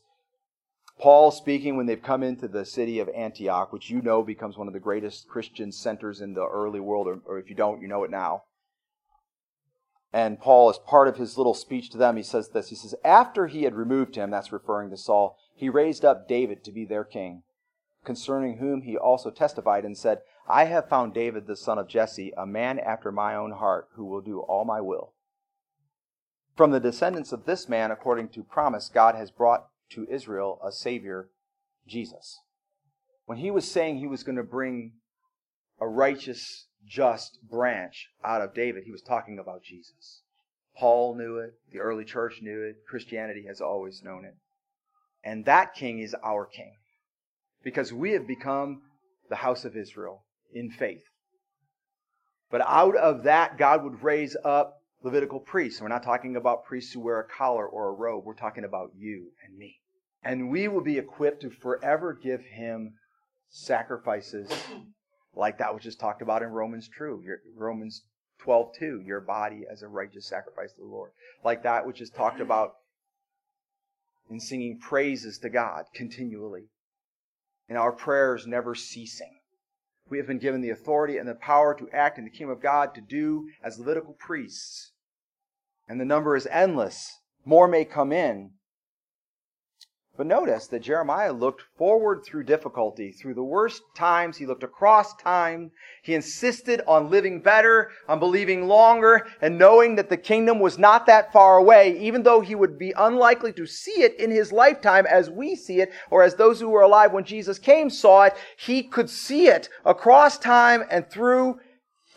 Paul 0.99 1.31
speaking 1.31 1.77
when 1.77 1.85
they've 1.85 2.01
come 2.01 2.23
into 2.23 2.49
the 2.49 2.65
city 2.65 2.99
of 2.99 3.07
Antioch, 3.09 3.71
which 3.71 3.89
you 3.89 4.01
know 4.01 4.21
becomes 4.21 4.57
one 4.57 4.67
of 4.67 4.73
the 4.73 4.81
greatest 4.81 5.29
Christian 5.29 5.71
centers 5.71 6.19
in 6.19 6.33
the 6.33 6.45
early 6.45 6.81
world, 6.81 7.07
or, 7.07 7.19
or 7.25 7.39
if 7.39 7.49
you 7.49 7.55
don't, 7.55 7.81
you 7.81 7.87
know 7.87 8.03
it 8.03 8.11
now. 8.11 8.43
And 10.11 10.39
Paul, 10.39 10.69
as 10.69 10.77
part 10.79 11.07
of 11.07 11.15
his 11.15 11.37
little 11.37 11.53
speech 11.53 11.89
to 11.91 11.97
them, 11.97 12.17
he 12.17 12.23
says 12.23 12.49
this. 12.49 12.69
He 12.69 12.75
says, 12.75 12.95
After 13.05 13.47
he 13.47 13.63
had 13.63 13.75
removed 13.75 14.15
him, 14.15 14.29
that's 14.29 14.51
referring 14.51 14.89
to 14.89 14.97
Saul, 14.97 15.37
he 15.55 15.69
raised 15.69 16.03
up 16.03 16.27
David 16.27 16.63
to 16.65 16.71
be 16.71 16.83
their 16.83 17.05
king, 17.05 17.43
concerning 18.03 18.57
whom 18.57 18.81
he 18.81 18.97
also 18.97 19.29
testified 19.29 19.85
and 19.85 19.97
said, 19.97 20.19
I 20.49 20.65
have 20.65 20.89
found 20.89 21.13
David 21.13 21.47
the 21.47 21.55
son 21.55 21.77
of 21.77 21.87
Jesse, 21.87 22.33
a 22.35 22.45
man 22.45 22.77
after 22.79 23.11
my 23.11 23.35
own 23.35 23.51
heart, 23.51 23.87
who 23.93 24.05
will 24.05 24.21
do 24.21 24.39
all 24.39 24.65
my 24.65 24.81
will. 24.81 25.13
From 26.57 26.71
the 26.71 26.79
descendants 26.79 27.31
of 27.31 27.45
this 27.45 27.69
man, 27.69 27.91
according 27.91 28.29
to 28.29 28.43
promise, 28.43 28.89
God 28.89 29.15
has 29.15 29.31
brought 29.31 29.67
to 29.91 30.07
Israel 30.09 30.59
a 30.63 30.71
Savior, 30.71 31.29
Jesus. 31.87 32.39
When 33.25 33.37
he 33.37 33.51
was 33.51 33.69
saying 33.69 33.97
he 33.97 34.07
was 34.07 34.23
going 34.23 34.37
to 34.37 34.43
bring 34.43 34.93
a 35.79 35.87
righteous, 35.87 36.67
just 36.85 37.39
branch 37.49 38.09
out 38.23 38.41
of 38.41 38.53
David, 38.53 38.83
he 38.85 38.91
was 38.91 39.01
talking 39.01 39.39
about 39.39 39.63
Jesus. 39.63 40.21
Paul 40.77 41.15
knew 41.15 41.37
it, 41.37 41.53
the 41.71 41.79
early 41.79 42.05
church 42.05 42.39
knew 42.41 42.61
it, 42.61 42.77
Christianity 42.87 43.45
has 43.47 43.61
always 43.61 44.01
known 44.03 44.25
it. 44.25 44.35
And 45.23 45.45
that 45.45 45.73
king 45.73 45.99
is 45.99 46.15
our 46.23 46.45
king. 46.45 46.73
Because 47.63 47.91
we 47.91 48.11
have 48.11 48.25
become 48.25 48.81
the 49.29 49.35
house 49.35 49.65
of 49.65 49.75
Israel 49.75 50.23
in 50.53 50.71
faith. 50.71 51.03
But 52.49 52.61
out 52.61 52.95
of 52.95 53.23
that, 53.23 53.57
God 53.57 53.83
would 53.83 54.01
raise 54.01 54.35
up 54.43 54.79
Levitical 55.01 55.39
priests. 55.39 55.81
We're 55.81 55.87
not 55.87 56.03
talking 56.03 56.35
about 56.35 56.65
priests 56.65 56.91
who 56.91 56.99
wear 56.99 57.19
a 57.19 57.27
collar 57.27 57.65
or 57.65 57.87
a 57.87 57.93
robe. 57.93 58.25
We're 58.25 58.33
talking 58.33 58.65
about 58.65 58.91
you 58.97 59.31
and 59.45 59.57
me. 59.57 59.78
And 60.23 60.49
we 60.49 60.67
will 60.67 60.81
be 60.81 60.97
equipped 60.97 61.41
to 61.41 61.49
forever 61.49 62.13
give 62.13 62.41
him 62.41 62.93
sacrifices 63.49 64.51
like 65.35 65.57
that 65.57 65.73
which 65.73 65.85
is 65.85 65.95
talked 65.95 66.21
about 66.21 66.43
in 66.43 66.49
Romans 66.49 66.87
true. 66.87 67.23
Romans 67.55 68.03
12, 68.39 68.73
2, 68.77 69.03
your 69.05 69.21
body 69.21 69.65
as 69.69 69.81
a 69.81 69.87
righteous 69.87 70.27
sacrifice 70.27 70.73
to 70.73 70.81
the 70.81 70.87
Lord. 70.87 71.11
Like 71.43 71.63
that 71.63 71.85
which 71.85 72.01
is 72.01 72.09
talked 72.09 72.41
about 72.41 72.73
in 74.29 74.39
singing 74.39 74.79
praises 74.79 75.39
to 75.39 75.49
God 75.49 75.85
continually, 75.93 76.65
and 77.67 77.77
our 77.77 77.91
prayers 77.91 78.45
never 78.45 78.75
ceasing. 78.75 79.39
We 80.09 80.17
have 80.17 80.27
been 80.27 80.39
given 80.39 80.61
the 80.61 80.69
authority 80.69 81.17
and 81.17 81.27
the 81.27 81.35
power 81.35 81.73
to 81.75 81.89
act 81.91 82.17
in 82.17 82.25
the 82.25 82.29
kingdom 82.29 82.51
of 82.51 82.61
God 82.61 82.95
to 82.95 83.01
do 83.01 83.49
as 83.63 83.79
Levitical 83.79 84.13
priests. 84.13 84.91
And 85.87 85.99
the 85.99 86.05
number 86.05 86.35
is 86.35 86.47
endless. 86.47 87.19
More 87.45 87.67
may 87.67 87.85
come 87.85 88.11
in. 88.11 88.51
But 90.19 90.27
notice 90.27 90.67
that 90.67 90.81
Jeremiah 90.81 91.31
looked 91.31 91.61
forward 91.77 92.25
through 92.25 92.43
difficulty, 92.43 93.13
through 93.13 93.35
the 93.35 93.41
worst 93.41 93.83
times. 93.95 94.35
He 94.35 94.45
looked 94.45 94.65
across 94.65 95.15
time. 95.15 95.71
He 96.03 96.13
insisted 96.13 96.81
on 96.85 97.09
living 97.09 97.39
better, 97.39 97.91
on 98.05 98.19
believing 98.19 98.67
longer, 98.67 99.27
and 99.41 99.57
knowing 99.57 99.95
that 99.95 100.09
the 100.09 100.17
kingdom 100.17 100.59
was 100.59 100.77
not 100.77 101.05
that 101.05 101.31
far 101.31 101.55
away, 101.55 101.97
even 101.99 102.23
though 102.23 102.41
he 102.41 102.53
would 102.53 102.77
be 102.77 102.91
unlikely 102.97 103.53
to 103.53 103.65
see 103.65 104.01
it 104.01 104.19
in 104.19 104.29
his 104.29 104.51
lifetime 104.51 105.05
as 105.05 105.29
we 105.29 105.55
see 105.55 105.79
it, 105.79 105.93
or 106.11 106.21
as 106.21 106.35
those 106.35 106.59
who 106.59 106.67
were 106.67 106.81
alive 106.81 107.13
when 107.13 107.23
Jesus 107.23 107.57
came 107.57 107.89
saw 107.89 108.23
it. 108.23 108.35
He 108.57 108.83
could 108.83 109.09
see 109.09 109.47
it 109.47 109.69
across 109.85 110.37
time 110.37 110.83
and 110.91 111.09
through, 111.09 111.61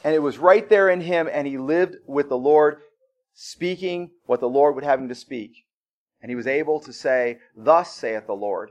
and 0.02 0.12
it 0.12 0.22
was 0.22 0.38
right 0.38 0.68
there 0.68 0.88
in 0.88 1.02
him, 1.02 1.28
and 1.32 1.46
he 1.46 1.56
lived 1.56 1.98
with 2.08 2.30
the 2.30 2.36
Lord, 2.36 2.78
speaking 3.32 4.10
what 4.26 4.40
the 4.40 4.48
Lord 4.48 4.74
would 4.74 4.82
have 4.82 4.98
him 4.98 5.08
to 5.08 5.14
speak. 5.14 5.52
And 6.22 6.30
he 6.30 6.36
was 6.36 6.46
able 6.46 6.80
to 6.80 6.92
say, 6.92 7.38
Thus 7.56 7.92
saith 7.94 8.26
the 8.26 8.32
Lord. 8.32 8.70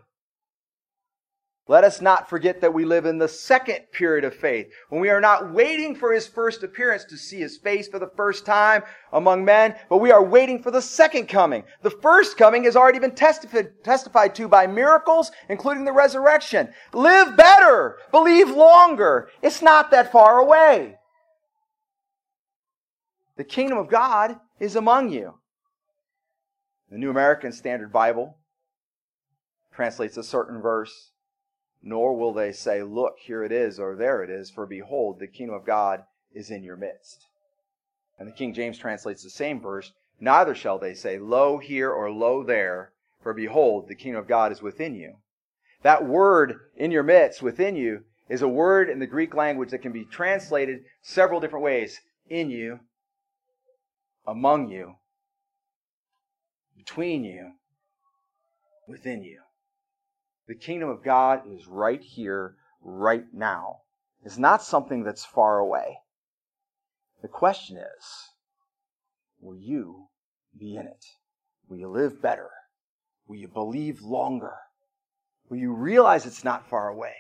Let 1.67 1.83
us 1.83 2.01
not 2.01 2.29
forget 2.29 2.59
that 2.61 2.73
we 2.73 2.85
live 2.85 3.05
in 3.05 3.17
the 3.17 3.27
second 3.27 3.91
period 3.93 4.25
of 4.25 4.35
faith, 4.35 4.67
when 4.89 4.99
we 4.99 5.09
are 5.09 5.21
not 5.21 5.53
waiting 5.53 5.95
for 5.95 6.11
his 6.11 6.27
first 6.27 6.63
appearance 6.63 7.05
to 7.05 7.17
see 7.17 7.39
his 7.39 7.57
face 7.57 7.87
for 7.87 7.99
the 7.99 8.11
first 8.17 8.45
time 8.45 8.83
among 9.13 9.45
men, 9.45 9.75
but 9.87 9.99
we 9.99 10.11
are 10.11 10.23
waiting 10.23 10.61
for 10.61 10.71
the 10.71 10.81
second 10.81 11.27
coming. 11.27 11.63
The 11.81 11.91
first 11.91 12.35
coming 12.35 12.63
has 12.63 12.75
already 12.75 12.99
been 12.99 13.15
testified, 13.15 13.83
testified 13.83 14.33
to 14.35 14.47
by 14.47 14.65
miracles, 14.65 15.31
including 15.49 15.85
the 15.85 15.93
resurrection. 15.93 16.73
Live 16.93 17.37
better, 17.37 17.97
believe 18.11 18.49
longer. 18.49 19.29
It's 19.41 19.61
not 19.61 19.91
that 19.91 20.11
far 20.11 20.39
away. 20.39 20.95
The 23.37 23.43
kingdom 23.43 23.77
of 23.77 23.87
God 23.87 24.35
is 24.59 24.75
among 24.75 25.11
you. 25.11 25.35
The 26.91 26.97
New 26.97 27.09
American 27.09 27.53
Standard 27.53 27.93
Bible 27.93 28.37
translates 29.73 30.17
a 30.17 30.23
certain 30.23 30.61
verse, 30.61 31.11
nor 31.81 32.17
will 32.17 32.33
they 32.33 32.51
say, 32.51 32.83
Look, 32.83 33.17
here 33.19 33.45
it 33.45 33.51
is, 33.53 33.79
or 33.79 33.95
there 33.95 34.21
it 34.25 34.29
is, 34.29 34.51
for 34.51 34.65
behold, 34.65 35.17
the 35.17 35.27
kingdom 35.27 35.55
of 35.55 35.65
God 35.65 36.03
is 36.33 36.51
in 36.51 36.63
your 36.63 36.75
midst. 36.75 37.27
And 38.19 38.27
the 38.27 38.33
King 38.33 38.53
James 38.53 38.77
translates 38.77 39.23
the 39.23 39.29
same 39.29 39.61
verse, 39.61 39.93
Neither 40.19 40.53
shall 40.53 40.77
they 40.77 40.93
say, 40.93 41.17
Lo 41.17 41.59
here 41.59 41.89
or 41.89 42.11
lo 42.11 42.43
there, 42.43 42.91
for 43.23 43.33
behold, 43.33 43.87
the 43.87 43.95
kingdom 43.95 44.21
of 44.21 44.27
God 44.27 44.51
is 44.51 44.61
within 44.61 44.93
you. 44.93 45.15
That 45.83 46.05
word 46.05 46.59
in 46.75 46.91
your 46.91 47.03
midst, 47.03 47.41
within 47.41 47.77
you, 47.77 48.03
is 48.27 48.41
a 48.41 48.49
word 48.49 48.89
in 48.89 48.99
the 48.99 49.07
Greek 49.07 49.33
language 49.33 49.71
that 49.71 49.81
can 49.81 49.93
be 49.93 50.03
translated 50.03 50.83
several 51.01 51.39
different 51.39 51.63
ways. 51.63 52.01
In 52.29 52.49
you, 52.49 52.81
among 54.27 54.69
you, 54.69 54.95
between 56.85 57.23
you, 57.23 57.51
within 58.87 59.23
you. 59.23 59.39
The 60.47 60.55
kingdom 60.55 60.89
of 60.89 61.03
God 61.03 61.41
is 61.47 61.67
right 61.67 62.01
here, 62.01 62.55
right 62.81 63.25
now. 63.31 63.81
It's 64.23 64.37
not 64.37 64.63
something 64.63 65.03
that's 65.03 65.25
far 65.25 65.59
away. 65.59 65.99
The 67.21 67.27
question 67.27 67.77
is, 67.77 68.05
will 69.39 69.55
you 69.55 70.07
be 70.57 70.75
in 70.75 70.87
it? 70.87 71.05
Will 71.69 71.77
you 71.77 71.87
live 71.87 72.21
better? 72.21 72.49
Will 73.27 73.37
you 73.37 73.47
believe 73.47 74.01
longer? 74.01 74.55
Will 75.49 75.57
you 75.57 75.73
realize 75.73 76.25
it's 76.25 76.43
not 76.43 76.67
far 76.67 76.89
away? 76.89 77.13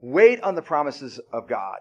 Wait 0.00 0.42
on 0.42 0.56
the 0.56 0.62
promises 0.62 1.20
of 1.32 1.48
God. 1.48 1.78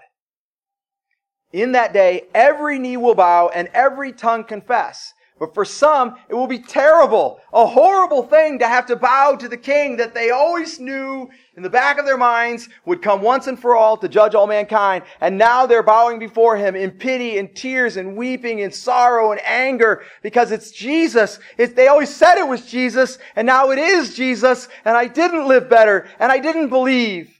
In 1.52 1.72
that 1.72 1.94
day, 1.94 2.28
every 2.34 2.78
knee 2.78 2.98
will 2.98 3.16
bow 3.16 3.50
and 3.50 3.68
every 3.74 4.14
tongue 4.14 4.44
confess 4.44 5.14
but 5.42 5.56
for 5.56 5.66
some, 5.66 6.18
it 6.30 6.36
will 6.36 6.46
be 6.46 6.60
terrible, 6.60 7.40
a 7.52 7.66
horrible 7.66 8.22
thing 8.22 8.60
to 8.60 8.68
have 8.68 8.86
to 8.86 8.96
bow 8.96 9.36
to 9.36 9.50
the 9.50 9.58
king 9.58 9.98
that 9.98 10.14
they 10.14 10.30
always 10.30 10.80
knew 10.80 11.28
in 11.58 11.64
the 11.64 11.70
back 11.70 11.98
of 11.98 12.06
their 12.06 12.16
minds 12.16 12.70
would 12.86 13.02
come 13.02 13.24
once 13.24 13.48
and 13.48 13.60
for 13.60 13.76
all 13.76 13.98
to 13.98 14.08
judge 14.08 14.36
all 14.36 14.46
mankind. 14.46 15.04
And 15.20 15.40
now 15.40 15.66
they're 15.66 15.82
bowing 15.82 16.20
before 16.20 16.58
him 16.58 16.76
in 16.76 16.92
pity 16.92 17.40
and 17.40 17.56
tears 17.56 17.98
and 17.98 18.16
weeping 18.16 18.62
and 18.62 18.72
sorrow 18.72 19.32
and 19.32 19.42
anger 19.44 20.04
because 20.22 20.52
it's 20.52 20.70
Jesus. 20.70 21.40
It's, 21.58 21.74
they 21.74 21.88
always 21.88 22.16
said 22.16 22.38
it 22.38 22.48
was 22.48 22.68
Jesus 22.68 23.18
and 23.36 23.48
now 23.48 23.72
it 23.72 23.80
is 23.80 24.16
Jesus 24.16 24.68
and 24.86 24.96
I 24.96 25.08
didn't 25.08 25.48
live 25.48 25.68
better 25.68 26.08
and 26.20 26.32
I 26.32 26.38
didn't 26.38 26.70
believe. 26.70 27.36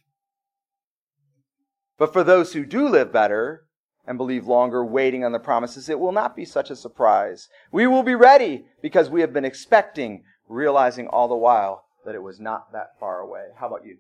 But 2.00 2.14
for 2.14 2.24
those 2.24 2.54
who 2.54 2.66
do 2.66 2.90
live 2.90 3.14
better, 3.14 3.68
and 4.06 4.18
believe 4.18 4.48
longer, 4.48 4.84
waiting 4.84 5.24
on 5.24 5.32
the 5.32 5.40
promises, 5.40 5.90
it 5.90 6.00
will 6.00 6.12
not 6.12 6.36
be 6.36 6.46
such 6.46 6.70
a 6.70 6.76
surprise. 6.76 7.48
We 7.72 7.88
will 7.88 8.04
be 8.04 8.16
ready 8.16 8.66
because 8.82 9.10
we 9.10 9.22
have 9.22 9.34
been 9.34 9.46
expecting, 9.46 10.24
realizing 10.48 11.08
all 11.08 11.28
the 11.28 11.36
while 11.36 11.86
that 12.06 12.16
it 12.16 12.24
was 12.24 12.40
not 12.40 12.72
that 12.74 13.00
far 13.00 13.20
away. 13.20 13.46
How 13.60 13.68
about 13.68 13.86
you? 13.86 13.98